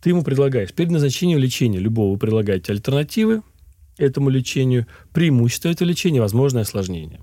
ты 0.00 0.10
ему 0.10 0.22
предлагаешь, 0.22 0.72
перед 0.72 0.90
назначением 0.90 1.38
лечения 1.38 1.78
любого 1.78 2.12
вы 2.12 2.18
предлагаете 2.18 2.72
альтернативы 2.72 3.42
этому 3.98 4.30
лечению, 4.30 4.86
преимущество 5.12 5.68
этого 5.68 5.86
лечения, 5.86 6.20
возможное 6.20 6.62
осложнение. 6.62 7.20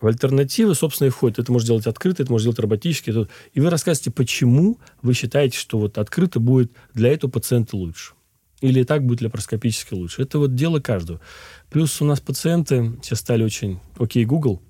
В 0.00 0.06
альтернативы, 0.06 0.74
собственно, 0.74 1.08
и 1.08 1.10
входит. 1.10 1.38
Это 1.38 1.52
можно 1.52 1.68
делать 1.68 1.86
открыто, 1.86 2.22
это 2.22 2.30
можно 2.30 2.46
делать 2.46 2.58
роботически. 2.58 3.12
И 3.52 3.60
вы 3.60 3.70
рассказываете, 3.70 4.10
почему 4.10 4.78
вы 5.02 5.14
считаете, 5.14 5.58
что 5.58 5.78
вот 5.78 5.98
открыто 5.98 6.40
будет 6.40 6.72
для 6.94 7.12
этого 7.12 7.30
пациента 7.30 7.76
лучше. 7.76 8.14
Или 8.60 8.80
и 8.80 8.84
так 8.84 9.04
будет 9.04 9.22
лапароскопически 9.22 9.94
лучше. 9.94 10.22
Это 10.22 10.38
вот 10.38 10.54
дело 10.54 10.80
каждого. 10.80 11.20
Плюс 11.70 12.00
у 12.00 12.04
нас 12.04 12.20
пациенты 12.20 12.92
все 13.02 13.14
стали 13.14 13.44
очень 13.44 13.78
окей, 13.98 14.24
Google 14.24 14.62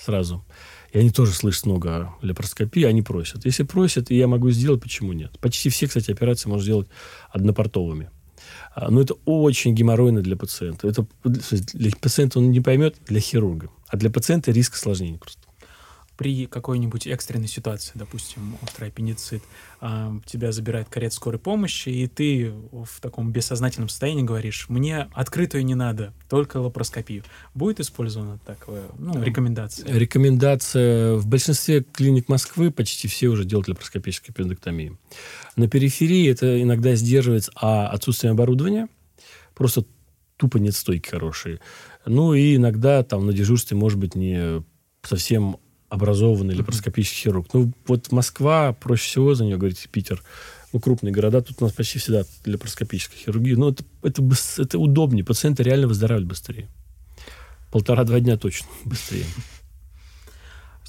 сразу. 0.00 0.44
И 0.92 0.98
они 0.98 1.10
тоже 1.10 1.32
слышат 1.32 1.66
много 1.66 2.12
лапароскопии, 2.22 2.82
они 2.82 3.02
просят. 3.02 3.44
Если 3.44 3.62
просят, 3.62 4.10
и 4.10 4.16
я 4.16 4.26
могу 4.26 4.50
сделать, 4.50 4.82
почему 4.82 5.12
нет? 5.12 5.38
Почти 5.40 5.68
все, 5.68 5.86
кстати, 5.86 6.10
операции 6.10 6.48
можно 6.48 6.64
сделать 6.64 6.88
однопортовыми. 7.30 8.10
А, 8.74 8.90
но 8.90 9.00
это 9.00 9.14
очень 9.24 9.74
геморройно 9.74 10.22
для 10.22 10.36
пациента. 10.36 10.88
Это 10.88 11.06
для 11.22 11.92
пациента 12.00 12.38
он 12.38 12.50
не 12.50 12.60
поймет, 12.60 12.96
для 13.06 13.20
хирурга. 13.20 13.68
А 13.88 13.96
для 13.96 14.10
пациента 14.10 14.50
риск 14.50 14.74
осложнений 14.74 15.18
просто. 15.18 15.39
При 16.20 16.44
какой-нибудь 16.44 17.06
экстренной 17.06 17.48
ситуации, 17.48 17.92
допустим, 17.94 18.58
острый 18.62 18.90
аппендицит, 18.90 19.42
а, 19.80 20.12
тебя 20.26 20.52
забирает 20.52 20.90
карет 20.90 21.14
скорой 21.14 21.38
помощи, 21.38 21.88
и 21.88 22.06
ты 22.08 22.52
в 22.72 23.00
таком 23.00 23.32
бессознательном 23.32 23.88
состоянии 23.88 24.22
говоришь, 24.22 24.66
мне 24.68 25.08
открытую 25.14 25.64
не 25.64 25.74
надо, 25.74 26.12
только 26.28 26.58
лапароскопию. 26.58 27.24
Будет 27.54 27.80
использована 27.80 28.38
такая 28.44 28.82
ну, 28.98 29.22
рекомендация? 29.22 29.90
Рекомендация 29.90 31.14
в 31.14 31.26
большинстве 31.26 31.82
клиник 31.90 32.28
Москвы 32.28 32.70
почти 32.70 33.08
все 33.08 33.28
уже 33.28 33.46
делают 33.46 33.68
лапароскопическую 33.68 34.34
аппендэктомию. 34.34 34.98
На 35.56 35.68
периферии 35.68 36.30
это 36.30 36.60
иногда 36.60 36.96
сдерживается 36.96 37.50
а 37.54 37.88
отсутствием 37.88 38.34
оборудования, 38.34 38.88
просто 39.54 39.86
тупо 40.36 40.58
нет 40.58 40.74
стойки 40.74 41.08
хорошие. 41.08 41.60
Ну 42.04 42.34
и 42.34 42.56
иногда 42.56 43.02
там 43.04 43.24
на 43.24 43.32
дежурстве 43.32 43.74
может 43.74 43.98
быть 43.98 44.14
не 44.14 44.62
совсем 45.02 45.56
образованный 45.90 46.56
лапароскопический 46.56 47.24
хирург. 47.24 47.48
Ну, 47.52 47.72
вот 47.86 48.10
Москва, 48.12 48.72
проще 48.72 49.04
всего 49.04 49.34
за 49.34 49.44
нее 49.44 49.58
говорить, 49.58 49.88
Питер, 49.90 50.22
ну, 50.72 50.80
крупные 50.80 51.12
города, 51.12 51.42
тут 51.42 51.60
у 51.60 51.64
нас 51.64 51.74
почти 51.74 51.98
всегда 51.98 52.24
лапароскопическая 52.46 53.18
хирургия. 53.18 53.56
Но 53.56 53.70
это, 53.70 53.84
это, 54.02 54.22
это 54.56 54.78
удобнее, 54.78 55.24
пациенты 55.24 55.62
реально 55.62 55.88
выздоравливают 55.88 56.28
быстрее. 56.28 56.68
Полтора-два 57.72 58.20
дня 58.20 58.36
точно 58.36 58.68
быстрее. 58.84 59.26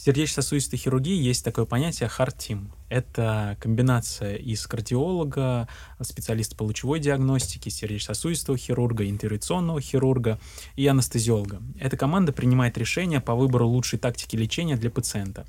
В 0.01 0.03
сердечно-сосудистой 0.03 0.79
хирургии 0.79 1.15
есть 1.15 1.45
такое 1.45 1.65
понятие 1.65 2.09
hard 2.09 2.35
team. 2.35 2.69
Это 2.89 3.55
комбинация 3.59 4.33
из 4.35 4.65
кардиолога, 4.65 5.67
специалиста 6.01 6.55
по 6.55 6.63
лучевой 6.63 6.99
диагностике, 6.99 7.69
сердечно-сосудистого 7.69 8.57
хирурга, 8.57 9.07
интервенционного 9.07 9.79
хирурга 9.79 10.39
и 10.75 10.87
анестезиолога. 10.87 11.61
Эта 11.79 11.97
команда 11.97 12.31
принимает 12.31 12.79
решения 12.79 13.21
по 13.21 13.35
выбору 13.35 13.67
лучшей 13.67 13.99
тактики 13.99 14.35
лечения 14.35 14.75
для 14.75 14.89
пациента. 14.89 15.45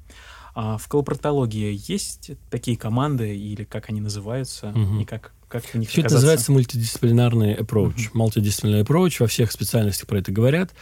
А 0.55 0.77
в 0.77 0.87
колопроктологии 0.87 1.75
есть 1.91 2.33
такие 2.51 2.77
команды, 2.77 3.35
или 3.35 3.65
как 3.65 3.89
они 3.89 4.03
называются, 4.03 4.69
угу. 4.69 5.01
и 5.01 5.07
как, 5.07 5.33
как 5.49 5.65
в 5.65 5.75
них 5.77 5.89
Все 5.89 6.03
это 6.03 6.13
называется 6.13 6.53
мультидисциплинарный 6.53 7.55
approach. 7.55 8.11
Угу. 8.11 8.23
Multidisciplinary 8.23 8.85
approach, 8.85 9.17
во 9.19 9.29
всех 9.29 9.51
специальностях 9.51 10.07
про 10.07 10.19
это 10.19 10.31
говорят. 10.31 10.75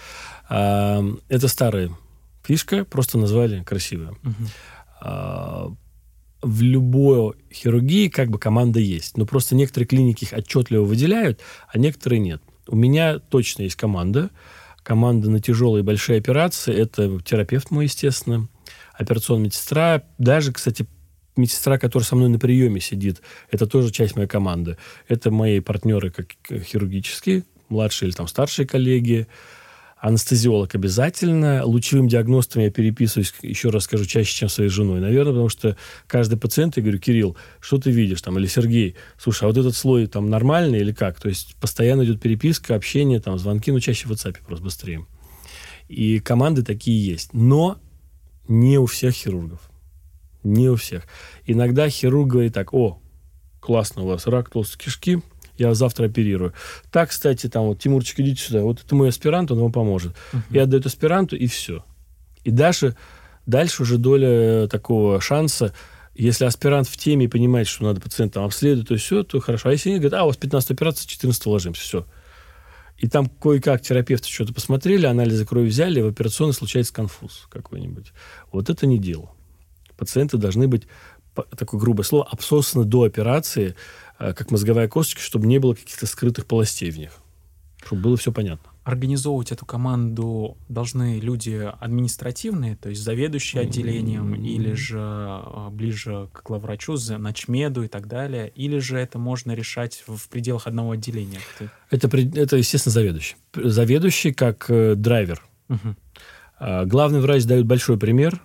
Это 0.48 1.46
старые 1.46 1.96
фишка, 2.44 2.84
просто 2.84 3.18
назвали 3.18 3.62
красиво. 3.62 4.16
Угу. 4.22 5.76
в 6.42 6.62
любой 6.62 7.34
хирургии 7.52 8.08
как 8.08 8.30
бы 8.30 8.38
команда 8.38 8.80
есть, 8.80 9.16
но 9.16 9.26
просто 9.26 9.54
некоторые 9.54 9.86
клиники 9.86 10.24
их 10.24 10.32
отчетливо 10.32 10.84
выделяют, 10.84 11.40
а 11.68 11.78
некоторые 11.78 12.20
нет. 12.20 12.42
У 12.66 12.76
меня 12.76 13.18
точно 13.18 13.62
есть 13.62 13.76
команда. 13.76 14.30
Команда 14.82 15.28
на 15.28 15.40
тяжелые 15.40 15.82
и 15.82 15.84
большие 15.84 16.18
операции. 16.18 16.74
Это 16.74 17.20
терапевт 17.20 17.70
мой, 17.70 17.84
естественно, 17.84 18.48
операционная 18.94 19.46
медсестра. 19.46 20.04
Даже, 20.18 20.52
кстати, 20.52 20.86
медсестра, 21.36 21.78
которая 21.78 22.06
со 22.06 22.16
мной 22.16 22.28
на 22.28 22.38
приеме 22.38 22.80
сидит, 22.80 23.20
это 23.50 23.66
тоже 23.66 23.90
часть 23.90 24.16
моей 24.16 24.28
команды. 24.28 24.76
Это 25.08 25.30
мои 25.30 25.60
партнеры 25.60 26.10
как 26.10 26.28
хирургические, 26.48 27.44
младшие 27.68 28.08
или 28.08 28.14
там 28.14 28.28
старшие 28.28 28.66
коллеги 28.66 29.26
анестезиолог 30.00 30.74
обязательно. 30.74 31.64
Лучевым 31.64 32.08
диагностом 32.08 32.62
я 32.62 32.70
переписываюсь, 32.70 33.34
еще 33.42 33.68
раз 33.68 33.84
скажу, 33.84 34.06
чаще, 34.06 34.34
чем 34.34 34.48
своей 34.48 34.70
женой. 34.70 35.00
Наверное, 35.00 35.32
потому 35.32 35.48
что 35.48 35.76
каждый 36.06 36.38
пациент, 36.38 36.76
я 36.76 36.82
говорю, 36.82 36.98
Кирилл, 36.98 37.36
что 37.60 37.78
ты 37.78 37.90
видишь 37.90 38.22
там? 38.22 38.38
Или 38.38 38.46
Сергей, 38.46 38.96
слушай, 39.18 39.44
а 39.44 39.46
вот 39.48 39.58
этот 39.58 39.76
слой 39.76 40.06
там 40.06 40.30
нормальный 40.30 40.80
или 40.80 40.92
как? 40.92 41.20
То 41.20 41.28
есть 41.28 41.54
постоянно 41.56 42.04
идет 42.04 42.20
переписка, 42.20 42.74
общение, 42.74 43.20
там, 43.20 43.38
звонки, 43.38 43.70
ну, 43.70 43.80
чаще 43.80 44.08
в 44.08 44.12
WhatsApp 44.12 44.38
просто 44.46 44.64
быстрее. 44.64 45.06
И 45.88 46.18
команды 46.20 46.62
такие 46.62 47.04
есть. 47.04 47.34
Но 47.34 47.78
не 48.48 48.78
у 48.78 48.86
всех 48.86 49.14
хирургов. 49.14 49.60
Не 50.42 50.70
у 50.70 50.76
всех. 50.76 51.04
Иногда 51.46 51.90
хирург 51.90 52.28
говорит 52.28 52.54
так, 52.54 52.72
о, 52.72 53.02
классно 53.60 54.02
у 54.02 54.06
вас 54.06 54.26
рак 54.26 54.48
толстой 54.48 54.82
кишки, 54.82 55.20
я 55.60 55.74
завтра 55.74 56.06
оперирую. 56.06 56.54
Так, 56.90 57.10
кстати, 57.10 57.48
там 57.48 57.66
вот, 57.66 57.78
Тимурчик, 57.78 58.18
идите 58.20 58.42
сюда, 58.42 58.62
вот 58.62 58.82
это 58.82 58.94
мой 58.94 59.10
аспирант, 59.10 59.50
он 59.50 59.60
вам 59.60 59.72
поможет. 59.72 60.14
Uh-huh. 60.32 60.40
И 60.50 60.58
отдает 60.58 60.86
аспиранту, 60.86 61.36
и 61.36 61.46
все. 61.46 61.84
И 62.44 62.50
дальше, 62.50 62.96
дальше 63.44 63.82
уже 63.82 63.98
доля 63.98 64.66
такого 64.68 65.20
шанса, 65.20 65.74
если 66.14 66.46
аспирант 66.46 66.88
в 66.88 66.96
теме 66.96 67.26
и 67.26 67.28
понимает, 67.28 67.68
что 67.68 67.84
надо 67.84 68.00
пациента 68.00 68.34
там 68.34 68.44
обследовать, 68.44 68.88
то 68.88 68.96
все, 68.96 69.22
то 69.22 69.38
хорошо. 69.40 69.68
А 69.68 69.72
если 69.72 69.90
нет, 69.90 70.00
говорит, 70.00 70.18
а, 70.18 70.24
у 70.24 70.28
вас 70.28 70.36
15 70.38 70.70
операция, 70.70 71.06
14 71.06 71.46
ложимся, 71.46 71.82
все. 71.82 72.06
И 72.96 73.06
там 73.06 73.26
кое-как 73.28 73.82
терапевты 73.82 74.28
что-то 74.28 74.54
посмотрели, 74.54 75.06
анализы 75.06 75.44
крови 75.44 75.68
взяли, 75.68 76.00
в 76.00 76.08
операционной 76.08 76.54
случается 76.54 76.92
конфуз 76.92 77.46
какой-нибудь. 77.50 78.12
Вот 78.50 78.70
это 78.70 78.86
не 78.86 78.98
дело. 78.98 79.30
Пациенты 79.96 80.38
должны 80.38 80.68
быть, 80.68 80.86
такое 81.56 81.80
грубое 81.80 82.04
слово, 82.04 82.26
обсосаны 82.30 82.84
до 82.84 83.04
операции, 83.04 83.68
Э, 83.68 83.74
как 84.20 84.50
мозговая 84.50 84.86
косточка, 84.86 85.22
чтобы 85.22 85.46
не 85.46 85.58
было 85.58 85.74
каких-то 85.74 86.06
скрытых 86.06 86.46
полостей 86.46 86.90
в 86.90 86.98
них. 86.98 87.12
Чтобы 87.82 88.02
было 88.02 88.16
все 88.18 88.30
понятно. 88.30 88.70
Организовывать 88.84 89.52
эту 89.52 89.64
команду 89.64 90.58
должны 90.68 91.18
люди 91.18 91.70
административные, 91.80 92.76
то 92.76 92.90
есть 92.90 93.02
заведующие 93.02 93.62
отделением, 93.62 94.34
mm-hmm. 94.34 94.46
или 94.46 94.72
же 94.74 94.98
э, 94.98 95.68
ближе 95.70 96.28
к 96.32 96.42
главврачу, 96.42 96.96
начмеду 97.18 97.82
и 97.82 97.88
так 97.88 98.06
далее, 98.06 98.50
или 98.54 98.78
же 98.78 98.98
это 98.98 99.18
можно 99.18 99.52
решать 99.52 100.04
в 100.06 100.28
пределах 100.28 100.66
одного 100.66 100.92
отделения? 100.92 101.40
Это, 101.90 102.08
это 102.18 102.56
естественно, 102.56 102.92
заведующий. 102.92 103.36
Заведующий 103.54 104.32
как 104.32 104.66
э, 104.68 104.94
драйвер. 104.94 105.42
Угу. 105.68 105.96
Главный 106.84 107.20
врач 107.20 107.44
дает 107.44 107.64
большой 107.64 107.98
пример, 107.98 108.42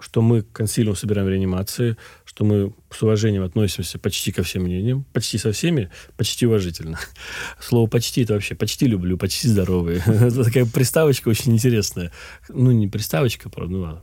что 0.00 0.22
мы 0.22 0.42
консилиум 0.42 0.96
собираем 0.96 1.26
в 1.26 1.30
реанимации, 1.30 1.96
что 2.24 2.44
мы 2.44 2.72
с 2.90 3.02
уважением 3.02 3.42
относимся 3.42 3.98
почти 3.98 4.32
ко 4.32 4.42
всем 4.42 4.62
мнениям, 4.62 5.04
почти 5.12 5.38
со 5.38 5.52
всеми, 5.52 5.90
почти 6.16 6.46
уважительно. 6.46 6.98
Слово 7.60 7.88
«почти»— 7.88 8.22
это 8.24 8.34
вообще 8.34 8.54
«почти 8.54 8.86
люблю», 8.86 9.18
«почти 9.18 9.48
здоровые». 9.48 9.98
это 10.06 10.44
такая 10.44 10.66
приставочка 10.66 11.28
очень 11.28 11.52
интересная. 11.52 12.12
Ну, 12.48 12.70
не 12.70 12.88
приставочка, 12.88 13.48
правда, 13.48 13.72
ну 13.72 13.80
ладно. 13.80 14.02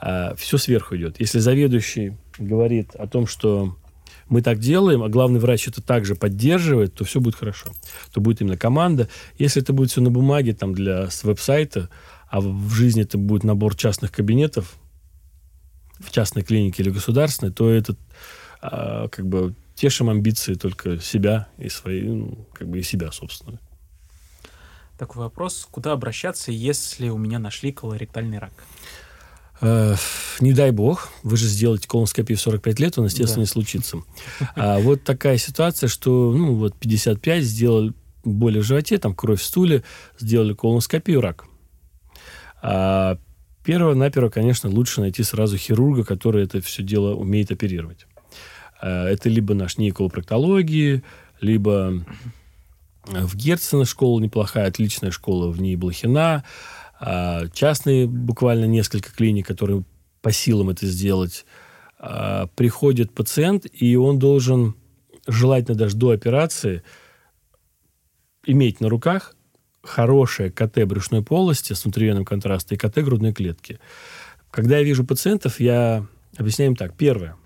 А 0.00 0.34
все 0.36 0.58
сверху 0.58 0.96
идет. 0.96 1.20
Если 1.20 1.38
заведующий 1.38 2.16
говорит 2.38 2.94
о 2.96 3.06
том, 3.06 3.26
что 3.26 3.76
мы 4.28 4.40
так 4.40 4.58
делаем, 4.58 5.02
а 5.02 5.08
главный 5.08 5.38
врач 5.38 5.68
это 5.68 5.82
также 5.82 6.14
поддерживает, 6.14 6.94
то 6.94 7.04
все 7.04 7.20
будет 7.20 7.36
хорошо. 7.36 7.68
То 8.12 8.20
будет 8.20 8.40
именно 8.40 8.56
команда. 8.56 9.08
Если 9.38 9.62
это 9.62 9.72
будет 9.72 9.90
все 9.90 10.00
на 10.00 10.10
бумаге, 10.10 10.54
там, 10.54 10.74
для 10.74 11.08
веб-сайта, 11.22 11.90
а 12.30 12.40
в 12.40 12.70
жизни 12.70 13.02
это 13.02 13.18
будет 13.18 13.44
набор 13.44 13.76
частных 13.76 14.10
кабинетов, 14.10 14.78
в 16.02 16.10
частной 16.10 16.42
клинике 16.42 16.82
или 16.82 16.90
государственной, 16.90 17.52
то 17.52 17.70
это 17.70 17.96
а, 18.60 19.08
как 19.08 19.26
бы 19.26 19.54
тешим 19.74 20.10
амбиции 20.10 20.54
только 20.54 20.98
себя 21.00 21.48
и 21.58 21.68
свои, 21.68 22.02
ну, 22.02 22.46
как 22.52 22.68
бы 22.68 22.78
и 22.78 22.82
себя, 22.82 23.10
собственно. 23.12 23.58
Такой 24.98 25.22
вопрос. 25.22 25.66
Куда 25.70 25.92
обращаться, 25.92 26.52
если 26.52 27.08
у 27.08 27.18
меня 27.18 27.38
нашли 27.38 27.72
колоректальный 27.72 28.38
рак? 28.38 28.52
Э, 29.60 29.96
не 30.40 30.52
дай 30.52 30.70
бог, 30.70 31.08
вы 31.22 31.36
же 31.36 31.46
сделаете 31.46 31.88
колоноскопию 31.88 32.36
в 32.36 32.40
45 32.40 32.80
лет, 32.80 32.98
он, 32.98 33.06
естественно, 33.06 33.36
да. 33.36 33.40
не 33.42 33.46
случится. 33.46 33.98
А 34.54 34.78
вот 34.78 35.04
такая 35.04 35.38
ситуация, 35.38 35.88
что, 35.88 36.32
ну, 36.32 36.54
вот 36.54 36.76
55 36.76 37.44
сделали 37.44 37.94
боли 38.24 38.60
в 38.60 38.64
животе, 38.64 38.98
там 38.98 39.14
кровь 39.14 39.40
в 39.40 39.44
стуле, 39.44 39.82
сделали 40.18 40.52
колоноскопию, 40.52 41.20
рак. 41.20 41.44
А 42.60 43.18
Перво-наперво, 43.64 44.28
конечно, 44.28 44.68
лучше 44.68 45.00
найти 45.00 45.22
сразу 45.22 45.56
хирурга, 45.56 46.04
который 46.04 46.44
это 46.44 46.60
все 46.60 46.82
дело 46.82 47.14
умеет 47.14 47.52
оперировать. 47.52 48.06
Э, 48.80 49.04
это 49.04 49.28
либо 49.28 49.54
наш 49.54 49.78
НИИ 49.78 49.90
колопроктологии, 49.90 51.02
либо 51.40 52.04
в 53.06 53.36
Герцена 53.36 53.84
школа 53.84 54.20
неплохая, 54.20 54.68
отличная 54.68 55.10
школа 55.10 55.50
в 55.50 55.60
НИИ 55.60 55.76
Блохина, 55.76 56.44
а 57.00 57.48
частные 57.52 58.06
буквально 58.06 58.66
несколько 58.66 59.12
клиник, 59.12 59.46
которые 59.46 59.84
по 60.20 60.30
силам 60.30 60.70
это 60.70 60.86
сделать. 60.86 61.44
Приходит 62.56 63.12
пациент, 63.12 63.66
и 63.72 63.96
он 63.96 64.18
должен, 64.20 64.74
желательно 65.26 65.76
даже 65.76 65.96
до 65.96 66.10
операции, 66.10 66.82
иметь 68.46 68.80
на 68.80 68.88
руках 68.88 69.34
хорошее 69.82 70.50
КТ 70.50 70.84
брюшной 70.84 71.22
полости 71.22 71.72
с 71.72 71.84
внутривенным 71.84 72.24
контрастом 72.24 72.76
и 72.76 72.78
КТ 72.78 72.98
грудной 72.98 73.32
клетки. 73.32 73.78
Когда 74.50 74.78
я 74.78 74.84
вижу 74.84 75.04
пациентов, 75.04 75.60
я 75.60 76.06
объясняю 76.36 76.72
им 76.72 76.76
так. 76.76 76.94
Первое. 76.96 77.36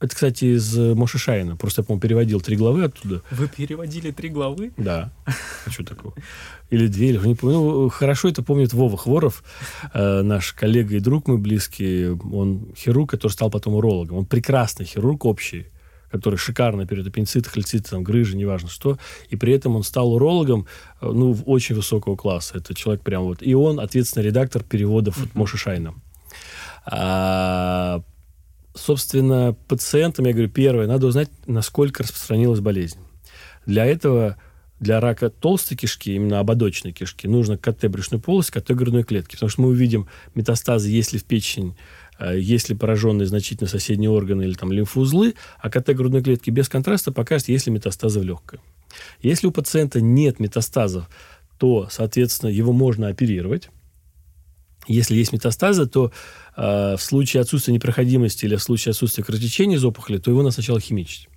Это, 0.00 0.14
кстати, 0.14 0.44
из 0.56 0.76
Моши 0.76 1.18
Шайна. 1.18 1.56
Просто 1.56 1.80
я, 1.80 1.84
по-моему, 1.84 2.00
переводил 2.00 2.40
три 2.40 2.56
главы 2.56 2.84
оттуда. 2.84 3.22
Вы 3.32 3.48
переводили 3.48 4.12
три 4.12 4.28
главы? 4.28 4.72
Да. 4.76 5.12
А 5.66 5.70
что 5.70 5.84
такого? 5.84 6.14
Или 6.70 6.86
две, 6.86 7.08
или 7.08 7.18
не 7.26 7.34
помню. 7.34 7.56
Ну, 7.56 7.88
хорошо 7.88 8.28
это 8.28 8.44
помнит 8.44 8.72
Вова 8.72 8.96
Хворов, 8.96 9.42
э, 9.92 10.22
наш 10.22 10.52
коллега 10.52 10.96
и 10.96 11.00
друг 11.00 11.26
мой 11.26 11.38
близкий. 11.38 12.10
Он 12.10 12.68
хирург, 12.76 13.10
который 13.10 13.32
стал 13.32 13.50
потом 13.50 13.74
урологом. 13.74 14.18
Он 14.18 14.26
прекрасный 14.26 14.86
хирург 14.86 15.24
общий 15.24 15.66
который 16.10 16.36
шикарно 16.36 16.86
перед 16.86 17.06
аппендицит, 17.06 17.46
холецит, 17.46 17.88
там, 17.88 18.02
грыжи, 18.02 18.36
неважно 18.36 18.68
что, 18.68 18.98
и 19.28 19.36
при 19.36 19.52
этом 19.52 19.76
он 19.76 19.82
стал 19.82 20.12
урологом, 20.12 20.66
э, 21.00 21.06
ну, 21.06 21.36
очень 21.46 21.74
высокого 21.74 22.16
класса. 22.16 22.58
Это 22.58 22.74
человек 22.74 23.02
прям 23.02 23.24
вот... 23.24 23.42
И 23.42 23.54
он 23.54 23.80
ответственный 23.80 24.26
редактор 24.26 24.62
переводов 24.62 25.22
от 25.22 25.34
Моши 25.34 25.56
Шайна. 25.58 25.94
А, 26.86 28.02
собственно, 28.74 29.56
пациентам, 29.68 30.26
я 30.26 30.32
говорю, 30.32 30.48
первое, 30.48 30.86
надо 30.86 31.06
узнать, 31.06 31.30
насколько 31.46 32.02
распространилась 32.02 32.60
болезнь. 32.60 32.98
Для 33.66 33.84
этого 33.84 34.36
для 34.80 35.00
рака 35.00 35.28
толстой 35.28 35.76
кишки, 35.76 36.14
именно 36.14 36.38
ободочной 36.38 36.92
кишки, 36.92 37.26
нужно 37.26 37.58
КТ 37.58 37.86
брюшной 37.88 38.20
полости, 38.20 38.52
КТ 38.52 38.70
грудной 38.70 39.02
клетки. 39.02 39.34
Потому 39.34 39.50
что 39.50 39.62
мы 39.62 39.68
увидим 39.68 40.08
метастазы, 40.34 40.88
если 40.88 41.18
в 41.18 41.24
печень, 41.24 41.76
если 42.20 42.74
пораженные 42.74 43.26
значительно 43.26 43.68
соседние 43.68 44.10
органы 44.10 44.42
или 44.42 44.54
там 44.54 44.72
лимфоузлы, 44.72 45.34
а 45.60 45.70
КТ 45.70 45.90
грудной 45.94 46.22
клетки 46.22 46.50
без 46.50 46.68
контраста 46.68 47.12
покажет, 47.12 47.48
есть 47.48 47.66
ли 47.66 47.72
метастазы 47.72 48.20
в 48.20 48.24
легкое. 48.24 48.60
Если 49.22 49.46
у 49.46 49.52
пациента 49.52 50.00
нет 50.00 50.40
метастазов, 50.40 51.08
то, 51.58 51.88
соответственно, 51.90 52.50
его 52.50 52.72
можно 52.72 53.08
оперировать. 53.08 53.70
Если 54.86 55.16
есть 55.16 55.32
метастазы, 55.32 55.86
то 55.86 56.12
э, 56.56 56.96
в 56.96 57.02
случае 57.02 57.42
отсутствия 57.42 57.74
непроходимости 57.74 58.46
или 58.46 58.56
в 58.56 58.62
случае 58.62 58.90
отсутствия 58.90 59.22
кровотечения 59.22 59.76
из 59.76 59.84
опухоли, 59.84 60.18
то 60.18 60.30
его 60.30 60.42
надо 60.42 60.54
сначала 60.54 60.80
химичить. 60.80 61.28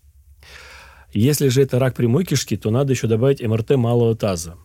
Если 1.14 1.50
же 1.50 1.62
это 1.62 1.78
рак 1.78 1.96
прямой 1.96 2.24
кишки, 2.24 2.56
то 2.56 2.72
надо 2.72 2.94
еще 2.94 3.08
добавить 3.08 3.42
МРТ 3.42 3.72
малого 3.72 4.16
таза. 4.16 4.56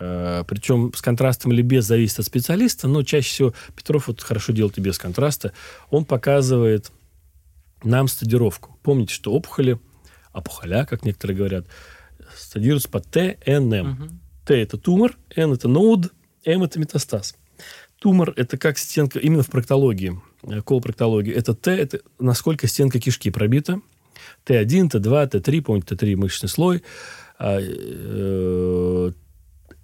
Э, 0.00 0.44
причем 0.46 0.92
с 0.94 1.00
контрастом 1.00 1.52
или 1.52 1.62
без 1.62 1.84
зависит 1.84 2.18
от 2.18 2.26
специалиста, 2.26 2.88
но 2.88 3.02
чаще 3.02 3.28
всего 3.28 3.54
Петров 3.76 4.08
вот 4.08 4.20
хорошо 4.20 4.52
делает 4.52 4.78
и 4.78 4.80
без 4.80 4.98
контраста. 4.98 5.52
Он 5.90 6.04
показывает 6.04 6.90
нам 7.82 8.08
стадировку. 8.08 8.78
Помните, 8.82 9.14
что 9.14 9.32
опухоли, 9.32 9.78
опухоля, 10.32 10.84
как 10.84 11.04
некоторые 11.04 11.36
говорят, 11.36 11.66
стадируются 12.36 12.88
по 12.88 13.00
ТНМ. 13.00 13.90
Угу. 13.92 14.10
Т– 14.46 14.54
это 14.62 14.78
тумор, 14.78 15.16
Н– 15.34 15.52
это 15.54 15.68
нод, 15.68 16.12
М– 16.44 16.62
это 16.64 16.78
метастаз. 16.78 17.36
Тумор– 17.98 18.32
это 18.36 18.58
как 18.58 18.78
стенка, 18.78 19.18
именно 19.18 19.42
в 19.42 19.50
проктологии, 19.50 20.20
э, 20.42 20.60
колопроктологии. 20.62 21.32
Это 21.32 21.54
Т– 21.54 21.70
это 21.72 22.00
насколько 22.18 22.66
стенка 22.66 22.98
кишки 22.98 23.30
пробита– 23.30 23.80
Т1, 24.46 24.90
Т2, 24.90 25.30
Т3, 25.30 25.62
помните, 25.62 25.94
Т3 25.94 26.16
мышечный 26.16 26.48
слой, 26.48 26.82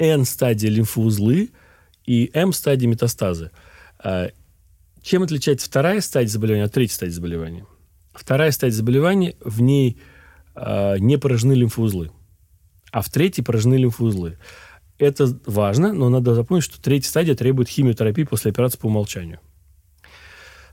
N 0.01 0.25
стадия 0.25 0.71
лимфоузлы 0.71 1.51
и 2.07 2.31
М 2.35 2.53
стадия 2.53 2.89
метастазы. 2.89 3.51
А, 3.99 4.31
чем 5.03 5.23
отличается 5.23 5.67
вторая 5.67 6.01
стадия 6.01 6.31
заболевания 6.31 6.65
от 6.65 6.73
третьей 6.73 6.95
стадии 6.95 7.13
заболевания? 7.13 7.67
Вторая 8.13 8.51
стадия 8.51 8.77
заболевания, 8.77 9.37
в 9.41 9.61
ней 9.61 10.01
а, 10.55 10.97
не 10.97 11.19
поражены 11.19 11.53
лимфоузлы, 11.53 12.11
а 12.91 13.03
в 13.03 13.11
третьей 13.11 13.45
поражены 13.45 13.75
лимфоузлы. 13.75 14.39
Это 14.99 15.39
важно, 15.47 15.93
но 15.93 16.09
надо 16.09 16.35
запомнить, 16.35 16.65
что 16.65 16.81
третья 16.81 17.09
стадия 17.09 17.35
требует 17.35 17.69
химиотерапии 17.69 18.25
после 18.25 18.51
операции 18.51 18.79
по 18.79 18.87
умолчанию. 18.87 19.41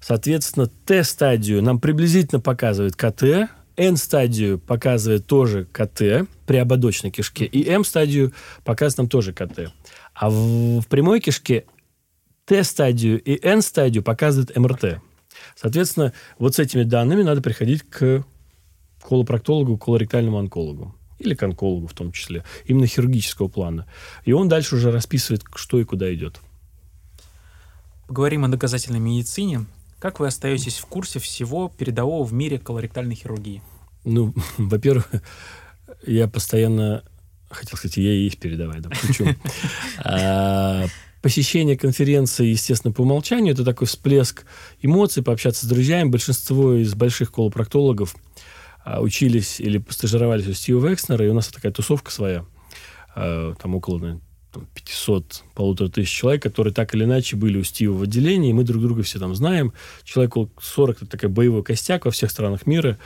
Соответственно, 0.02 0.68
Т-стадию 0.68 1.62
нам 1.64 1.80
приблизительно 1.80 2.40
показывает 2.40 2.96
КТ, 2.96 3.50
N-стадию 3.78 4.60
показывает 4.60 5.28
тоже 5.28 5.66
КТ 5.66 6.28
при 6.46 6.58
ободочной 6.58 7.12
кишке, 7.12 7.46
и 7.46 7.68
M-стадию 7.70 8.34
показывает 8.66 8.98
нам 8.98 9.10
тоже 9.10 9.34
КТ. 9.34 9.72
А 10.14 10.30
в, 10.30 10.82
в 10.82 10.88
прямой 10.88 11.20
кишке 11.20 11.66
Т-стадию 12.46 13.22
и 13.22 13.40
N-стадию 13.46 14.04
показывает 14.04 14.56
МРТ. 14.56 15.00
Соответственно, 15.56 16.14
вот 16.40 16.56
с 16.56 16.60
этими 16.60 16.84
данными 16.84 17.22
надо 17.22 17.42
приходить 17.42 17.84
к 17.84 18.26
колопроктологу, 19.02 19.78
колоректальному 19.78 20.40
онкологу. 20.40 20.96
Или 21.20 21.36
к 21.36 21.44
онкологу 21.44 21.88
в 21.88 21.94
том 21.94 22.12
числе. 22.12 22.44
Именно 22.66 22.88
хирургического 22.88 23.48
плана. 23.48 23.86
И 24.24 24.34
он 24.34 24.48
дальше 24.48 24.76
уже 24.76 24.92
расписывает, 24.92 25.44
что 25.56 25.80
и 25.80 25.84
куда 25.84 26.14
идет. 26.14 26.40
Поговорим 28.08 28.46
о 28.46 28.48
доказательной 28.48 29.00
медицине. 29.00 29.66
Как 30.00 30.20
вы 30.20 30.28
остаетесь 30.28 30.78
в 30.78 30.86
курсе 30.86 31.20
всего 31.20 31.70
передового 31.70 32.24
в 32.24 32.32
мире 32.32 32.60
колоректальной 32.60 33.16
хирургии? 33.16 33.62
Ну, 34.04 34.34
во-первых, 34.58 35.10
я 36.06 36.28
постоянно... 36.28 37.04
Хотел 37.50 37.78
сказать, 37.78 37.98
я 37.98 38.14
и 38.14 38.26
есть 38.26 38.40
передовая, 38.40 38.82
да, 38.82 38.90
почему? 38.90 39.34
А, 40.00 40.86
посещение 41.22 41.78
конференции, 41.78 42.48
естественно, 42.48 42.94
по 42.94 43.02
умолчанию, 43.02 43.54
это 43.54 43.64
такой 43.64 43.88
всплеск 43.88 44.46
эмоций, 44.82 45.24
пообщаться 45.24 45.66
с 45.66 45.70
друзьями. 45.70 46.10
Большинство 46.10 46.74
из 46.74 46.94
больших 46.94 47.32
колопроктологов 47.32 48.16
а, 48.84 49.02
учились 49.02 49.60
или 49.60 49.84
стажировались 49.90 50.48
у 50.48 50.54
Стива 50.54 50.88
Векснера, 50.88 51.26
и 51.26 51.30
у 51.30 51.34
нас 51.34 51.48
такая 51.48 51.72
тусовка 51.72 52.12
своя. 52.12 52.46
А, 53.16 53.56
там 53.56 53.76
около 53.76 54.20
500, 54.74 55.44
полутора 55.54 55.90
тысяч 55.90 56.10
человек, 56.10 56.44
которые 56.44 56.74
так 56.74 56.94
или 56.94 57.04
иначе 57.04 57.36
были 57.36 57.58
у 57.58 57.64
Стива 57.64 57.94
в 57.94 58.04
отделении, 58.04 58.54
мы 58.54 58.64
друг 58.64 58.82
друга 58.82 59.04
все 59.04 59.20
там 59.20 59.36
знаем. 59.36 59.74
Человек 60.04 60.38
около 60.38 60.62
40, 60.62 60.98
это 60.98 61.06
такой 61.06 61.30
боевой 61.30 61.64
костяк 61.64 62.06
во 62.06 62.12
всех 62.12 62.32
странах 62.32 62.66
мира. 62.68 62.98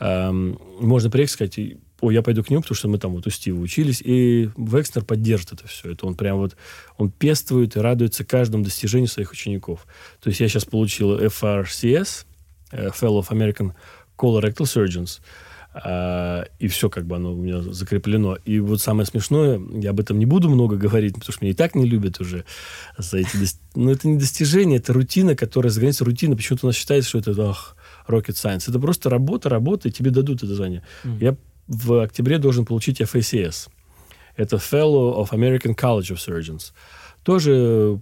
Эм, 0.00 0.58
можно 0.80 1.10
приехать 1.10 1.32
сказать, 1.32 1.58
о, 2.00 2.10
я 2.10 2.22
пойду 2.22 2.44
к 2.44 2.50
нему, 2.50 2.62
потому 2.62 2.76
что 2.76 2.88
мы 2.88 2.98
там 2.98 3.12
вот 3.12 3.26
у 3.26 3.30
Стива 3.30 3.58
учились, 3.60 4.00
и 4.04 4.50
Векснер 4.56 5.04
поддержит 5.04 5.52
это 5.52 5.66
все. 5.66 5.92
Это 5.92 6.06
он 6.06 6.14
прям 6.14 6.38
вот, 6.38 6.56
он 6.96 7.10
пествует 7.10 7.76
и 7.76 7.80
радуется 7.80 8.24
каждому 8.24 8.62
достижению 8.62 9.08
своих 9.08 9.32
учеников. 9.32 9.86
То 10.20 10.28
есть 10.28 10.40
я 10.40 10.48
сейчас 10.48 10.64
получил 10.64 11.18
FRCS, 11.18 12.24
э, 12.70 12.88
Fellow 12.88 13.20
of 13.20 13.28
American 13.30 13.72
Colorectal 14.16 14.64
Surgeons, 14.64 15.20
а, 15.84 16.44
и 16.58 16.68
все 16.68 16.90
как 16.90 17.06
бы 17.06 17.16
оно 17.16 17.32
у 17.32 17.36
меня 17.36 17.62
закреплено. 17.62 18.36
И 18.44 18.58
вот 18.60 18.80
самое 18.80 19.06
смешное, 19.06 19.60
я 19.74 19.90
об 19.90 20.00
этом 20.00 20.18
не 20.18 20.26
буду 20.26 20.48
много 20.48 20.76
говорить, 20.76 21.14
потому 21.14 21.32
что 21.32 21.44
меня 21.44 21.52
и 21.52 21.56
так 21.56 21.74
не 21.74 21.84
любят 21.84 22.20
уже 22.20 22.44
за 22.96 23.18
эти... 23.18 23.36
Но 23.74 23.84
ну, 23.84 23.90
это 23.90 24.08
не 24.08 24.18
достижение, 24.18 24.78
это 24.78 24.92
рутина, 24.92 25.36
которая 25.36 25.70
за 25.70 25.80
границей 25.80 26.04
рутина. 26.04 26.36
Почему-то 26.36 26.66
у 26.66 26.68
нас 26.68 26.76
считается, 26.76 27.08
что 27.08 27.18
это 27.18 27.32
ах, 27.48 27.76
rocket 28.08 28.34
science. 28.34 28.68
Это 28.68 28.80
просто 28.80 29.08
работа, 29.10 29.48
работа, 29.48 29.88
и 29.88 29.92
тебе 29.92 30.10
дадут 30.10 30.42
это 30.42 30.54
звание. 30.54 30.82
Mm. 31.04 31.18
Я 31.20 31.36
в 31.68 32.02
октябре 32.02 32.38
должен 32.38 32.64
получить 32.64 33.00
FACS. 33.00 33.68
Это 34.36 34.56
Fellow 34.56 35.16
of 35.22 35.30
American 35.30 35.76
College 35.76 36.14
of 36.14 36.16
Surgeons. 36.16 36.72
Тоже 37.22 38.00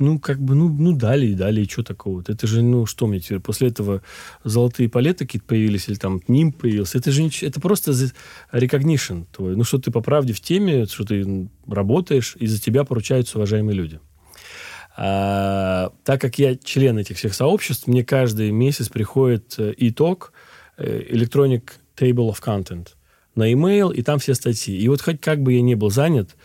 ну, 0.00 0.18
как 0.18 0.40
бы, 0.40 0.54
ну, 0.54 0.68
ну 0.68 0.92
дали 0.92 1.26
и 1.26 1.34
дали, 1.34 1.62
и 1.62 1.68
что 1.68 1.82
такого? 1.82 2.22
Это 2.26 2.46
же, 2.46 2.62
ну, 2.62 2.86
что 2.86 3.06
мне 3.06 3.20
теперь? 3.20 3.40
После 3.40 3.68
этого 3.68 4.02
золотые 4.44 4.88
палеты 4.88 5.26
какие-то 5.26 5.46
появились, 5.46 5.88
или 5.88 5.96
там 5.96 6.20
ним 6.28 6.52
появился. 6.52 6.98
Это 6.98 7.12
же 7.12 7.28
это 7.42 7.60
просто 7.60 7.92
recognition 8.52 9.26
твой. 9.32 9.56
Ну, 9.56 9.64
что 9.64 9.78
ты 9.78 9.90
по 9.90 10.00
правде 10.00 10.32
в 10.32 10.40
теме, 10.40 10.86
что 10.86 11.04
ты 11.04 11.48
работаешь, 11.66 12.36
и 12.38 12.46
за 12.46 12.60
тебя 12.60 12.84
поручаются 12.84 13.38
уважаемые 13.38 13.76
люди. 13.76 14.00
А, 14.96 15.92
так 16.04 16.20
как 16.20 16.38
я 16.38 16.56
член 16.56 16.98
этих 16.98 17.16
всех 17.16 17.34
сообществ, 17.34 17.86
мне 17.86 18.04
каждый 18.04 18.50
месяц 18.50 18.88
приходит 18.88 19.54
э, 19.58 19.72
итог 19.78 20.32
э, 20.76 21.02
Electronic 21.10 21.62
Table 21.96 22.30
of 22.30 22.42
Content 22.44 22.88
на 23.34 23.50
email, 23.50 23.94
и 23.94 24.02
там 24.02 24.18
все 24.18 24.34
статьи. 24.34 24.76
И 24.76 24.88
вот 24.88 25.00
хоть 25.00 25.20
как 25.20 25.42
бы 25.42 25.52
я 25.52 25.62
не 25.62 25.74
был 25.74 25.90
занят, 25.90 26.36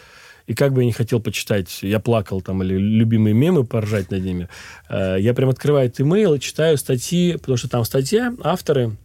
и 0.48 0.54
как 0.54 0.74
бы 0.74 0.82
я 0.82 0.86
не 0.86 0.92
хотел 0.92 1.20
почитать, 1.20 1.80
я 1.82 2.00
плакал 2.00 2.42
там, 2.42 2.62
или 2.64 2.76
любимые 2.76 3.34
мемы 3.34 3.66
поржать 3.66 4.12
над 4.12 4.24
ними, 4.24 4.50
э, 4.90 5.18
я 5.20 5.34
прям 5.34 5.50
открываю 5.50 5.88
этот 5.88 6.02
имейл 6.02 6.34
и 6.34 6.40
читаю 6.40 6.78
статьи, 6.78 7.38
потому 7.38 7.58
что 7.58 7.70
там 7.70 7.84
статья, 7.84 8.34
авторы, 8.44 8.98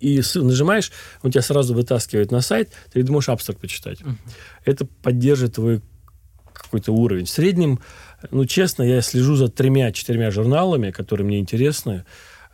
и 0.00 0.20
нажимаешь, 0.34 0.90
он 1.22 1.30
тебя 1.30 1.42
сразу 1.42 1.74
вытаскивает 1.74 2.32
на 2.32 2.40
сайт, 2.40 2.72
ты 2.92 3.04
можешь 3.04 3.28
абстракт 3.28 3.60
почитать. 3.60 4.00
Uh-huh. 4.00 4.16
Это 4.64 4.84
поддерживает 4.84 5.54
твой 5.54 5.80
какой-то 6.52 6.92
уровень. 6.92 7.26
В 7.26 7.30
среднем, 7.30 7.78
ну, 8.30 8.44
честно, 8.44 8.82
я 8.82 9.00
слежу 9.00 9.36
за 9.36 9.48
тремя-четырьмя 9.48 10.30
журналами, 10.30 10.90
которые 10.90 11.26
мне 11.26 11.38
интересны. 11.38 12.04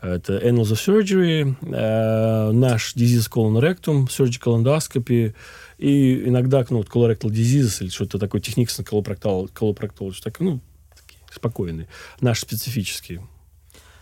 Это 0.01 0.39
Annals 0.39 0.73
of 0.73 0.79
Surgery, 0.87 1.57
э, 1.61 2.53
наш 2.53 2.95
Disease 2.95 3.29
Colon 3.31 3.61
Rectum, 3.61 4.07
Surgical 4.07 4.63
Endoscopy, 4.63 5.35
и 5.79 6.29
иногда, 6.29 6.67
ну, 6.69 6.79
вот 6.79 6.89
colorectal 6.89 7.31
disease 7.31 7.83
или 7.83 7.89
что-то 7.89 8.19
такое, 8.19 8.41
техникс 8.41 8.79
coloproctology, 8.81 10.21
так, 10.23 10.41
ну, 10.41 10.61
такие 10.95 11.21
спокойные, 11.31 11.89
наши 12.21 12.43
специфические. 12.43 13.27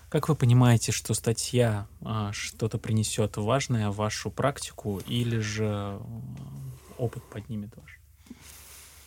Как 0.09 0.29
вы 0.29 0.37
понимаете, 0.37 0.93
что 0.93 1.13
статья 1.15 1.87
а, 2.03 2.33
что-то 2.33 2.79
принесет 2.79 3.37
важное 3.37 3.91
в 3.91 3.97
вашу 3.97 4.31
практику 4.31 5.03
или 5.07 5.39
же 5.39 5.99
опыт 6.97 7.23
поднимет 7.25 7.71
ваш? 7.77 8.01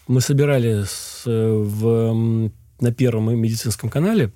Мы 0.08 0.22
собирали 0.22 0.84
с, 0.84 1.24
в, 1.26 2.52
на 2.80 2.94
первом 2.94 3.36
медицинском 3.40 3.90
канале, 3.90 4.32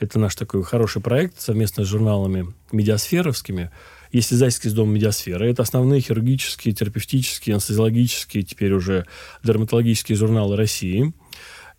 это 0.00 0.18
наш 0.18 0.34
такой 0.34 0.64
хороший 0.64 1.02
проект 1.02 1.40
совместно 1.40 1.84
с 1.84 1.88
журналами 1.88 2.52
медиасферовскими, 2.72 3.70
есть 4.12 4.32
издательский 4.32 4.70
дом 4.70 4.92
«Медиасфера». 4.92 5.44
Это 5.44 5.62
основные 5.62 6.00
хирургические, 6.00 6.74
терапевтические, 6.74 7.54
анестезиологические, 7.54 8.42
теперь 8.42 8.72
уже 8.72 9.06
дерматологические 9.42 10.16
журналы 10.16 10.56
России. 10.56 11.12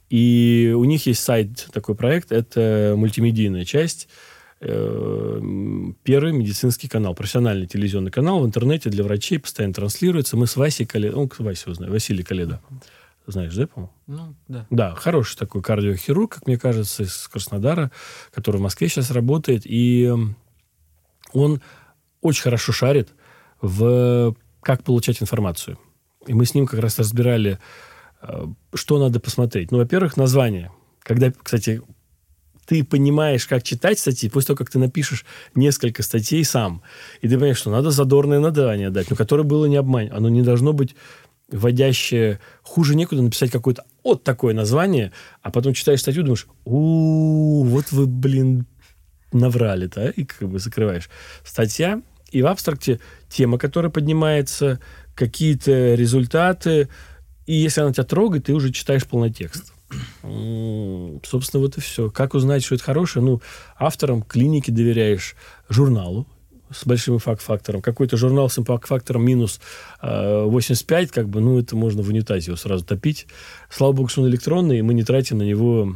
И 0.10 0.74
у 0.76 0.84
них 0.86 1.06
есть 1.06 1.22
сайт, 1.22 1.68
такой 1.74 1.96
проект, 1.96 2.32
это 2.32 2.94
мультимедийная 2.96 3.66
часть, 3.66 4.08
э, 4.62 5.42
первый 6.04 6.32
медицинский 6.32 6.88
канал, 6.88 7.14
профессиональный 7.14 7.68
телевизионный 7.68 8.12
канал 8.12 8.40
в 8.40 8.46
интернете 8.46 8.90
для 8.90 9.04
врачей, 9.04 9.40
постоянно 9.40 9.74
транслируется. 9.74 10.38
Мы 10.38 10.48
с 10.48 10.56
Васей 10.56 10.86
Каледо, 10.86 11.18
ну, 11.18 11.30
Вася 11.40 11.74
знаю, 11.74 11.92
Василий 11.92 12.24
Каледо, 12.24 12.62
знаешь, 13.28 13.54
да, 13.54 13.68
по-моему? 13.68 13.94
Ну, 14.08 14.36
да. 14.48 14.66
Да, 14.70 14.96
хороший 14.96 15.38
такой 15.38 15.62
кардиохирург, 15.62 16.36
как 16.36 16.48
мне 16.48 16.58
кажется, 16.58 17.04
из 17.04 17.28
Краснодара, 17.28 17.92
который 18.32 18.58
в 18.58 18.62
Москве 18.62 18.88
сейчас 18.88 19.12
работает. 19.12 19.64
И 19.66 20.10
он 21.34 21.62
очень 22.22 22.44
хорошо 22.44 22.72
шарит 22.72 23.10
в 23.62 24.36
как 24.62 24.84
получать 24.84 25.22
информацию. 25.22 25.78
И 26.28 26.34
мы 26.34 26.46
с 26.46 26.54
ним 26.54 26.68
как 26.68 26.80
раз 26.80 27.00
разбирали, 27.00 27.60
э, 28.22 28.46
что 28.74 29.00
надо 29.00 29.20
посмотреть. 29.20 29.72
Ну, 29.72 29.78
во-первых, 29.78 30.18
название. 30.18 30.72
Когда, 31.04 31.32
кстати, 31.32 31.82
ты 32.66 32.84
понимаешь, 32.84 33.48
как 33.48 33.64
читать 33.64 33.98
статьи, 33.98 34.30
после 34.30 34.48
того, 34.48 34.58
как 34.58 34.70
ты 34.70 34.78
напишешь 34.78 35.26
несколько 35.56 36.04
статей 36.04 36.44
сам, 36.44 36.82
и 37.22 37.30
ты 37.30 37.36
понимаешь, 37.36 37.58
что 37.58 37.72
надо 37.72 37.92
задорное 37.92 38.40
название 38.40 38.90
дать, 38.90 39.10
но 39.10 39.16
которое 39.16 39.44
было 39.44 39.66
не 39.68 39.78
обмань. 39.78 40.10
Оно 40.10 40.28
не 40.28 40.42
должно 40.42 40.74
быть 40.74 40.96
вводящее. 41.50 42.42
Хуже 42.64 42.96
некуда 42.96 43.22
написать 43.22 43.52
какое-то 43.52 43.86
вот 44.04 44.24
такое 44.24 44.54
название, 44.54 45.14
а 45.42 45.50
потом 45.50 45.74
читаешь 45.74 46.02
статью, 46.02 46.24
думаешь, 46.24 46.48
у 46.66 47.64
вот 47.64 47.92
вы, 47.92 48.06
блин, 48.06 48.66
наврали-то, 49.32 50.10
и 50.10 50.26
как 50.26 50.50
бы 50.50 50.60
закрываешь. 50.60 51.10
Статья, 51.44 52.02
и 52.32 52.42
в 52.42 52.48
абстракте 52.48 53.00
тема, 53.30 53.58
которая 53.58 53.92
поднимается, 53.92 54.80
какие-то 55.16 55.96
результаты, 55.96 56.90
и 57.46 57.56
если 57.56 57.82
она 57.82 57.94
тебя 57.94 58.04
трогает, 58.04 58.46
ты 58.46 58.54
уже 58.54 58.72
читаешь 58.72 59.06
полный 59.06 59.32
текст. 59.32 59.74
Собственно, 60.22 61.62
вот 61.62 61.78
и 61.78 61.82
все. 61.82 62.12
Как 62.12 62.34
узнать, 62.34 62.64
что 62.64 62.76
это 62.76 62.84
хорошее? 62.84 63.24
Ну, 63.24 63.42
авторам 63.78 64.22
клиники 64.22 64.70
доверяешь, 64.70 65.36
журналу 65.70 66.28
с 66.70 66.86
большим 66.86 67.20
факт-фактором. 67.20 67.82
Какой-то 67.82 68.18
журнал 68.18 68.50
с 68.50 68.62
факт-фактором 68.62 69.24
минус 69.24 69.62
э, 70.02 70.44
85, 70.44 71.12
как 71.12 71.30
бы, 71.30 71.40
ну, 71.40 71.58
это 71.58 71.78
можно 71.78 72.04
в 72.04 72.10
унитазе 72.10 72.48
его 72.48 72.58
сразу 72.58 72.84
топить. 72.84 73.28
Слава 73.70 73.94
богу, 73.94 74.10
что 74.10 74.22
он 74.22 74.28
электронный, 74.28 74.80
и 74.80 74.82
мы 74.82 74.94
не 74.94 75.04
тратим 75.04 75.38
на 75.38 75.44
него 75.44 75.96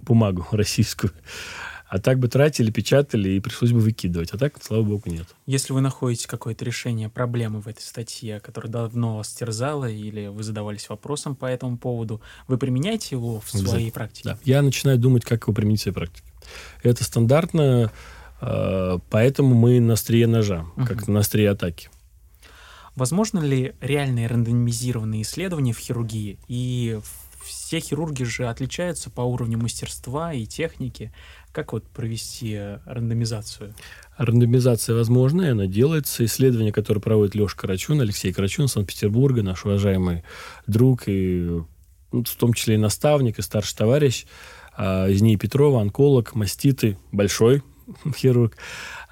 бумагу 0.00 0.46
российскую. 0.52 1.12
А 1.88 1.98
так 1.98 2.18
бы 2.18 2.28
тратили, 2.28 2.70
печатали, 2.70 3.30
и 3.30 3.40
пришлось 3.40 3.72
бы 3.72 3.80
выкидывать. 3.80 4.30
А 4.32 4.38
так, 4.38 4.62
слава 4.62 4.82
богу, 4.82 5.04
нет. 5.06 5.26
Если 5.46 5.72
вы 5.72 5.80
находите 5.80 6.28
какое-то 6.28 6.64
решение 6.64 7.08
проблемы 7.08 7.62
в 7.62 7.66
этой 7.66 7.80
статье, 7.80 8.40
которая 8.40 8.70
давно 8.70 9.16
вас 9.16 9.28
терзала, 9.28 9.88
или 9.88 10.26
вы 10.26 10.42
задавались 10.42 10.88
вопросом 10.90 11.34
по 11.34 11.46
этому 11.46 11.78
поводу, 11.78 12.20
вы 12.46 12.58
применяете 12.58 13.16
его 13.16 13.40
в 13.40 13.50
своей 13.50 13.90
практике? 13.90 14.30
Да. 14.30 14.38
Я 14.44 14.60
начинаю 14.60 14.98
думать, 14.98 15.24
как 15.24 15.44
его 15.44 15.54
применить 15.54 15.80
в 15.80 15.82
своей 15.84 15.94
практике. 15.94 16.26
Это 16.82 17.04
стандартно, 17.04 17.90
э, 18.42 18.98
поэтому 19.08 19.54
мы 19.54 19.80
на 19.80 19.94
острие 19.94 20.26
ножа, 20.26 20.66
угу. 20.76 20.86
как 20.86 21.08
на 21.08 21.20
острие 21.20 21.50
атаки. 21.50 21.88
Возможно 22.96 23.38
ли 23.38 23.74
реальные 23.80 24.26
рандомизированные 24.26 25.22
исследования 25.22 25.72
в 25.72 25.78
хирургии? 25.78 26.38
И 26.48 26.98
все 27.44 27.80
хирурги 27.80 28.24
же 28.24 28.48
отличаются 28.48 29.10
по 29.10 29.22
уровню 29.22 29.58
мастерства 29.58 30.32
и 30.32 30.46
техники. 30.46 31.12
Как 31.58 31.72
вот 31.72 31.88
провести 31.88 32.52
э, 32.52 32.78
рандомизацию? 32.86 33.74
Рандомизация 34.16 34.94
возможна, 34.94 35.50
она 35.50 35.66
делается. 35.66 36.24
Исследование, 36.24 36.72
которое 36.72 37.00
проводит 37.00 37.34
Леша 37.34 37.56
Карачун, 37.56 38.00
Алексей 38.00 38.32
Карачун, 38.32 38.68
Санкт-Петербурга, 38.68 39.42
наш 39.42 39.64
уважаемый 39.64 40.22
друг 40.68 41.08
и 41.08 41.60
ну, 42.12 42.22
в 42.22 42.36
том 42.36 42.52
числе 42.52 42.76
и 42.76 42.78
наставник, 42.78 43.40
и 43.40 43.42
старший 43.42 43.76
товарищ, 43.76 44.26
а, 44.76 45.08
из 45.08 45.20
ней 45.20 45.36
Петрова, 45.36 45.80
онколог, 45.80 46.36
маститы, 46.36 46.96
большой 47.10 47.64
хирург, 48.16 48.56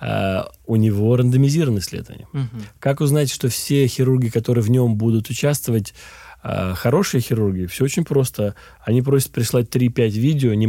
а, 0.00 0.48
у 0.66 0.76
него 0.76 1.16
рандомизированное 1.16 1.80
исследование. 1.80 2.28
Угу. 2.32 2.62
Как 2.78 3.00
узнать, 3.00 3.28
что 3.28 3.48
все 3.48 3.88
хирурги, 3.88 4.28
которые 4.28 4.62
в 4.62 4.70
нем 4.70 4.94
будут 4.94 5.30
участвовать, 5.30 5.94
а, 6.44 6.74
хорошие 6.74 7.20
хирурги? 7.20 7.66
Все 7.66 7.82
очень 7.82 8.04
просто. 8.04 8.54
Они 8.84 9.02
просят 9.02 9.32
прислать 9.32 9.68
3-5 9.68 10.10
видео 10.10 10.54
не 10.54 10.68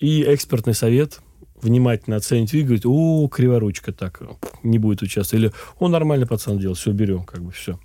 И 0.00 0.22
экспертный 0.22 0.74
совет 0.74 1.20
внимательно 1.60 2.16
оценить 2.16 2.52
видео, 2.52 2.66
говорит, 2.66 2.86
о, 2.86 3.28
криворучка 3.28 3.92
так, 3.92 4.22
не 4.62 4.78
будет 4.78 5.02
участвовать. 5.02 5.44
Или, 5.44 5.52
о, 5.78 5.88
нормально 5.88 6.26
пацан 6.26 6.58
делал, 6.58 6.74
все, 6.74 6.92
берем, 6.92 7.24
как 7.24 7.42
бы, 7.42 7.52
все. 7.52 7.78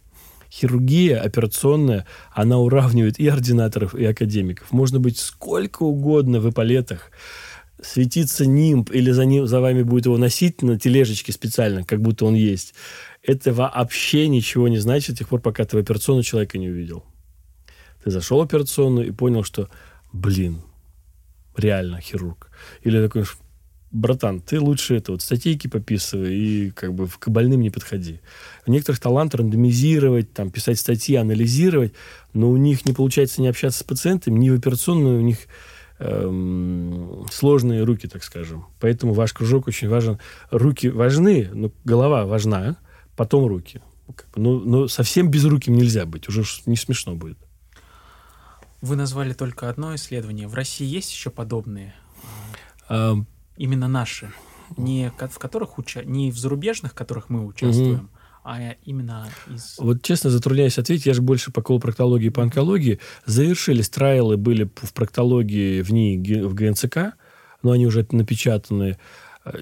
Хирургия 0.51 1.20
операционная, 1.20 2.05
она 2.32 2.59
уравнивает 2.59 3.20
и 3.20 3.28
ординаторов, 3.28 3.95
и 3.95 4.05
академиков. 4.05 4.72
Можно 4.72 4.99
быть 4.99 5.18
сколько 5.18 5.82
угодно 5.82 6.39
в 6.39 6.49
эполетах, 6.49 7.09
светиться 7.82 8.45
нимб, 8.45 8.91
или 8.91 9.09
за, 9.11 9.26
ним, 9.26 9.47
за 9.47 9.59
вами 9.59 9.82
будет 9.82 10.05
его 10.05 10.18
носить 10.18 10.61
на 10.61 10.80
тележечке 10.80 11.32
специально, 11.32 11.84
как 11.84 12.01
будто 12.01 12.26
он 12.26 12.36
есть. 12.36 12.76
Это 13.24 13.51
вообще 13.51 14.28
ничего 14.28 14.68
не 14.68 14.78
значит, 14.78 15.16
с 15.16 15.20
тех 15.20 15.30
пор, 15.30 15.41
пока 15.41 15.66
ты 15.66 15.76
в 15.76 15.80
операционную 15.80 16.24
человека 16.24 16.59
не 16.59 16.70
увидел. 16.70 17.03
Ты 18.03 18.11
зашел 18.11 18.39
в 18.39 18.43
операционную 18.43 19.07
и 19.07 19.11
понял, 19.11 19.43
что, 19.43 19.70
блин, 20.11 20.61
реально 21.56 22.01
хирург. 22.01 22.49
Или 22.84 23.01
такой, 23.01 23.26
братан, 23.93 24.41
ты 24.41 24.60
лучше 24.60 24.95
это 24.95 25.12
вот 25.12 25.22
статейки 25.22 25.68
пописывай 25.68 26.36
и 26.36 26.72
как 26.72 26.93
бы 26.93 27.08
к 27.08 27.30
больным 27.30 27.62
не 27.62 27.70
подходи. 27.70 28.20
У 28.66 28.72
некоторых 28.72 28.99
талант 28.99 29.36
рандомизировать, 29.36 30.34
там, 30.34 30.49
писать 30.49 30.80
статьи, 30.80 31.16
анализировать, 31.16 31.93
но 32.34 32.49
у 32.49 32.58
них 32.58 32.86
не 32.86 32.93
получается 32.93 33.41
не 33.41 33.47
общаться 33.47 33.80
с 33.80 33.84
пациентами, 33.84 34.39
ни 34.39 34.49
в 34.49 34.56
операционную, 34.56 35.20
у 35.20 35.22
них 35.22 35.38
эм, 35.99 37.26
сложные 37.32 37.84
руки, 37.84 38.08
так 38.08 38.24
скажем. 38.24 38.66
Поэтому 38.80 39.14
ваш 39.14 39.32
кружок 39.32 39.68
очень 39.68 39.88
важен. 39.88 40.20
Руки 40.49 40.89
важны, 40.89 41.49
но 41.54 41.72
голова 41.86 42.26
важна, 42.26 42.78
потом 43.16 43.45
руки. 43.45 43.82
Но, 44.36 44.60
но 44.60 44.88
совсем 44.88 45.30
без 45.30 45.45
руки 45.45 45.72
нельзя 45.72 46.06
быть, 46.06 46.28
уже 46.28 46.43
не 46.66 46.76
смешно 46.76 47.16
будет. 47.16 47.38
Вы 48.84 48.98
назвали 48.98 49.32
только 49.32 49.70
одно 49.70 49.96
исследование. 49.96 50.50
В 50.50 50.56
России 50.56 50.86
есть 50.86 51.10
еще 51.10 51.30
подобные? 51.30 51.96
А... 52.90 53.16
Именно 53.56 53.88
наши. 53.88 54.34
Не 54.76 55.10
в 55.10 55.40
которых 55.40 55.78
уча... 55.78 56.04
не 56.04 56.32
в 56.32 56.38
зарубежных, 56.38 56.92
в 56.92 56.96
которых 56.96 57.30
мы 57.30 57.46
участвуем, 57.46 57.94
угу. 57.94 58.10
а 58.44 58.76
именно 58.84 59.30
из... 59.50 59.78
Вот 59.78 60.02
честно 60.02 60.30
затрудняюсь 60.30 60.78
ответить, 60.78 61.06
я 61.06 61.14
же 61.14 61.22
больше 61.22 61.50
по 61.50 61.62
колопроктологии 61.62 62.26
и 62.26 62.30
по 62.30 62.44
онкологии. 62.44 63.00
Завершились 63.26 63.88
трайлы, 63.88 64.36
были 64.36 64.70
в 64.76 64.92
проктологии 64.92 65.82
в 65.82 65.94
НИИ, 65.94 66.42
в 66.42 66.54
ГНЦК, 66.54 67.14
но 67.62 67.72
они 67.72 67.88
уже 67.88 68.06
напечатаны. 68.12 68.98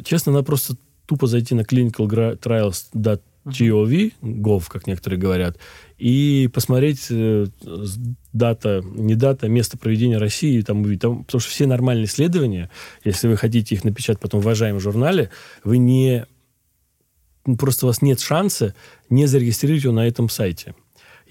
Честно, 0.03 0.32
надо 0.32 0.45
просто 0.45 0.78
тупо 1.05 1.28
зайти 1.28 1.53
на 1.53 1.61
clinicaltrials.gov, 1.61 4.13
gov, 4.24 4.63
как 4.67 4.88
некоторые 4.88 5.19
говорят, 5.19 5.59
и 6.01 6.47
посмотреть 6.47 7.07
э, 7.11 7.45
дата, 8.33 8.81
не 8.83 9.13
дата, 9.13 9.47
место 9.47 9.77
проведения 9.77 10.17
России, 10.17 10.59
там, 10.61 10.83
там, 10.97 11.23
потому 11.25 11.39
что 11.39 11.51
все 11.51 11.67
нормальные 11.67 12.05
исследования, 12.05 12.71
если 13.03 13.27
вы 13.27 13.37
хотите 13.37 13.75
их 13.75 13.83
напечатать 13.83 14.19
потом 14.19 14.41
в 14.41 14.45
уважаемом 14.45 14.79
журнале, 14.79 15.29
вы 15.63 15.77
не... 15.77 16.25
Просто 17.59 17.85
у 17.85 17.89
вас 17.89 18.01
нет 18.01 18.19
шанса 18.19 18.73
не 19.11 19.27
зарегистрировать 19.27 19.83
его 19.83 19.93
на 19.93 20.07
этом 20.07 20.27
сайте. 20.27 20.73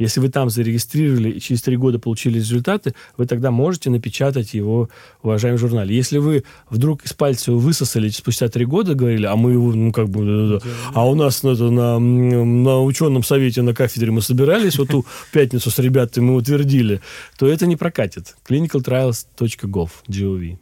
Если 0.00 0.18
вы 0.18 0.30
там 0.30 0.48
зарегистрировали 0.48 1.30
и 1.30 1.40
через 1.40 1.60
три 1.60 1.76
года 1.76 1.98
получили 1.98 2.38
результаты, 2.38 2.94
вы 3.18 3.26
тогда 3.26 3.50
можете 3.50 3.90
напечатать 3.90 4.54
его 4.54 4.88
в 5.22 5.26
уважаемом 5.26 5.58
журнале. 5.58 5.94
Если 5.94 6.16
вы 6.16 6.44
вдруг 6.70 7.04
из 7.04 7.12
пальца 7.12 7.50
его 7.50 7.60
высосали 7.60 8.08
спустя 8.08 8.48
три 8.48 8.64
года, 8.64 8.94
говорили, 8.94 9.26
а 9.26 9.36
мы 9.36 9.52
его, 9.52 9.74
ну, 9.74 9.92
как 9.92 10.08
бы, 10.08 10.58
а 10.94 11.06
у 11.06 11.14
нас 11.14 11.44
это, 11.44 11.70
на, 11.70 11.98
на 11.98 12.82
ученом 12.82 13.22
совете 13.22 13.60
на 13.60 13.74
кафедре 13.74 14.10
мы 14.10 14.22
собирались, 14.22 14.78
вот 14.78 14.88
ту 14.88 15.04
пятницу 15.32 15.70
с 15.70 15.78
ребятами 15.78 16.24
мы 16.24 16.36
утвердили, 16.36 17.02
то 17.38 17.46
это 17.46 17.66
не 17.66 17.76
прокатит. 17.76 18.36
clinicaltrials.gov, 18.48 19.90
gov. 20.08 20.58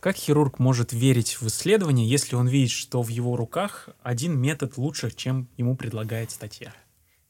Как 0.00 0.16
хирург 0.16 0.58
может 0.58 0.92
верить 0.92 1.36
в 1.40 1.46
исследование, 1.46 2.08
если 2.08 2.34
он 2.34 2.48
видит, 2.48 2.70
что 2.72 3.00
в 3.02 3.08
его 3.08 3.36
руках 3.36 3.90
один 4.02 4.36
метод 4.36 4.76
лучше, 4.76 5.12
чем 5.14 5.46
ему 5.56 5.76
предлагает 5.76 6.32
статья? 6.32 6.72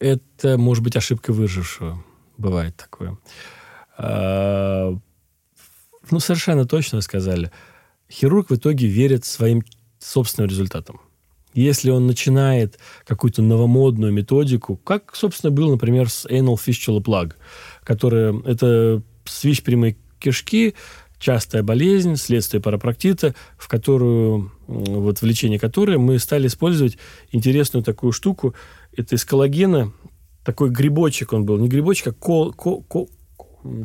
Это 0.01 0.59
может 0.59 0.83
быть 0.83 0.97
ошибка 0.97 1.33
выжившего. 1.33 2.03
Бывает 2.39 2.75
такое. 2.77 3.19
А, 3.97 4.97
ну, 6.11 6.21
совершенно 6.21 6.65
точно 6.65 7.03
сказали. 7.03 7.53
Хирург 8.11 8.51
в 8.51 8.57
итоге 8.57 8.89
верит 8.89 9.25
своим 9.25 9.63
собственным 9.99 10.51
результатам. 10.51 11.01
Если 11.53 11.91
он 11.91 12.07
начинает 12.07 12.79
какую-то 13.07 13.43
новомодную 13.43 14.13
методику, 14.13 14.77
как, 14.77 15.15
собственно, 15.15 15.51
был, 15.51 15.71
например, 15.71 16.09
с 16.09 16.25
anal 16.27 16.57
fistula 16.57 17.03
plug, 17.03 17.35
которая 17.85 18.41
это 18.45 19.03
свищ 19.25 19.63
прямой 19.63 19.99
кишки, 20.19 20.75
частая 21.19 21.63
болезнь, 21.63 22.17
следствие 22.17 22.63
парапроктита, 22.63 23.35
в 23.59 23.69
которую, 23.69 24.53
вот 24.67 25.21
в 25.21 25.25
лечении 25.25 25.59
которой 25.59 25.99
мы 25.99 26.19
стали 26.19 26.47
использовать 26.47 26.99
интересную 27.31 27.85
такую 27.85 28.13
штуку. 28.13 28.55
Это 28.97 29.15
из 29.15 29.25
коллагена, 29.25 29.93
такой 30.45 30.71
грибочек 30.71 31.33
он 31.33 31.45
был, 31.45 31.59
не 31.59 31.69
грибочек, 31.69 32.09
а 32.09 32.13
ко, 32.13 32.51
ко, 32.53 32.83
ко, 32.83 33.07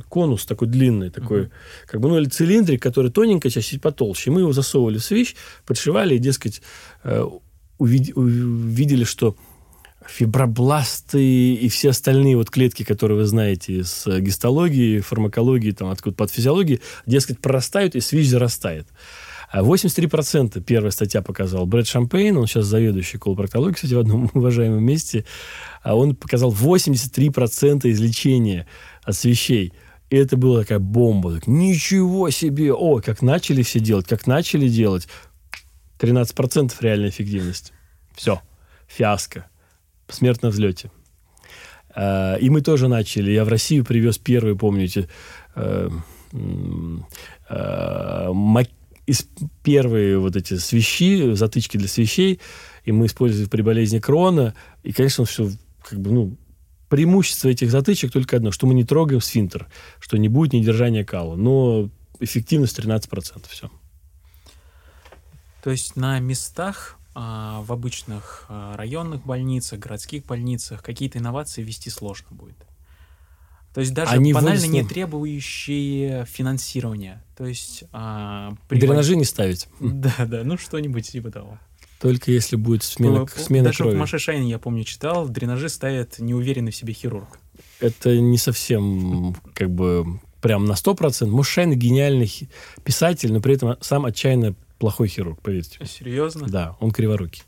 конус 0.10 0.46
такой 0.46 0.68
длинный, 0.68 1.10
такой, 1.10 1.44
uh-huh. 1.44 1.52
как 1.86 2.02
бы, 2.02 2.10
ну, 2.10 2.18
или 2.18 2.26
цилиндрик, 2.26 2.82
который 2.82 3.12
тоненько, 3.12 3.50
чаще 3.50 3.80
потолще. 3.80 4.32
мы 4.32 4.42
его 4.42 4.54
засовывали 4.54 4.98
в 4.98 5.04
свищ, 5.04 5.36
подшивали 5.66 6.16
и, 6.16 6.20
дескать, 6.20 6.62
э, 7.04 7.24
увид, 7.78 8.16
увидели, 8.16 9.04
что 9.04 9.36
фибробласты 10.08 11.56
и 11.56 11.68
все 11.70 11.90
остальные 11.90 12.38
вот 12.38 12.50
клетки, 12.50 12.84
которые 12.84 13.18
вы 13.18 13.26
знаете 13.26 13.80
из 13.80 14.06
гистологии, 14.06 15.00
фармакологии, 15.00 15.72
там, 15.72 15.90
откуда 15.90 16.16
под 16.16 16.32
физиологии, 16.32 16.82
дескать, 17.06 17.40
прорастают, 17.40 17.96
и 17.96 18.02
свич 18.02 18.28
зарастает. 18.28 18.88
83% 19.62 20.62
первая 20.62 20.92
статья 20.92 21.22
показал 21.22 21.66
Брэд 21.66 21.88
Шампейн, 21.88 22.38
он 22.38 22.48
сейчас 22.48 22.66
заведующий 22.66 23.18
колопроктологией, 23.18 23.76
кстати, 23.76 23.94
в 23.94 24.00
одном 24.00 24.30
уважаемом 24.34 24.84
месте, 24.84 25.26
а 25.84 25.96
он 25.96 26.16
показал 26.16 26.52
83% 26.52 27.90
излечения 27.92 28.68
от 29.04 29.16
свечей. 29.16 29.74
И 30.10 30.18
это 30.18 30.38
была 30.38 30.62
такая 30.62 30.80
бомба. 30.80 31.36
Так, 31.36 31.48
Ничего 31.48 32.30
себе! 32.30 32.74
О, 32.74 33.02
как 33.02 33.22
начали 33.22 33.64
все 33.64 33.80
делать, 33.80 34.08
как 34.08 34.28
начали 34.28 34.68
делать. 34.68 35.08
13% 36.00 36.74
реальная 36.82 37.10
эффективность. 37.10 37.74
Все. 38.14 38.42
Фиаско. 38.88 39.48
Смерть 40.08 40.44
на 40.44 40.50
взлете. 40.50 40.92
А, 41.96 42.36
и 42.36 42.50
мы 42.50 42.62
тоже 42.62 42.88
начали. 42.88 43.32
Я 43.32 43.46
в 43.46 43.50
Россию 43.50 43.86
привез 43.86 44.18
первый, 44.18 44.56
помните, 44.56 45.10
э, 45.56 45.90
э, 47.50 48.30
из 49.06 49.28
первые 49.64 50.18
вот 50.18 50.36
эти 50.36 50.58
свищи, 50.58 51.34
затычки 51.34 51.78
для 51.78 51.88
свещей, 51.88 52.40
и 52.84 52.92
мы 52.92 53.06
использовали 53.06 53.48
при 53.48 53.62
болезни 53.62 54.00
крона. 54.00 54.56
И, 54.84 54.92
конечно, 54.92 55.26
все 55.26 55.52
как 55.84 56.00
бы, 56.00 56.12
ну, 56.12 56.38
преимущество 56.90 57.50
этих 57.50 57.72
затычек 57.72 58.12
только 58.12 58.38
одно, 58.38 58.52
что 58.52 58.68
мы 58.68 58.74
не 58.74 58.84
трогаем 58.84 59.22
сфинтер, 59.22 59.68
что 60.00 60.18
не 60.18 60.30
будет 60.30 60.54
недержания 60.54 61.04
кала. 61.04 61.36
Но 61.36 61.90
эффективность 62.20 62.78
13%. 62.80 63.46
Все. 63.50 63.70
То 65.64 65.72
есть 65.72 65.96
на 65.96 66.20
местах 66.20 66.98
а, 67.14 67.62
в 67.62 67.72
обычных 67.72 68.46
а, 68.50 68.76
районных 68.76 69.26
больницах, 69.26 69.80
городских 69.80 70.26
больницах 70.26 70.84
какие-то 70.84 71.18
инновации 71.18 71.64
ввести 71.64 71.90
сложно 71.90 72.28
будет. 72.32 72.58
То 73.76 73.82
есть 73.82 73.94
даже 73.94 74.14
Они 74.14 74.32
банально 74.32 74.62
вынесли... 74.62 74.84
не 74.84 74.88
требующие 74.88 76.26
финансирования. 76.32 77.22
То 77.38 77.46
есть... 77.46 77.84
А, 77.92 78.54
при... 78.70 78.80
Дренажи 78.80 79.18
не 79.18 79.26
ставить. 79.26 79.68
Да, 79.82 80.14
да, 80.26 80.44
ну 80.46 80.58
что-нибудь 80.58 81.12
типа 81.12 81.30
того. 81.30 81.60
Только 82.00 82.32
если 82.32 82.56
будет 82.56 82.84
смена, 82.84 83.20
ну, 83.20 83.28
смена 83.28 83.66
даже 83.66 83.80
крови. 83.80 83.96
в 83.96 84.00
Машишайне, 84.00 84.50
я 84.50 84.60
помню, 84.60 84.86
читал, 84.86 85.28
дренажи 85.28 85.68
ставят 85.68 86.20
неуверенный 86.20 86.72
в 86.72 86.76
себе 86.76 86.94
хирург. 86.94 87.38
Это 87.82 88.18
не 88.18 88.38
совсем 88.38 89.36
как 89.54 89.70
бы 89.72 90.22
прям 90.40 90.64
на 90.64 90.74
100%. 90.74 91.26
Машишайн 91.26 91.74
гениальный 91.74 92.32
писатель, 92.86 93.34
но 93.34 93.42
при 93.42 93.56
этом 93.56 93.76
сам 93.82 94.06
отчаянно 94.06 94.56
плохой 94.80 95.10
хирург, 95.10 95.42
поверьте. 95.42 95.86
Серьезно? 95.86 96.48
Да, 96.48 96.78
он 96.80 96.92
криворукий. 96.92 97.44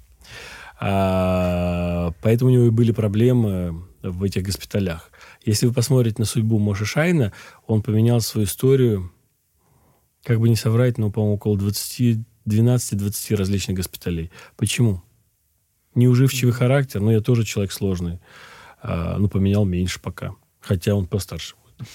А, 0.77 2.11
поэтому 2.21 2.51
у 2.51 2.53
него 2.53 2.65
и 2.65 2.69
были 2.69 2.91
проблемы 2.91 3.85
в 4.03 4.23
этих 4.23 4.43
госпиталях. 4.43 5.09
Если 5.47 5.65
вы 5.65 5.71
посмотрите 5.71 6.17
на 6.19 6.25
судьбу 6.25 6.59
Моши 6.59 6.83
Шайна, 6.83 7.31
он 7.67 7.81
поменял 7.81 8.19
свою 8.19 8.45
историю, 8.45 9.13
как 10.25 10.41
бы 10.41 10.49
не 10.49 10.57
соврать, 10.57 10.97
но, 10.97 11.09
по-моему, 11.09 11.35
около 11.35 11.57
20, 11.57 12.19
12-20 12.45 13.35
различных 13.37 13.77
госпиталей. 13.77 14.29
Почему? 14.57 15.01
Неуживчивый 15.95 16.53
характер, 16.53 16.99
но 16.99 17.13
я 17.13 17.21
тоже 17.21 17.45
человек 17.45 17.71
сложный. 17.71 18.19
А, 18.81 19.17
ну, 19.17 19.29
поменял 19.29 19.63
меньше 19.63 20.01
пока. 20.01 20.35
Хотя 20.59 20.95
он 20.95 21.07
постарше 21.07 21.55
будет. 21.63 21.87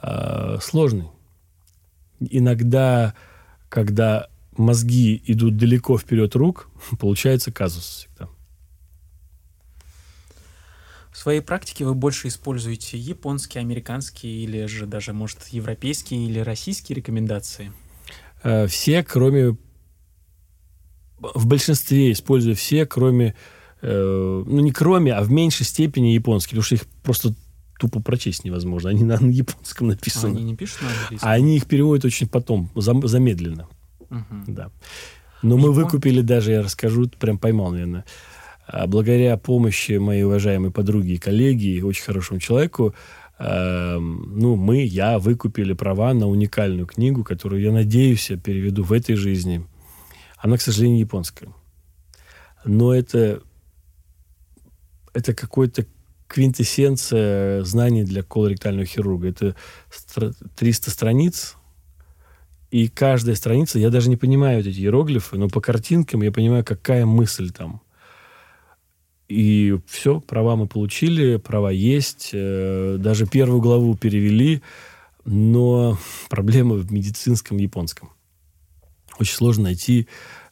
А, 0.00 0.58
сложный. 0.60 1.08
Иногда, 2.20 3.14
когда 3.68 4.28
мозги 4.56 5.20
идут 5.26 5.56
далеко 5.56 5.98
вперед 5.98 6.36
рук, 6.36 6.70
получается 7.00 7.50
казус 7.50 7.84
всегда. 7.84 8.28
В 11.16 11.18
своей 11.18 11.40
практике 11.40 11.86
вы 11.86 11.94
больше 11.94 12.28
используете 12.28 12.98
японские, 12.98 13.62
американские 13.62 14.44
или 14.44 14.66
же 14.66 14.84
даже, 14.84 15.14
может, 15.14 15.48
европейские 15.48 16.26
или 16.26 16.40
российские 16.40 16.94
рекомендации? 16.96 17.72
Э, 18.42 18.66
все, 18.66 19.02
кроме... 19.02 19.56
В 21.18 21.46
большинстве 21.46 22.12
использую 22.12 22.54
все, 22.54 22.84
кроме... 22.84 23.34
Э, 23.80 24.44
ну, 24.46 24.60
не 24.60 24.72
кроме, 24.72 25.14
а 25.14 25.22
в 25.22 25.30
меньшей 25.30 25.64
степени 25.64 26.08
японские, 26.08 26.50
потому 26.50 26.64
что 26.64 26.74
их 26.74 26.86
просто 27.02 27.34
тупо 27.80 28.02
прочесть 28.02 28.44
невозможно. 28.44 28.90
Они 28.90 29.02
на 29.02 29.14
японском 29.14 29.88
написаны. 29.88 30.34
А 30.34 30.36
они 30.36 30.44
не 30.44 30.54
пишут 30.54 30.82
на 30.82 30.88
английском? 30.88 31.28
А 31.30 31.32
они 31.32 31.56
их 31.56 31.64
переводят 31.64 32.04
очень 32.04 32.28
потом, 32.28 32.70
замедленно. 32.74 33.66
Угу. 34.10 34.44
Да. 34.48 34.70
Но 35.40 35.56
мы 35.56 35.72
выкупили 35.72 36.20
даже, 36.20 36.52
я 36.52 36.62
расскажу, 36.62 37.08
прям 37.08 37.38
поймал, 37.38 37.70
наверное, 37.70 38.04
благодаря 38.86 39.36
помощи 39.36 39.92
моей 39.92 40.24
уважаемой 40.24 40.70
подруги 40.70 41.12
и 41.12 41.18
коллеги, 41.18 41.80
очень 41.80 42.04
хорошему 42.04 42.40
человеку, 42.40 42.94
э, 43.38 43.98
ну, 43.98 44.56
мы, 44.56 44.84
я 44.84 45.18
выкупили 45.18 45.72
права 45.72 46.12
на 46.14 46.26
уникальную 46.26 46.86
книгу, 46.86 47.24
которую, 47.24 47.62
я 47.62 47.72
надеюсь, 47.72 48.30
я 48.30 48.36
переведу 48.36 48.82
в 48.82 48.92
этой 48.92 49.14
жизни. 49.14 49.64
Она, 50.38 50.56
к 50.56 50.62
сожалению, 50.62 51.00
японская. 51.00 51.50
Но 52.64 52.92
это, 52.94 53.42
это 55.14 55.34
какой-то 55.34 55.86
квинтэссенция 56.26 57.62
знаний 57.62 58.02
для 58.02 58.22
колоректального 58.22 58.84
хирурга. 58.84 59.28
Это 59.28 59.56
300 60.56 60.90
страниц, 60.90 61.56
и 62.70 62.88
каждая 62.88 63.36
страница, 63.36 63.78
я 63.78 63.90
даже 63.90 64.10
не 64.10 64.16
понимаю 64.16 64.60
эти 64.60 64.68
иероглифы, 64.68 65.38
но 65.38 65.48
по 65.48 65.60
картинкам 65.60 66.22
я 66.22 66.32
понимаю, 66.32 66.64
какая 66.64 67.06
мысль 67.06 67.50
там. 67.50 67.80
И 69.28 69.76
все, 69.86 70.20
права 70.20 70.56
мы 70.56 70.68
получили, 70.68 71.36
права 71.36 71.70
есть. 71.70 72.30
Э, 72.32 72.96
даже 72.98 73.26
первую 73.26 73.60
главу 73.60 73.96
перевели, 73.96 74.62
но 75.24 75.98
проблема 76.28 76.76
в 76.76 76.92
медицинском 76.92 77.56
японском. 77.56 78.10
Очень 79.18 79.34
сложно 79.34 79.64
найти 79.64 80.06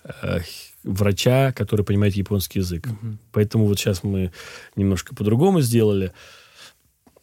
э, 0.04 0.40
врача, 0.82 1.52
который 1.52 1.84
понимает 1.84 2.16
японский 2.16 2.60
язык. 2.60 2.86
Угу. 2.86 3.18
Поэтому 3.32 3.66
вот 3.66 3.78
сейчас 3.78 4.02
мы 4.02 4.32
немножко 4.74 5.14
по-другому 5.14 5.60
сделали. 5.60 6.12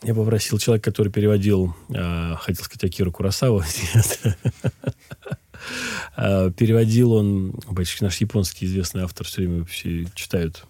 Я 0.04 0.16
попросил 0.16 0.58
человека, 0.58 0.90
который 0.90 1.12
переводил, 1.12 1.76
э, 1.90 2.36
хотел 2.40 2.64
сказать, 2.64 2.86
Акиру 2.86 3.12
Курасаву, 3.12 3.62
переводил 6.16 7.12
он, 7.12 7.60
наш 8.00 8.22
японский 8.22 8.68
известный 8.68 9.04
автор, 9.04 9.28
все 9.28 9.42
время 9.42 9.60
вообще 9.60 10.06
читают 10.16 10.66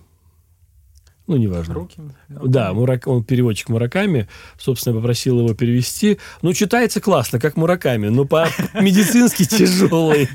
ну, 1.27 1.37
неважно. 1.37 1.75
Руки. 1.75 1.97
Да, 2.27 2.73
Мурак, 2.73 3.07
он 3.07 3.23
переводчик 3.23 3.69
Мураками. 3.69 4.27
Собственно, 4.57 4.95
попросил 4.95 5.39
его 5.39 5.53
перевести. 5.53 6.17
Ну, 6.41 6.53
читается 6.53 6.99
классно, 6.99 7.39
как 7.39 7.55
Мураками, 7.55 8.09
но 8.09 8.25
по-медицински 8.25 9.43
тяжелый. 9.49 10.27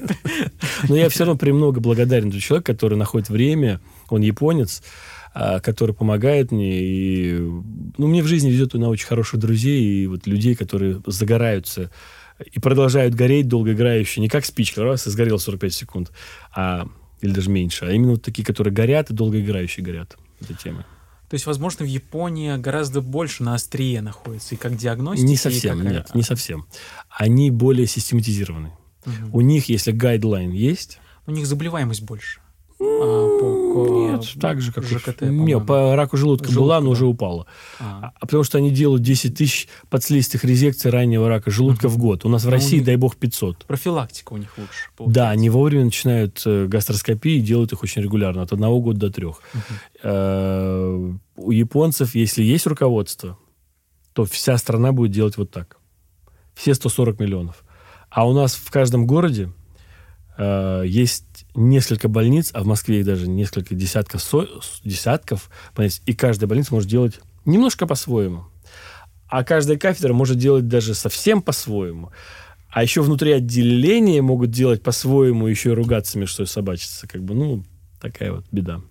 Но 0.88 0.96
я 0.96 1.08
все 1.08 1.24
равно 1.24 1.36
премного 1.38 1.72
благодарен 1.72 2.32
за 2.32 2.40
человек, 2.40 2.66
который 2.66 2.96
находит 2.96 3.28
время. 3.28 3.80
Он 4.08 4.22
японец 4.22 4.82
а, 5.38 5.60
который 5.60 5.94
помогает 5.94 6.50
мне. 6.50 6.80
И, 6.80 7.38
ну, 7.98 8.06
мне 8.06 8.22
в 8.22 8.26
жизни 8.26 8.48
везет 8.48 8.72
на 8.72 8.88
очень 8.88 9.06
хороших 9.06 9.38
друзей 9.38 9.82
и 9.82 10.06
вот 10.06 10.26
людей, 10.26 10.54
которые 10.54 11.02
загораются 11.06 11.90
и 12.38 12.58
продолжают 12.58 13.14
гореть 13.14 13.46
долгоиграющие. 13.46 14.22
Не 14.22 14.30
как 14.30 14.46
спичка, 14.46 14.82
раз 14.82 15.06
и 15.06 15.10
сгорел 15.10 15.38
45 15.38 15.74
секунд, 15.74 16.12
а, 16.54 16.88
или 17.20 17.32
даже 17.32 17.50
меньше. 17.50 17.84
А 17.86 17.92
именно 17.92 18.12
вот 18.12 18.22
такие, 18.22 18.44
которые 18.44 18.72
горят 18.72 19.10
и 19.10 19.14
долгоиграющие 19.14 19.84
горят 19.84 20.16
этой 20.40 20.56
темы. 20.56 20.84
То 21.28 21.34
есть, 21.34 21.46
возможно, 21.46 21.84
в 21.84 21.88
Японии 21.88 22.56
гораздо 22.56 23.00
больше 23.00 23.42
на 23.42 23.54
острие 23.54 24.00
находится 24.00 24.54
и 24.54 24.58
как 24.58 24.76
диагностика. 24.76 25.26
Не 25.26 25.36
совсем, 25.36 25.80
как... 25.80 25.90
нет, 25.90 26.14
не 26.14 26.22
совсем. 26.22 26.66
Они 27.10 27.50
более 27.50 27.86
систематизированы. 27.86 28.72
Угу. 29.04 29.38
У 29.38 29.40
них, 29.40 29.68
если 29.68 29.90
гайдлайн 29.90 30.50
есть... 30.52 31.00
У 31.26 31.32
них 31.32 31.46
заболеваемость 31.46 32.02
больше. 32.02 32.40
А, 32.78 33.38
по, 33.40 33.65
Нет, 33.84 34.40
так 34.40 34.60
же, 34.60 34.72
как 34.72 34.84
ЖКТ. 34.84 35.22
Нет, 35.22 35.66
по 35.66 35.94
раку 35.96 36.16
желудка, 36.16 36.50
желудка 36.50 36.62
была, 36.62 36.80
но 36.80 36.86
да. 36.86 36.90
уже 36.92 37.06
упала. 37.06 37.46
А. 37.78 38.12
а 38.18 38.26
потому 38.26 38.44
что 38.44 38.58
они 38.58 38.70
делают 38.70 39.02
10 39.02 39.36
тысяч 39.36 39.68
подслизистых 39.90 40.44
резекций 40.44 40.90
раннего 40.90 41.28
рака 41.28 41.50
желудка 41.50 41.86
угу. 41.86 41.94
в 41.94 41.98
год. 41.98 42.24
У 42.24 42.28
нас 42.28 42.44
в 42.44 42.48
а 42.48 42.52
России, 42.52 42.80
дай 42.80 42.96
бог, 42.96 43.16
500. 43.16 43.66
Профилактика 43.66 44.32
у 44.32 44.36
них 44.36 44.56
лучше. 44.56 44.90
Получается. 44.96 45.20
Да, 45.20 45.30
они 45.30 45.50
вовремя 45.50 45.84
начинают 45.84 46.42
э, 46.46 46.66
гастроскопии 46.66 47.36
и 47.36 47.40
делают 47.40 47.72
их 47.72 47.82
очень 47.82 48.02
регулярно, 48.02 48.42
от 48.42 48.52
одного 48.52 48.80
года 48.80 49.00
до 49.00 49.10
трех. 49.10 49.42
Угу. 49.54 51.20
У 51.36 51.50
японцев, 51.50 52.14
если 52.14 52.42
есть 52.42 52.66
руководство, 52.66 53.38
то 54.14 54.24
вся 54.24 54.56
страна 54.56 54.92
будет 54.92 55.10
делать 55.10 55.36
вот 55.36 55.50
так. 55.50 55.76
Все 56.54 56.74
140 56.74 57.20
миллионов. 57.20 57.64
А 58.08 58.26
у 58.26 58.32
нас 58.32 58.54
в 58.54 58.70
каждом 58.70 59.06
городе 59.06 59.52
э, 60.38 60.84
есть 60.86 61.35
несколько 61.56 62.08
больниц, 62.08 62.50
а 62.52 62.62
в 62.62 62.66
Москве 62.66 63.00
их 63.00 63.06
даже 63.06 63.28
несколько 63.28 63.74
десятков, 63.74 64.22
со, 64.22 64.46
десятков 64.84 65.50
больниц, 65.74 66.02
и 66.06 66.12
каждая 66.12 66.48
больница 66.48 66.74
может 66.74 66.88
делать 66.88 67.20
немножко 67.44 67.86
по-своему. 67.86 68.44
А 69.28 69.42
каждая 69.42 69.76
кафедра 69.76 70.12
может 70.12 70.38
делать 70.38 70.68
даже 70.68 70.94
совсем 70.94 71.42
по-своему. 71.42 72.12
А 72.70 72.82
еще 72.82 73.02
внутри 73.02 73.32
отделения 73.32 74.22
могут 74.22 74.50
делать 74.50 74.82
по-своему, 74.82 75.46
еще 75.46 75.70
и 75.70 75.74
ругаться 75.74 76.18
между 76.18 76.34
собой 76.34 76.48
собачиться. 76.48 77.08
Как 77.08 77.24
бы, 77.24 77.34
ну, 77.34 77.64
такая 78.00 78.32
вот 78.32 78.44
беда. 78.52 78.82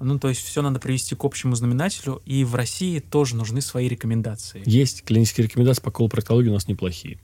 Ну, 0.00 0.18
то 0.18 0.28
есть 0.28 0.42
все 0.42 0.62
надо 0.62 0.80
привести 0.80 1.14
к 1.14 1.24
общему 1.24 1.54
знаменателю, 1.54 2.22
и 2.24 2.42
в 2.42 2.54
России 2.54 3.00
тоже 3.00 3.36
нужны 3.36 3.60
свои 3.60 3.86
рекомендации. 3.86 4.62
Есть 4.64 5.04
клинические 5.04 5.46
рекомендации 5.46 5.82
по 5.82 5.90
колопроктологии 5.90 6.48
у 6.48 6.54
нас 6.54 6.68
неплохие. 6.68 7.20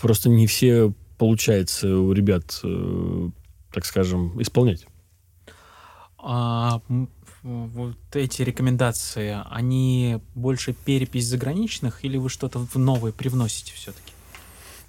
Просто 0.00 0.28
не 0.28 0.46
все 0.46 0.92
получается 1.18 1.96
у 1.96 2.12
ребят, 2.12 2.60
э, 2.62 3.30
так 3.74 3.84
скажем, 3.84 4.40
исполнять. 4.40 4.86
А, 6.18 6.80
вот 7.42 7.96
эти 8.12 8.42
рекомендации, 8.42 9.36
они 9.50 10.20
больше 10.34 10.72
перепись 10.72 11.26
заграничных, 11.26 12.04
или 12.04 12.16
вы 12.16 12.30
что-то 12.30 12.66
новое 12.74 13.12
привносите 13.12 13.72
все-таки? 13.74 14.12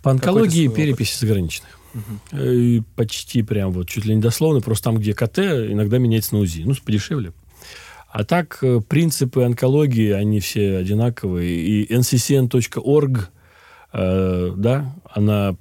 По 0.02 0.12
онкологии 0.12 0.68
переписи 0.68 1.20
заграничных. 1.20 1.80
Угу. 1.96 2.42
И 2.42 2.82
почти 2.96 3.42
прям 3.42 3.72
вот 3.72 3.90
чуть 3.90 4.06
ли 4.06 4.16
не 4.16 4.22
дословно, 4.22 4.62
просто 4.62 4.86
там, 4.86 4.98
где 4.98 5.14
КТ, 5.14 5.40
иногда 5.40 5.98
меняется 5.98 6.36
на 6.36 6.42
УЗИ. 6.42 6.62
Ну, 6.64 6.76
подешевле. 6.86 7.34
А 8.10 8.24
так, 8.24 8.60
э, 8.62 8.80
принципы 8.80 9.44
онкологии, 9.44 10.12
они 10.12 10.40
все 10.40 10.78
одинаковые. 10.78 11.52
И 11.52 11.94
nccn.org, 11.94 13.30
э, 13.92 14.54
да, 14.56 14.96
она 15.10 15.58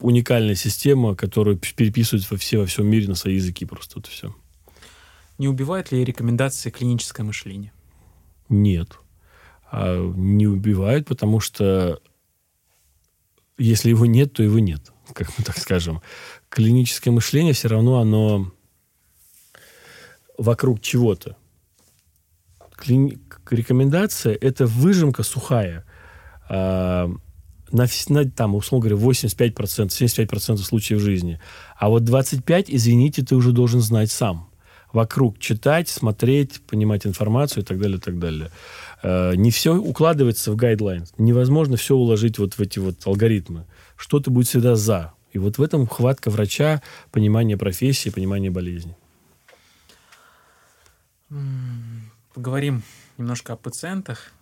уникальная 0.00 0.54
система, 0.54 1.14
которую 1.14 1.58
переписывают 1.58 2.30
во 2.30 2.36
все 2.36 2.58
во 2.58 2.66
всем 2.66 2.86
мире 2.86 3.08
на 3.08 3.14
свои 3.14 3.34
языки 3.34 3.64
просто. 3.64 3.96
Вот 3.96 4.06
все. 4.06 4.34
Не 5.38 5.48
убивает 5.48 5.92
ли 5.92 6.04
рекомендации 6.04 6.70
клиническое 6.70 7.24
мышление? 7.24 7.72
Нет. 8.48 8.98
А 9.70 10.12
не 10.16 10.46
убивает, 10.46 11.06
потому 11.06 11.40
что 11.40 12.00
если 13.56 13.90
его 13.90 14.06
нет, 14.06 14.32
то 14.32 14.42
его 14.42 14.58
нет 14.58 14.92
как 15.14 15.28
мы 15.38 15.44
так 15.44 15.58
скажем, 15.58 16.00
клиническое 16.48 17.12
мышление 17.12 17.52
все 17.52 17.68
равно 17.68 18.00
оно 18.00 18.52
вокруг 20.38 20.80
чего-то. 20.80 21.36
Клини... 22.76 23.18
Рекомендация– 23.50 24.34
это 24.40 24.66
выжимка 24.66 25.22
сухая. 25.22 25.84
А, 27.72 27.76
на, 27.76 27.86
на, 28.08 28.30
там, 28.30 28.54
условно 28.54 28.88
говоря, 28.88 29.06
85%, 29.06 29.54
75% 29.88 30.56
случаев 30.58 31.00
жизни. 31.00 31.40
А 31.78 31.88
вот 31.88 32.02
25%, 32.02 32.66
извините, 32.68 33.22
ты 33.22 33.34
уже 33.34 33.52
должен 33.52 33.80
знать 33.80 34.10
сам. 34.10 34.48
Вокруг 34.92 35.38
читать, 35.38 35.88
смотреть, 35.88 36.60
понимать 36.62 37.06
информацию 37.06 37.62
и 37.62 37.66
так 37.66 37.78
далее, 37.78 37.98
и 37.98 38.00
так 38.00 38.18
далее. 38.18 38.50
А, 39.02 39.32
не 39.34 39.50
все 39.50 39.76
укладывается 39.76 40.52
в 40.52 40.56
гайдлайн. 40.56 41.04
Невозможно 41.18 41.76
все 41.76 41.94
уложить 41.94 42.38
вот 42.38 42.54
в 42.54 42.60
эти 42.60 42.78
вот 42.78 43.06
алгоритмы 43.06 43.66
что-то 44.00 44.30
будет 44.30 44.48
всегда 44.48 44.76
за. 44.76 45.12
И 45.32 45.38
вот 45.38 45.58
в 45.58 45.62
этом 45.62 45.86
хватка 45.86 46.30
врача, 46.30 46.82
понимание 47.12 47.56
профессии, 47.56 48.08
понимание 48.08 48.50
болезни. 48.50 48.96
Поговорим 52.34 52.82
немножко 53.18 53.52
о 53.52 53.56
пациентах. 53.56 54.32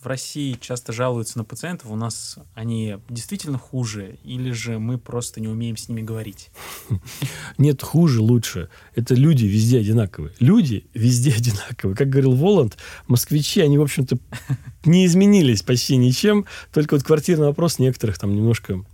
В 0.00 0.06
России 0.06 0.56
часто 0.60 0.92
жалуются 0.92 1.38
на 1.38 1.44
пациентов, 1.44 1.90
у 1.90 1.96
нас 1.96 2.38
они 2.54 2.98
действительно 3.08 3.58
хуже, 3.58 4.18
или 4.22 4.52
же 4.52 4.78
мы 4.78 4.96
просто 4.96 5.40
не 5.40 5.48
умеем 5.48 5.76
с 5.76 5.88
ними 5.88 6.02
говорить? 6.02 6.50
Нет, 7.58 7.82
хуже, 7.82 8.20
лучше. 8.20 8.68
Это 8.94 9.14
люди 9.14 9.46
везде 9.46 9.80
одинаковые. 9.80 10.34
Люди 10.38 10.88
везде 10.94 11.32
одинаковые. 11.36 11.96
Как 11.96 12.10
говорил 12.10 12.32
Воланд, 12.36 12.76
москвичи, 13.08 13.60
они, 13.60 13.76
в 13.76 13.82
общем-то, 13.82 14.18
не 14.84 15.04
изменились 15.04 15.62
почти 15.62 15.96
ничем, 15.96 16.46
только 16.72 16.94
вот 16.94 17.02
квартирный 17.02 17.46
вопрос 17.46 17.80
некоторых 17.80 18.18
там 18.18 18.36
немножко 18.36 18.84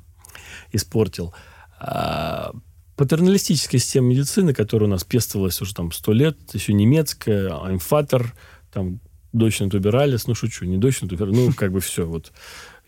испортил. 0.73 1.35
А 1.79 2.53
патерналистическая 2.97 3.79
система 3.79 4.09
медицины, 4.09 4.55
которая 4.55 4.89
у 4.89 4.91
нас 4.91 5.05
пестовалась 5.05 5.61
уже 5.61 5.75
там 5.75 5.93
сто 5.93 6.13
лет, 6.13 6.39
еще 6.55 6.73
немецкая, 6.73 7.63
аймфатор, 7.63 8.35
там 8.73 9.01
дочь 9.35 9.61
на 9.61 9.69
тубералис, 9.69 10.27
ну, 10.27 10.35
шучу, 10.35 10.65
не 10.65 10.79
дочь 10.79 11.03
на 11.03 11.09
тубералис, 11.09 11.37
ну, 11.37 11.53
как 11.53 11.73
бы 11.73 11.81
все, 11.81 12.07
вот. 12.07 12.33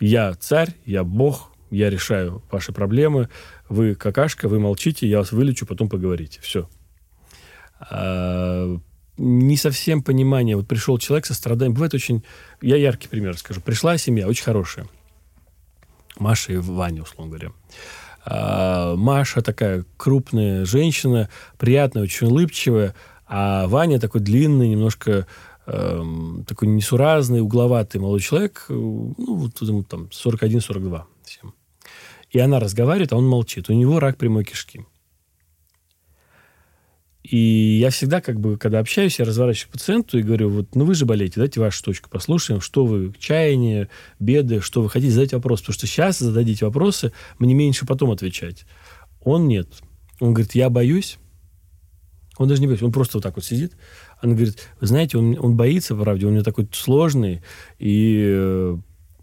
Я 0.00 0.32
царь, 0.34 0.74
я 0.86 1.04
бог, 1.04 1.52
я 1.70 1.90
решаю 1.90 2.42
ваши 2.50 2.72
проблемы, 2.72 3.28
вы 3.68 3.94
какашка, 3.94 4.48
вы 4.48 4.58
молчите, 4.60 5.06
я 5.06 5.18
вас 5.18 5.32
вылечу, 5.32 5.66
потом 5.66 5.88
поговорите. 5.88 6.40
Все. 6.40 6.68
А, 7.80 8.78
не 9.18 9.56
совсем 9.56 10.02
понимание. 10.02 10.56
Вот 10.56 10.68
пришел 10.68 10.98
человек 10.98 11.26
со 11.26 11.34
страданием. 11.34 11.74
Бывает 11.74 11.94
очень... 11.94 12.22
Я 12.60 12.76
яркий 12.76 13.08
пример 13.08 13.36
скажу. 13.36 13.60
Пришла 13.60 13.98
семья, 13.98 14.28
очень 14.28 14.44
хорошая. 14.44 14.86
Маша 16.18 16.52
и 16.52 16.56
Ваня, 16.56 17.02
условно 17.02 17.32
говоря. 17.32 17.52
А, 18.24 18.94
Маша 18.94 19.42
такая 19.42 19.84
крупная 19.96 20.64
женщина, 20.64 21.28
приятная, 21.58 22.04
очень 22.04 22.26
улыбчивая, 22.26 22.94
а 23.26 23.66
Ваня 23.66 23.98
такой 23.98 24.20
длинный, 24.20 24.68
немножко 24.68 25.26
Эм, 25.66 26.44
такой 26.46 26.68
несуразный, 26.68 27.40
угловатый 27.40 28.00
молодой 28.00 28.20
человек, 28.20 28.66
э, 28.68 28.72
ну, 28.72 29.14
вот 29.18 29.60
ему 29.62 29.82
там 29.82 30.08
41-42 30.12 31.04
всем. 31.24 31.54
И 32.30 32.38
она 32.38 32.60
разговаривает, 32.60 33.12
а 33.12 33.16
он 33.16 33.26
молчит. 33.26 33.68
У 33.68 33.72
него 33.72 33.98
рак 33.98 34.16
прямой 34.16 34.44
кишки. 34.44 34.86
И 37.24 37.78
я 37.80 37.90
всегда, 37.90 38.20
как 38.20 38.38
бы, 38.38 38.56
когда 38.56 38.78
общаюсь, 38.78 39.18
я 39.18 39.24
разворачиваюсь 39.24 39.72
пациенту 39.72 40.16
и 40.16 40.22
говорю, 40.22 40.50
вот, 40.50 40.76
ну 40.76 40.84
вы 40.84 40.94
же 40.94 41.04
болеете, 41.04 41.34
давайте 41.36 41.58
вашу 41.58 41.82
точку 41.82 42.08
послушаем, 42.08 42.60
что 42.60 42.86
вы, 42.86 43.12
чаяние, 43.18 43.88
беды, 44.20 44.60
что 44.60 44.82
вы 44.82 44.88
хотите, 44.88 45.12
задать 45.12 45.32
вопрос. 45.32 45.62
Потому 45.62 45.74
что 45.74 45.88
сейчас 45.88 46.20
зададите 46.20 46.64
вопросы, 46.64 47.12
мне 47.40 47.54
меньше 47.54 47.84
потом 47.84 48.12
отвечать. 48.12 48.64
Он 49.20 49.48
нет. 49.48 49.68
Он 50.20 50.32
говорит, 50.32 50.54
я 50.54 50.70
боюсь. 50.70 51.18
Он 52.38 52.48
даже 52.48 52.60
не 52.60 52.68
боится, 52.68 52.84
он 52.84 52.92
просто 52.92 53.16
вот 53.16 53.22
так 53.22 53.34
вот 53.34 53.44
сидит. 53.44 53.72
Она 54.26 54.34
говорит, 54.34 54.58
вы 54.80 54.86
знаете, 54.88 55.18
он, 55.18 55.36
он 55.38 55.56
боится, 55.56 55.94
правда, 55.94 56.26
он 56.26 56.32
у 56.32 56.34
меня 56.34 56.44
такой 56.44 56.68
сложный, 56.72 57.42
и, 57.78 58.24
э, 58.26 58.76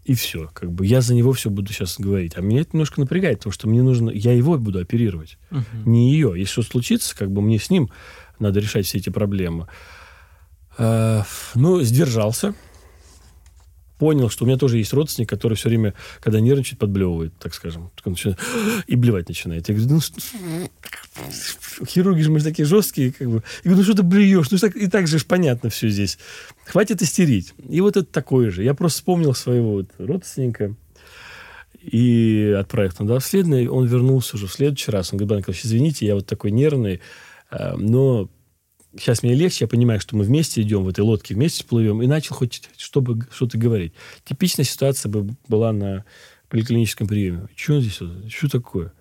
и 0.04 0.14
все. 0.14 0.50
Как 0.54 0.72
бы 0.72 0.86
я 0.86 1.02
за 1.02 1.14
него 1.14 1.32
все 1.34 1.50
буду 1.50 1.72
сейчас 1.72 2.00
говорить. 2.00 2.32
А 2.36 2.40
меня 2.40 2.62
это 2.62 2.70
немножко 2.72 3.00
напрягает, 3.00 3.38
потому 3.38 3.52
что 3.52 3.68
мне 3.68 3.82
нужно, 3.82 4.08
я 4.10 4.32
его 4.32 4.56
буду 4.56 4.78
оперировать, 4.78 5.36
угу. 5.50 5.62
не 5.84 6.12
ее. 6.12 6.32
Если 6.36 6.52
что 6.52 6.62
случится, 6.62 7.14
как 7.14 7.30
бы 7.30 7.42
мне 7.42 7.58
с 7.58 7.68
ним 7.68 7.90
надо 8.38 8.60
решать 8.60 8.86
все 8.86 8.96
эти 8.96 9.10
проблемы. 9.10 9.68
А, 10.78 11.24
ну, 11.54 11.82
сдержался 11.82 12.54
понял, 13.98 14.28
что 14.28 14.44
у 14.44 14.46
меня 14.46 14.58
тоже 14.58 14.78
есть 14.78 14.92
родственник, 14.92 15.28
который 15.28 15.54
все 15.54 15.68
время, 15.68 15.94
когда 16.20 16.40
нервничает, 16.40 16.78
подблевывает, 16.78 17.32
так 17.38 17.54
скажем. 17.54 17.90
И 18.86 18.96
блевать 18.96 19.28
начинает. 19.28 19.68
Я 19.68 19.74
говорю, 19.74 19.94
ну, 19.94 20.00
хирурги 21.86 22.22
же 22.22 22.30
мы 22.30 22.40
такие 22.40 22.66
жесткие, 22.66 23.12
как 23.12 23.28
бы. 23.28 23.42
Я 23.64 23.70
говорю, 23.70 23.78
ну 23.78 23.82
что 23.84 23.94
ты 23.94 24.02
блюешь? 24.02 24.50
Ну 24.50 24.58
так, 24.58 24.76
и 24.76 24.88
так 24.88 25.06
же 25.06 25.18
понятно 25.24 25.70
все 25.70 25.88
здесь. 25.88 26.18
Хватит 26.66 27.02
истерить. 27.02 27.54
И 27.68 27.80
вот 27.80 27.96
это 27.96 28.06
такое 28.06 28.50
же. 28.50 28.64
Я 28.64 28.74
просто 28.74 28.98
вспомнил 28.98 29.34
своего 29.34 29.72
вот 29.72 29.90
родственника 29.98 30.74
и 31.80 32.54
отправил 32.58 32.92
туда 32.92 33.16
обследование. 33.16 33.70
Он 33.70 33.86
вернулся 33.86 34.36
уже 34.36 34.46
в 34.46 34.52
следующий 34.52 34.90
раз. 34.90 35.12
Он 35.12 35.18
говорит, 35.18 35.38
Николаевич, 35.38 35.66
извините, 35.66 36.06
я 36.06 36.14
вот 36.14 36.26
такой 36.26 36.50
нервный, 36.50 37.00
э, 37.50 37.76
но 37.76 38.28
сейчас 38.98 39.22
мне 39.22 39.34
легче, 39.34 39.64
я 39.64 39.68
понимаю, 39.68 40.00
что 40.00 40.16
мы 40.16 40.24
вместе 40.24 40.62
идем 40.62 40.84
в 40.84 40.88
этой 40.88 41.00
лодке, 41.00 41.34
вместе 41.34 41.64
плывем, 41.64 42.02
и 42.02 42.06
начал 42.06 42.34
хоть 42.34 42.62
чтобы 42.76 43.26
что-то 43.32 43.58
говорить. 43.58 43.92
Типичная 44.24 44.64
ситуация 44.64 45.10
бы 45.10 45.36
была 45.48 45.72
на 45.72 46.04
поликлиническом 46.48 47.06
приеме. 47.06 47.48
Что 47.54 47.80
здесь? 47.80 48.00
Что 48.32 48.48
такое? 48.48 48.92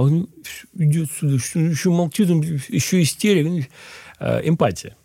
А 0.00 0.04
он 0.04 0.30
идет 0.72 1.10
сюда, 1.12 1.34
еще 1.34 1.90
молчит, 1.90 2.30
он 2.30 2.40
еще 2.40 3.02
истерик. 3.02 3.68
Э, 4.18 4.40
эмпатия. 4.42 4.96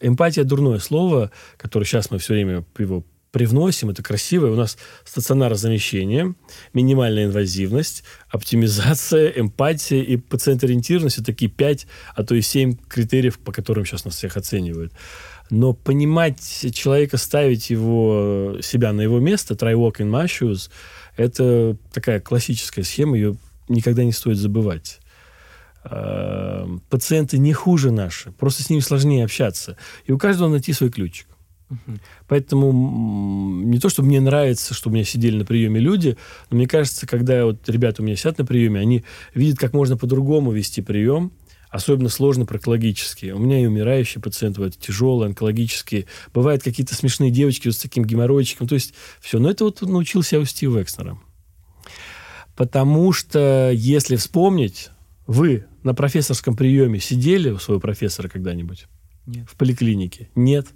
Эмпатия– 0.00 0.44
дурное 0.44 0.80
слово, 0.80 1.30
которое 1.56 1.86
сейчас 1.86 2.10
мы 2.10 2.18
все 2.18 2.34
время 2.34 2.62
его 2.78 3.04
привносим, 3.30 3.88
это 3.88 4.02
красивое. 4.02 4.50
У 4.50 4.54
нас 4.54 4.76
стационарозамещение, 5.06 6.34
минимальная 6.74 7.24
инвазивность, 7.24 8.04
оптимизация, 8.28 9.32
эмпатия 9.34 10.02
и 10.02 10.18
пациент-ориентированность– 10.18 11.16
это 11.18 11.26
такие 11.26 11.50
пять, 11.50 11.86
а 12.14 12.22
то 12.22 12.34
и 12.34 12.42
семь 12.42 12.76
критериев, 12.76 13.38
по 13.38 13.50
которым 13.50 13.86
сейчас 13.86 14.04
нас 14.04 14.16
всех 14.16 14.36
оценивают. 14.36 14.92
Но 15.48 15.72
понимать 15.72 16.38
человека, 16.74 17.16
ставить 17.16 17.70
его, 17.70 18.58
себя 18.60 18.92
на 18.92 19.00
его 19.00 19.20
место, 19.20 19.54
try 19.54 19.72
walk 19.72 20.00
in 20.00 20.10
my 20.10 20.26
shoes, 20.26 20.70
это 21.16 21.78
такая 21.94 22.20
классическая 22.20 22.82
схема, 22.82 23.16
ее 23.16 23.36
никогда 23.68 24.04
не 24.04 24.12
стоит 24.12 24.36
забывать. 24.36 25.00
А, 25.84 26.68
пациенты 26.90 27.38
не 27.38 27.52
хуже 27.52 27.90
наши, 27.90 28.32
просто 28.32 28.62
с 28.62 28.70
ними 28.70 28.80
сложнее 28.80 29.24
общаться. 29.24 29.76
И 30.06 30.12
у 30.12 30.18
каждого 30.18 30.48
найти 30.48 30.72
свой 30.72 30.90
ключик. 30.90 31.26
Поэтому 32.26 33.62
не 33.62 33.78
то, 33.78 33.88
что 33.88 34.02
мне 34.02 34.20
нравится, 34.20 34.72
что 34.72 34.88
у 34.88 34.92
меня 34.92 35.04
сидели 35.04 35.36
на 35.36 35.44
приеме 35.44 35.80
люди, 35.80 36.16
но 36.50 36.56
мне 36.56 36.66
кажется, 36.66 37.06
когда 37.06 37.44
вот 37.44 37.68
ребята 37.68 38.00
у 38.00 38.04
меня 38.04 38.16
сидят 38.16 38.38
на 38.38 38.46
приеме, 38.46 38.80
они 38.80 39.04
видят, 39.34 39.58
как 39.58 39.74
можно 39.74 39.98
по-другому 39.98 40.50
вести 40.50 40.80
прием, 40.80 41.30
особенно 41.68 42.08
сложно 42.08 42.46
проктологические. 42.46 43.34
У 43.34 43.38
меня 43.38 43.60
и 43.60 43.66
умирающие 43.66 44.22
пациенты, 44.22 44.62
вот, 44.62 44.78
тяжелые, 44.78 45.26
онкологические. 45.26 46.06
Бывают 46.32 46.62
какие-то 46.62 46.94
смешные 46.94 47.30
девочки 47.30 47.68
вот 47.68 47.74
с 47.74 47.78
таким 47.78 48.04
геморройчиком. 48.04 48.66
То 48.66 48.74
есть 48.74 48.94
все. 49.20 49.38
Но 49.38 49.50
это 49.50 49.64
вот 49.64 49.82
научился 49.82 50.36
я 50.36 50.42
у 50.42 50.44
Стива 50.46 50.82
Экснера. 50.82 51.18
Потому 52.58 53.12
что, 53.12 53.70
если 53.72 54.16
вспомнить, 54.16 54.90
вы 55.28 55.66
на 55.84 55.94
профессорском 55.94 56.56
приеме 56.56 56.98
сидели 56.98 57.50
у 57.50 57.58
своего 57.58 57.80
профессора 57.80 58.28
когда-нибудь? 58.28 58.88
Нет. 59.26 59.48
В 59.48 59.54
поликлинике? 59.54 60.28
Нет. 60.34 60.66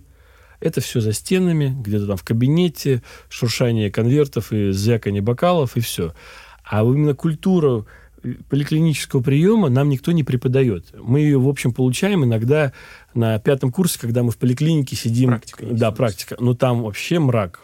Это 0.61 0.81
все 0.81 1.01
за 1.01 1.13
стенами, 1.13 1.75
где-то 1.77 2.07
там 2.07 2.17
в 2.17 2.23
кабинете, 2.23 3.03
шуршание 3.29 3.91
конвертов 3.91 4.53
и 4.53 4.71
звяканье 4.71 5.23
бокалов, 5.23 5.77
и 5.77 5.81
все. 5.81 6.15
А 6.63 6.85
именно 6.85 7.17
культуру 7.17 7.89
э, 8.23 8.35
поликлинического 8.49 9.21
приема 9.21 9.69
нам 9.69 9.89
никто 9.89 10.13
не 10.13 10.23
преподает. 10.23 10.95
Мы 10.97 11.19
ее, 11.19 11.41
в 11.41 11.49
общем, 11.49 11.73
получаем 11.73 12.23
иногда 12.23 12.73
на 13.13 13.41
пятом 13.41 13.73
курсе, 13.73 13.99
когда 13.99 14.23
мы 14.23 14.31
в 14.31 14.39
поликлинике 14.39 14.95
сидим. 14.95 15.31
Практика. 15.31 15.67
Да, 15.69 15.91
практика. 15.91 16.37
Но 16.39 16.55
там 16.55 16.85
вообще 16.85 17.19
мрак. 17.19 17.59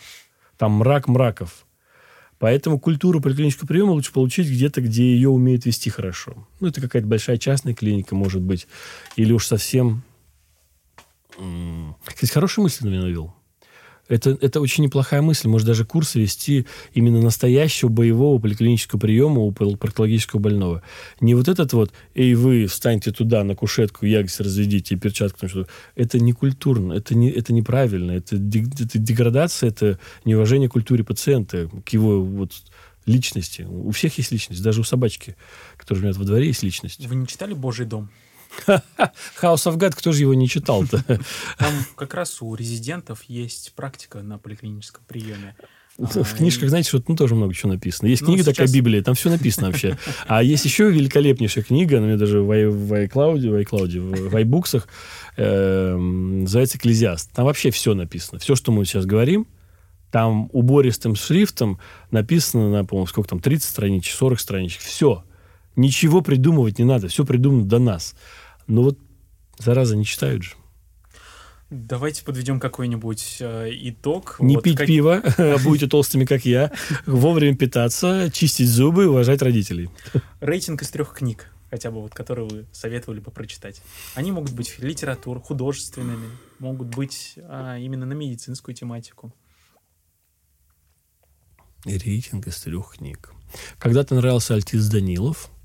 Там 0.57 0.73
мрак 0.73 1.07
мраков. 1.07 1.68
Поэтому 2.39 2.79
культуру 2.79 3.21
поликлинического 3.21 3.67
приема 3.67 3.93
лучше 3.93 4.13
получить 4.13 4.49
где-то, 4.49 4.81
где 4.81 5.03
ее 5.03 5.29
умеют 5.29 5.67
вести 5.67 5.91
хорошо. 5.91 6.47
Ну, 6.61 6.69
это 6.69 6.81
какая-то 6.81 7.09
большая 7.09 7.37
частная 7.37 7.75
клиника, 7.75 8.15
может 8.15 8.43
быть. 8.43 8.69
Или 9.17 9.33
уж 9.33 9.47
совсем 9.47 10.03
кстати, 12.05 12.33
хорошую 12.33 12.65
мысль 12.65 12.85
на 12.85 12.89
меня 12.89 13.03
навел. 13.03 13.33
Это, 14.09 14.37
это 14.41 14.61
очень 14.61 14.85
неплохая 14.85 15.23
мысль. 15.23 15.49
Может, 15.49 15.67
даже 15.67 15.85
курсы 15.85 16.21
вести 16.21 16.67
именно 16.95 17.21
настоящего 17.21 17.89
боевого 17.89 18.41
поликлинического 18.41 18.99
приема 18.99 19.41
у 19.41 19.53
проктологического 19.53 20.41
больного. 20.41 20.83
Не 21.21 21.35
вот 21.35 21.49
этот 21.49 21.73
вот, 21.75 21.93
эй, 22.15 22.35
вы 22.35 22.67
встаньте 22.67 23.13
туда 23.13 23.45
на 23.45 23.55
кушетку, 23.55 24.07
ягодицы 24.07 24.43
разведите 24.43 24.95
и 24.95 24.99
перчатку. 24.99 25.49
Что 25.49 25.67
это 25.95 26.19
не 26.19 26.33
культурно, 26.33 26.95
это, 26.95 27.15
не, 27.15 27.31
это 27.31 27.53
неправильно, 27.53 28.13
это, 28.13 28.37
это 28.37 28.99
деградация, 28.99 29.69
это 29.69 29.99
неуважение 30.25 30.69
к 30.69 30.73
культуре 30.73 31.05
пациента, 31.05 31.69
к 31.85 31.91
его 31.91 32.23
вот 32.23 32.53
личности. 33.05 33.67
У 33.69 33.91
всех 33.91 34.17
есть 34.19 34.33
личность, 34.33 34.63
даже 34.63 34.81
у 34.81 34.85
собачки, 34.85 35.37
которая 35.77 36.03
живет 36.03 36.17
во 36.17 36.25
дворе, 36.25 36.47
есть 36.47 36.63
личность. 36.63 37.07
Вы 37.07 37.17
не 37.17 37.27
читали 37.27 37.55
«Божий 37.55 37.87
дом»? 37.87 38.11
House 38.67 39.67
of 39.67 39.77
God, 39.77 39.95
кто 39.97 40.13
же 40.13 40.23
его 40.23 40.35
не 40.35 40.49
читал-то? 40.49 41.03
Там 41.59 41.73
как 41.97 42.15
раз 42.15 42.43
у 42.43 42.55
резидентов 42.55 43.23
есть 43.25 43.73
практика 43.75 44.23
на 44.23 44.39
поликлиническом 44.39 45.03
приеме. 45.07 45.55
В 45.99 46.17
а, 46.17 46.25
книжках, 46.25 46.69
знаете, 46.69 46.91
что 46.91 47.03
ну, 47.09 47.17
тоже 47.17 47.35
много 47.35 47.53
чего 47.53 47.73
написано. 47.73 48.07
Есть 48.07 48.23
ну, 48.23 48.29
книга 48.29 48.45
сейчас... 48.45 48.55
такая 48.55 48.73
Библия, 48.73 49.03
там 49.03 49.17
все 49.17 49.31
написано 49.31 49.67
вообще. 49.67 49.99
А 50.29 50.45
есть 50.45 50.65
еще 50.65 50.89
великолепнейшая 50.91 51.65
книга, 51.65 51.99
она 51.99 52.07
мне 52.07 52.17
даже 52.17 52.41
в 52.41 52.51
iCloud, 52.53 53.41
в 53.41 53.55
iCloud, 53.61 54.29
в 54.29 54.37
iBooks, 54.37 54.85
э, 55.37 55.97
называется 55.97 56.79
«Экклезиаст». 56.79 57.33
Там 57.33 57.47
вообще 57.47 57.73
все 57.73 57.95
написано. 57.95 58.39
Все, 58.39 58.55
что 58.55 58.71
мы 58.71 58.85
сейчас 58.85 59.07
говорим, 59.07 59.49
там 60.13 60.49
убористым 60.53 61.17
шрифтом 61.17 61.81
написано 62.13 62.71
на, 62.71 62.85
по-моему, 62.85 63.09
сколько 63.09 63.31
там, 63.31 63.41
30 63.41 63.69
страничек, 63.69 64.15
40 64.15 64.39
страничек. 64.39 64.81
Все. 64.83 65.25
Ничего 65.79 66.23
придумывать 66.23 66.81
не 66.81 66.85
надо. 66.85 67.07
Все 67.07 67.25
придумано 67.25 67.65
до 67.65 67.79
нас. 67.79 68.17
Но 68.67 68.83
вот, 68.83 68.99
зараза, 69.59 69.97
не 69.97 70.05
читают 70.05 70.43
же. 70.43 70.55
Давайте 71.71 72.25
подведем 72.25 72.59
какой-нибудь 72.59 73.37
э, 73.39 73.69
итог. 73.73 74.39
Не 74.41 74.57
вот 74.57 74.65
пить 74.65 74.77
как... 74.77 74.89
пиво, 74.89 75.23
а 75.39 75.57
будете 75.63 75.87
толстыми, 75.87 76.25
как 76.25 76.45
я. 76.45 76.73
Вовремя 77.07 77.55
питаться, 77.57 78.29
чистить 78.33 78.69
зубы, 78.69 79.07
уважать 79.07 79.41
родителей. 79.41 79.89
Рейтинг 80.41 80.83
из 80.83 80.91
трех 80.91 81.13
книг, 81.15 81.49
хотя 81.71 81.93
бы 81.93 82.03
вот, 82.03 82.13
которые 82.13 82.49
вы 82.49 82.67
советовали 82.73 83.21
бы 83.21 83.31
прочитать. 83.31 83.81
Они 84.17 84.33
могут 84.33 84.55
быть 84.55 84.81
литератур, 84.81 85.41
художественными, 85.41 86.29
могут 86.59 86.89
быть 86.89 87.35
а, 87.37 87.79
именно 87.79 88.05
на 88.05 88.15
медицинскую 88.15 88.75
тематику. 88.75 89.33
Рейтинг 91.85 92.49
из 92.49 92.61
трех 92.63 92.97
книг. 92.97 93.33
Когда-то 93.79 94.17
нравился 94.17 94.55
Альтис 94.55 94.89
Данилов– 94.89 95.51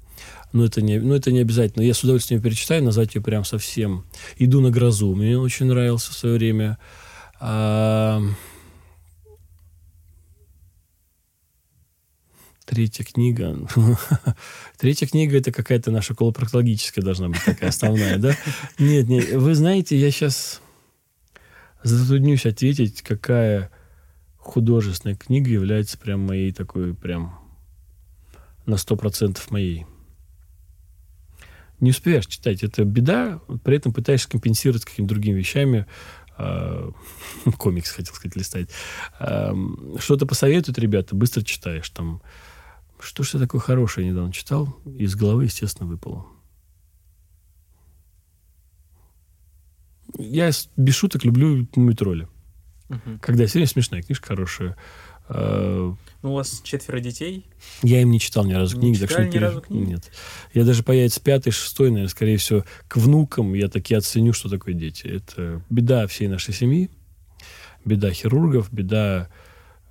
но 0.54 0.66
это 0.66 0.82
не, 0.82 1.00
ну, 1.00 1.16
это 1.16 1.32
не 1.32 1.40
обязательно. 1.40 1.84
Я 1.84 1.94
с 1.94 2.04
удовольствием 2.04 2.42
перечитаю, 2.42 2.84
назвать 2.84 3.16
ее 3.16 3.22
прям 3.22 3.44
совсем. 3.44 4.06
«Иду 4.38 4.62
на 4.62 4.70
грозу» 4.70 5.14
мне 5.16 5.38
очень 5.38 5.66
нравился 5.66 6.12
в 6.12 6.16
свое 6.16 6.36
время. 6.38 6.78
А... 7.40 8.22
Третья 12.66 13.04
книга. 13.04 13.58
Третья 14.78 15.06
книга 15.08 15.38
это 15.38 15.52
какая-то 15.52 15.92
наша 15.92 16.16
колопроктологическая 16.16 17.04
должна 17.04 17.30
быть 17.30 17.44
такая 17.44 17.70
основная, 17.70 18.18
да? 18.18 18.36
Нет, 18.80 19.10
нет. 19.10 19.34
Вы 19.34 19.54
знаете, 19.56 19.98
я 19.98 20.10
сейчас 20.12 20.62
затруднюсь 21.84 22.46
ответить, 22.46 23.02
какая 23.02 23.70
художественная 24.38 25.16
книга 25.16 25.50
является 25.50 25.98
прям 25.98 26.22
моей 26.22 26.52
такой, 26.54 26.94
прям 26.94 27.38
на 28.66 28.78
сто 28.78 28.96
процентов 28.96 29.52
моей 29.52 29.86
не 31.84 31.92
успеваешь 31.92 32.28
читать. 32.28 32.64
Это 32.64 32.84
беда, 32.84 33.40
при 33.64 33.78
этом 33.78 33.94
пытаешься 33.94 34.30
компенсировать 34.30 34.86
какими-то 34.86 35.14
другими 35.14 35.38
вещами. 35.38 35.86
Э, 36.38 36.92
комикс, 37.58 37.92
хотел 37.92 38.14
сказать, 38.14 38.36
листать. 38.36 38.70
Что-то 40.00 40.26
посоветуют 40.26 40.80
ребята, 40.80 41.16
быстро 41.16 41.44
читаешь. 41.44 41.90
Там, 41.90 42.22
что 43.00 43.24
же 43.24 43.38
такое 43.38 43.62
хорошее 43.62 44.10
недавно 44.10 44.32
читал, 44.32 44.76
из 44.86 45.16
головы, 45.16 45.46
естественно, 45.46 45.90
выпало. 45.90 46.26
Я 50.18 50.52
без 50.78 50.96
шуток 50.96 51.26
люблю 51.26 51.68
Мумитроли. 51.76 52.28
Угу. 52.90 53.20
Когда 53.22 53.48
серия 53.48 53.68
смешная, 53.68 54.02
книжка 54.02 54.28
хорошая. 54.28 54.78
Ну, 55.34 56.32
у 56.32 56.36
вас 56.36 56.62
четверо 56.64 57.00
детей? 57.00 57.46
Я 57.82 58.02
им 58.02 58.12
не 58.12 58.20
читал 58.20 58.46
ни 58.46 58.54
разу 58.54 58.80
книги. 58.80 59.00
Не 59.02 59.08
читали 59.08 59.26
так, 59.26 59.34
ни 59.34 59.38
разу 59.38 59.62
книги? 59.62 59.90
Нет. 59.90 60.12
Я 60.54 60.64
даже 60.64 60.82
появится 60.82 61.20
пятый, 61.20 61.52
шестой, 61.52 61.90
наверное, 61.90 62.10
скорее 62.10 62.38
всего, 62.38 62.64
к 62.88 62.96
внукам 62.96 63.54
я 63.54 63.68
таки 63.68 63.94
оценю, 63.94 64.32
что 64.32 64.50
такое 64.50 64.74
дети. 64.74 65.06
Это 65.06 65.62
беда 65.70 66.08
всей 66.08 66.30
нашей 66.30 66.54
семьи, 66.54 66.90
беда 67.84 68.12
хирургов, 68.12 68.72
беда 68.72 69.30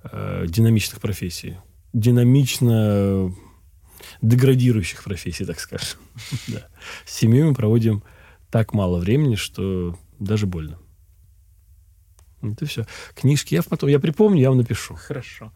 э, 0.03 0.45
динамичных 0.47 1.01
профессий. 1.01 1.57
Динамично 1.93 3.31
деградирующих 4.21 5.03
профессий, 5.03 5.45
так 5.45 5.59
скажем. 5.59 5.99
да. 6.47 6.67
С 7.05 7.15
семьей 7.15 7.43
мы 7.43 7.53
проводим 7.53 8.03
так 8.49 8.73
мало 8.73 8.97
времени, 8.97 9.35
что 9.35 9.97
даже 10.19 10.47
больно. 10.47 10.79
Это 12.43 12.65
все. 12.65 12.85
Книжки 13.15 13.55
я 13.55 13.63
потом, 13.63 13.89
я 13.89 13.99
припомню, 13.99 14.41
я 14.41 14.49
вам 14.49 14.57
напишу. 14.59 14.95
Хорошо 14.95 15.51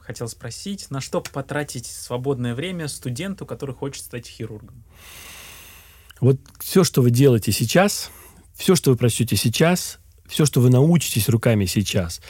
хотел 0.00 0.28
спросить, 0.28 0.90
на 0.90 1.00
что 1.00 1.20
потратить 1.20 1.86
свободное 1.86 2.54
время 2.54 2.88
студенту, 2.88 3.46
который 3.46 3.74
хочет 3.74 4.04
стать 4.04 4.26
хирургом? 4.26 4.82
Вот 6.20 6.40
все, 6.60 6.84
что 6.84 7.02
вы 7.02 7.10
делаете 7.10 7.52
сейчас, 7.52 8.10
все, 8.54 8.74
что 8.74 8.90
вы 8.90 8.96
прочтете 8.96 9.36
сейчас, 9.36 9.98
все, 10.26 10.46
что 10.46 10.60
вы 10.60 10.70
научитесь 10.70 11.28
руками 11.28 11.66
сейчас, 11.66 12.20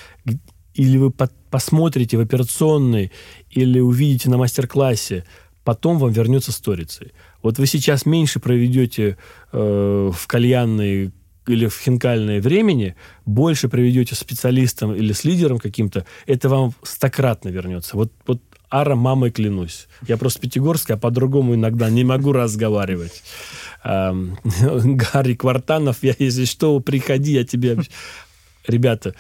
или 0.74 0.96
вы 0.98 1.10
по 1.10 1.30
посмотрите 1.50 2.16
в 2.16 2.20
операционной, 2.20 3.12
или 3.48 3.78
увидите 3.78 4.28
на 4.28 4.36
мастер-классе, 4.36 5.24
потом 5.62 5.98
вам 5.98 6.10
вернется 6.10 6.50
сторицей. 6.50 7.12
Вот 7.42 7.58
вы 7.58 7.66
сейчас 7.66 8.06
меньше 8.06 8.40
проведете 8.40 9.16
э, 9.52 10.10
в 10.12 10.26
кальянной 10.26 11.12
или 11.47 11.66
в 11.66 11.78
хинкальное 11.78 12.40
времени, 12.40 12.97
больше 13.26 13.68
приведете 13.68 14.14
специалистом 14.14 14.95
или 14.95 15.12
с 15.12 15.24
лидером 15.24 15.59
каким-то, 15.59 16.07
это 16.26 16.49
вам 16.49 16.74
стократно 16.82 17.51
вернется. 17.51 17.97
Вот, 17.97 18.12
вот 18.26 18.40
ара 18.70 18.97
мамой 18.97 19.30
клянусь. 19.30 19.86
Я 20.09 20.16
просто 20.16 20.40
Пятигорский, 20.40 20.95
а 20.95 20.99
по-другому 20.99 21.55
иногда 21.55 21.90
не 21.90 22.05
могу 22.05 22.32
разговаривать. 22.32 23.22
Гарри 23.84 25.34
Квартанов, 25.34 25.99
я, 26.03 26.14
если 26.18 26.45
что, 26.45 26.80
приходи, 26.80 27.32
я 27.32 27.45
тебе... 27.45 27.78
Ребята, 28.66 29.14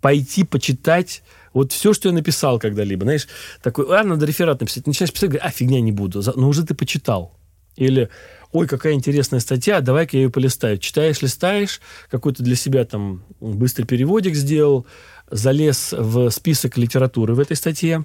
пойти 0.00 0.42
почитать 0.44 1.22
вот 1.54 1.72
все, 1.72 1.92
что 1.92 2.08
я 2.08 2.14
написал 2.14 2.58
когда-либо. 2.58 3.04
Знаешь, 3.04 3.28
такой, 3.62 3.86
а, 3.96 4.02
надо 4.02 4.26
реферат 4.26 4.60
написать. 4.60 4.86
Начинаешь 4.86 5.12
писать, 5.12 5.30
говоришь, 5.30 5.46
а, 5.46 5.50
фигня 5.50 5.80
не 5.80 5.92
буду. 5.92 6.22
Но 6.34 6.48
уже 6.48 6.64
ты 6.64 6.74
почитал. 6.74 7.36
Или 7.76 8.08
ой, 8.52 8.66
какая 8.66 8.92
интересная 8.92 9.40
статья, 9.40 9.80
давай-ка 9.80 10.16
я 10.16 10.24
ее 10.24 10.30
полистаю. 10.30 10.78
Читаешь, 10.78 11.22
листаешь, 11.22 11.80
какой-то 12.10 12.42
для 12.42 12.54
себя 12.54 12.84
там 12.84 13.24
быстрый 13.40 13.84
переводик 13.84 14.34
сделал, 14.34 14.86
залез 15.30 15.92
в 15.92 16.30
список 16.30 16.76
литературы 16.76 17.34
в 17.34 17.40
этой 17.40 17.56
статье, 17.56 18.04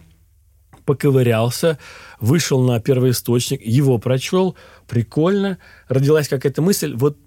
поковырялся, 0.85 1.77
вышел 2.21 2.61
на 2.61 2.79
первый 2.79 3.11
источник, 3.11 3.61
его 3.61 3.97
прочел, 3.97 4.55
прикольно, 4.87 5.57
родилась 5.89 6.29
какая-то 6.29 6.61
мысль, 6.61 6.95
вот 6.95 7.17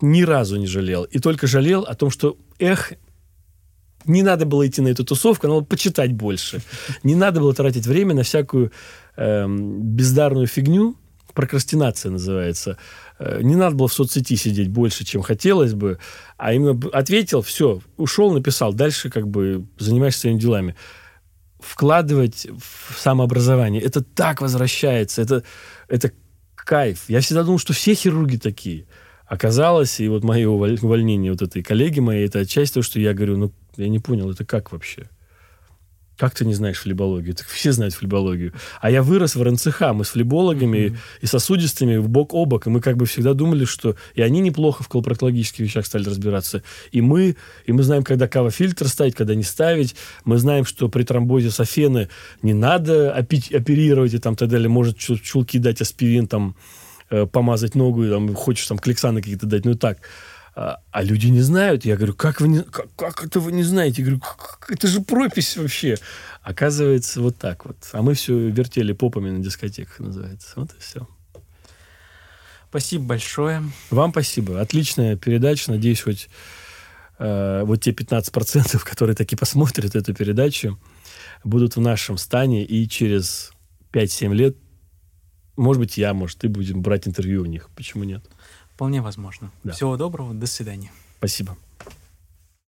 ни 0.00 0.22
разу 0.22 0.56
не 0.56 0.66
жалел. 0.66 1.04
И 1.04 1.18
только 1.18 1.46
жалел 1.46 1.82
о 1.82 1.94
том, 1.94 2.10
что, 2.10 2.38
эх, 2.58 2.94
не 4.06 4.22
надо 4.22 4.46
было 4.46 4.66
идти 4.66 4.80
на 4.80 4.88
эту 4.88 5.04
тусовку, 5.04 5.46
надо 5.46 5.60
было 5.60 5.66
почитать 5.66 6.12
больше. 6.12 6.62
Не 7.02 7.14
надо 7.14 7.40
было 7.40 7.54
тратить 7.54 7.86
время 7.86 8.14
на 8.14 8.22
всякую 8.22 8.72
эм, 9.16 9.82
бездарную 9.82 10.46
фигню, 10.46 10.96
прокрастинация 11.34 12.10
называется. 12.10 12.78
Э, 13.18 13.40
не 13.42 13.56
надо 13.56 13.76
было 13.76 13.88
в 13.88 13.92
соцсети 13.92 14.36
сидеть 14.36 14.68
больше, 14.68 15.04
чем 15.04 15.22
хотелось 15.22 15.74
бы, 15.74 15.98
а 16.36 16.52
именно 16.52 16.80
ответил, 16.92 17.42
все, 17.42 17.80
ушел, 17.96 18.32
написал, 18.32 18.72
дальше 18.72 19.10
как 19.10 19.28
бы 19.28 19.66
занимаешься 19.78 20.20
своими 20.22 20.38
делами. 20.38 20.76
Вкладывать 21.60 22.46
в 22.46 22.98
самообразование, 22.98 23.82
это 23.82 24.02
так 24.02 24.40
возвращается, 24.40 25.22
это, 25.22 25.42
это 25.88 26.12
кайф. 26.54 27.04
Я 27.08 27.20
всегда 27.20 27.42
думал, 27.42 27.58
что 27.58 27.72
все 27.72 27.94
хирурги 27.94 28.36
такие. 28.36 28.86
оказалось, 29.26 30.00
и 30.00 30.08
вот 30.08 30.22
мое 30.22 30.48
увольнение 30.48 31.32
вот 31.32 31.42
этой 31.42 31.62
коллеги 31.62 32.00
моей, 32.00 32.26
это 32.26 32.46
часть 32.46 32.74
того, 32.74 32.84
что 32.84 33.00
я 33.00 33.14
говорю, 33.14 33.36
ну, 33.38 33.52
я 33.76 33.88
не 33.88 33.98
понял, 33.98 34.30
это 34.30 34.44
как 34.44 34.70
вообще? 34.72 35.08
Как 36.16 36.32
ты 36.34 36.44
не 36.44 36.54
знаешь 36.54 36.78
флебологию? 36.78 37.34
Так 37.34 37.48
все 37.48 37.72
знают 37.72 37.94
флебологию. 37.94 38.52
А 38.80 38.90
я 38.90 39.02
вырос 39.02 39.34
в 39.34 39.42
РНЦХ. 39.42 39.92
Мы 39.94 40.04
с 40.04 40.10
флебологами 40.10 40.76
mm-hmm. 40.76 40.96
и 41.22 41.26
сосудистыми 41.26 41.96
в 41.96 42.08
бок 42.08 42.34
о 42.34 42.44
бок. 42.44 42.66
И 42.66 42.70
мы 42.70 42.80
как 42.80 42.96
бы 42.96 43.06
всегда 43.06 43.34
думали, 43.34 43.64
что 43.64 43.96
и 44.14 44.22
они 44.22 44.40
неплохо 44.40 44.84
в 44.84 44.88
колопроктологических 44.88 45.60
вещах 45.60 45.86
стали 45.86 46.04
разбираться. 46.04 46.62
И 46.92 47.00
мы, 47.00 47.36
и 47.66 47.72
мы 47.72 47.82
знаем, 47.82 48.04
когда 48.04 48.28
кава-фильтр 48.28 48.86
ставить, 48.86 49.16
когда 49.16 49.34
не 49.34 49.42
ставить. 49.42 49.96
Мы 50.24 50.38
знаем, 50.38 50.64
что 50.64 50.88
при 50.88 51.02
тромбозе 51.02 51.50
софены 51.50 52.08
не 52.42 52.54
надо 52.54 53.12
оперировать 53.12 54.14
и 54.14 54.18
там 54.18 54.36
так 54.36 54.48
далее. 54.48 54.68
Может 54.68 54.96
чулки 54.96 55.58
дать 55.58 55.80
аспирин, 55.80 56.28
там, 56.28 56.54
э, 57.10 57.26
помазать 57.26 57.74
ногу, 57.74 58.04
и, 58.04 58.10
там, 58.10 58.34
хочешь 58.34 58.66
там 58.68 58.78
кликсаны 58.78 59.20
какие-то 59.20 59.46
дать. 59.46 59.64
Ну 59.64 59.72
и 59.72 59.74
так. 59.76 59.98
А, 60.56 60.80
а 60.92 61.02
люди 61.02 61.26
не 61.26 61.40
знают. 61.40 61.84
Я 61.84 61.96
говорю, 61.96 62.14
как 62.14 62.40
вы 62.40 62.48
не, 62.48 62.62
как, 62.62 62.86
как 62.96 63.24
это 63.24 63.40
вы 63.40 63.52
не 63.52 63.64
знаете? 63.64 64.02
Я 64.02 64.06
говорю, 64.06 64.20
как, 64.20 64.70
это 64.70 64.86
же 64.86 65.00
пропись 65.00 65.56
вообще. 65.56 65.96
Оказывается, 66.42 67.20
вот 67.20 67.36
так 67.36 67.64
вот. 67.64 67.76
А 67.92 68.02
мы 68.02 68.14
все 68.14 68.36
вертели 68.50 68.92
попами 68.92 69.30
на 69.30 69.42
дискотеках, 69.42 69.98
называется. 69.98 70.52
Вот 70.56 70.70
и 70.72 70.80
все. 70.80 71.08
Спасибо 72.68 73.04
большое. 73.04 73.62
Вам 73.90 74.10
спасибо. 74.10 74.60
Отличная 74.60 75.16
передача. 75.16 75.70
Надеюсь, 75.70 76.00
хоть 76.00 76.28
э, 77.18 77.62
вот 77.64 77.82
те 77.82 77.90
15%, 77.90 78.78
которые 78.84 79.16
таки 79.16 79.36
посмотрят 79.36 79.96
эту 79.96 80.14
передачу, 80.14 80.78
будут 81.42 81.76
в 81.76 81.80
нашем 81.80 82.16
стане 82.16 82.64
и 82.64 82.88
через 82.88 83.52
5-7 83.92 84.34
лет, 84.34 84.56
может 85.56 85.80
быть, 85.80 85.96
я, 85.96 86.14
может, 86.14 86.38
ты 86.38 86.48
будем 86.48 86.82
брать 86.82 87.06
интервью 87.06 87.42
у 87.42 87.46
них. 87.46 87.70
Почему 87.76 88.04
нет? 88.04 88.24
Вполне 88.74 89.00
возможно. 89.00 89.50
Да. 89.62 89.72
Всего 89.72 89.96
доброго, 89.96 90.34
до 90.34 90.46
свидания. 90.46 90.90
Спасибо. 91.18 91.56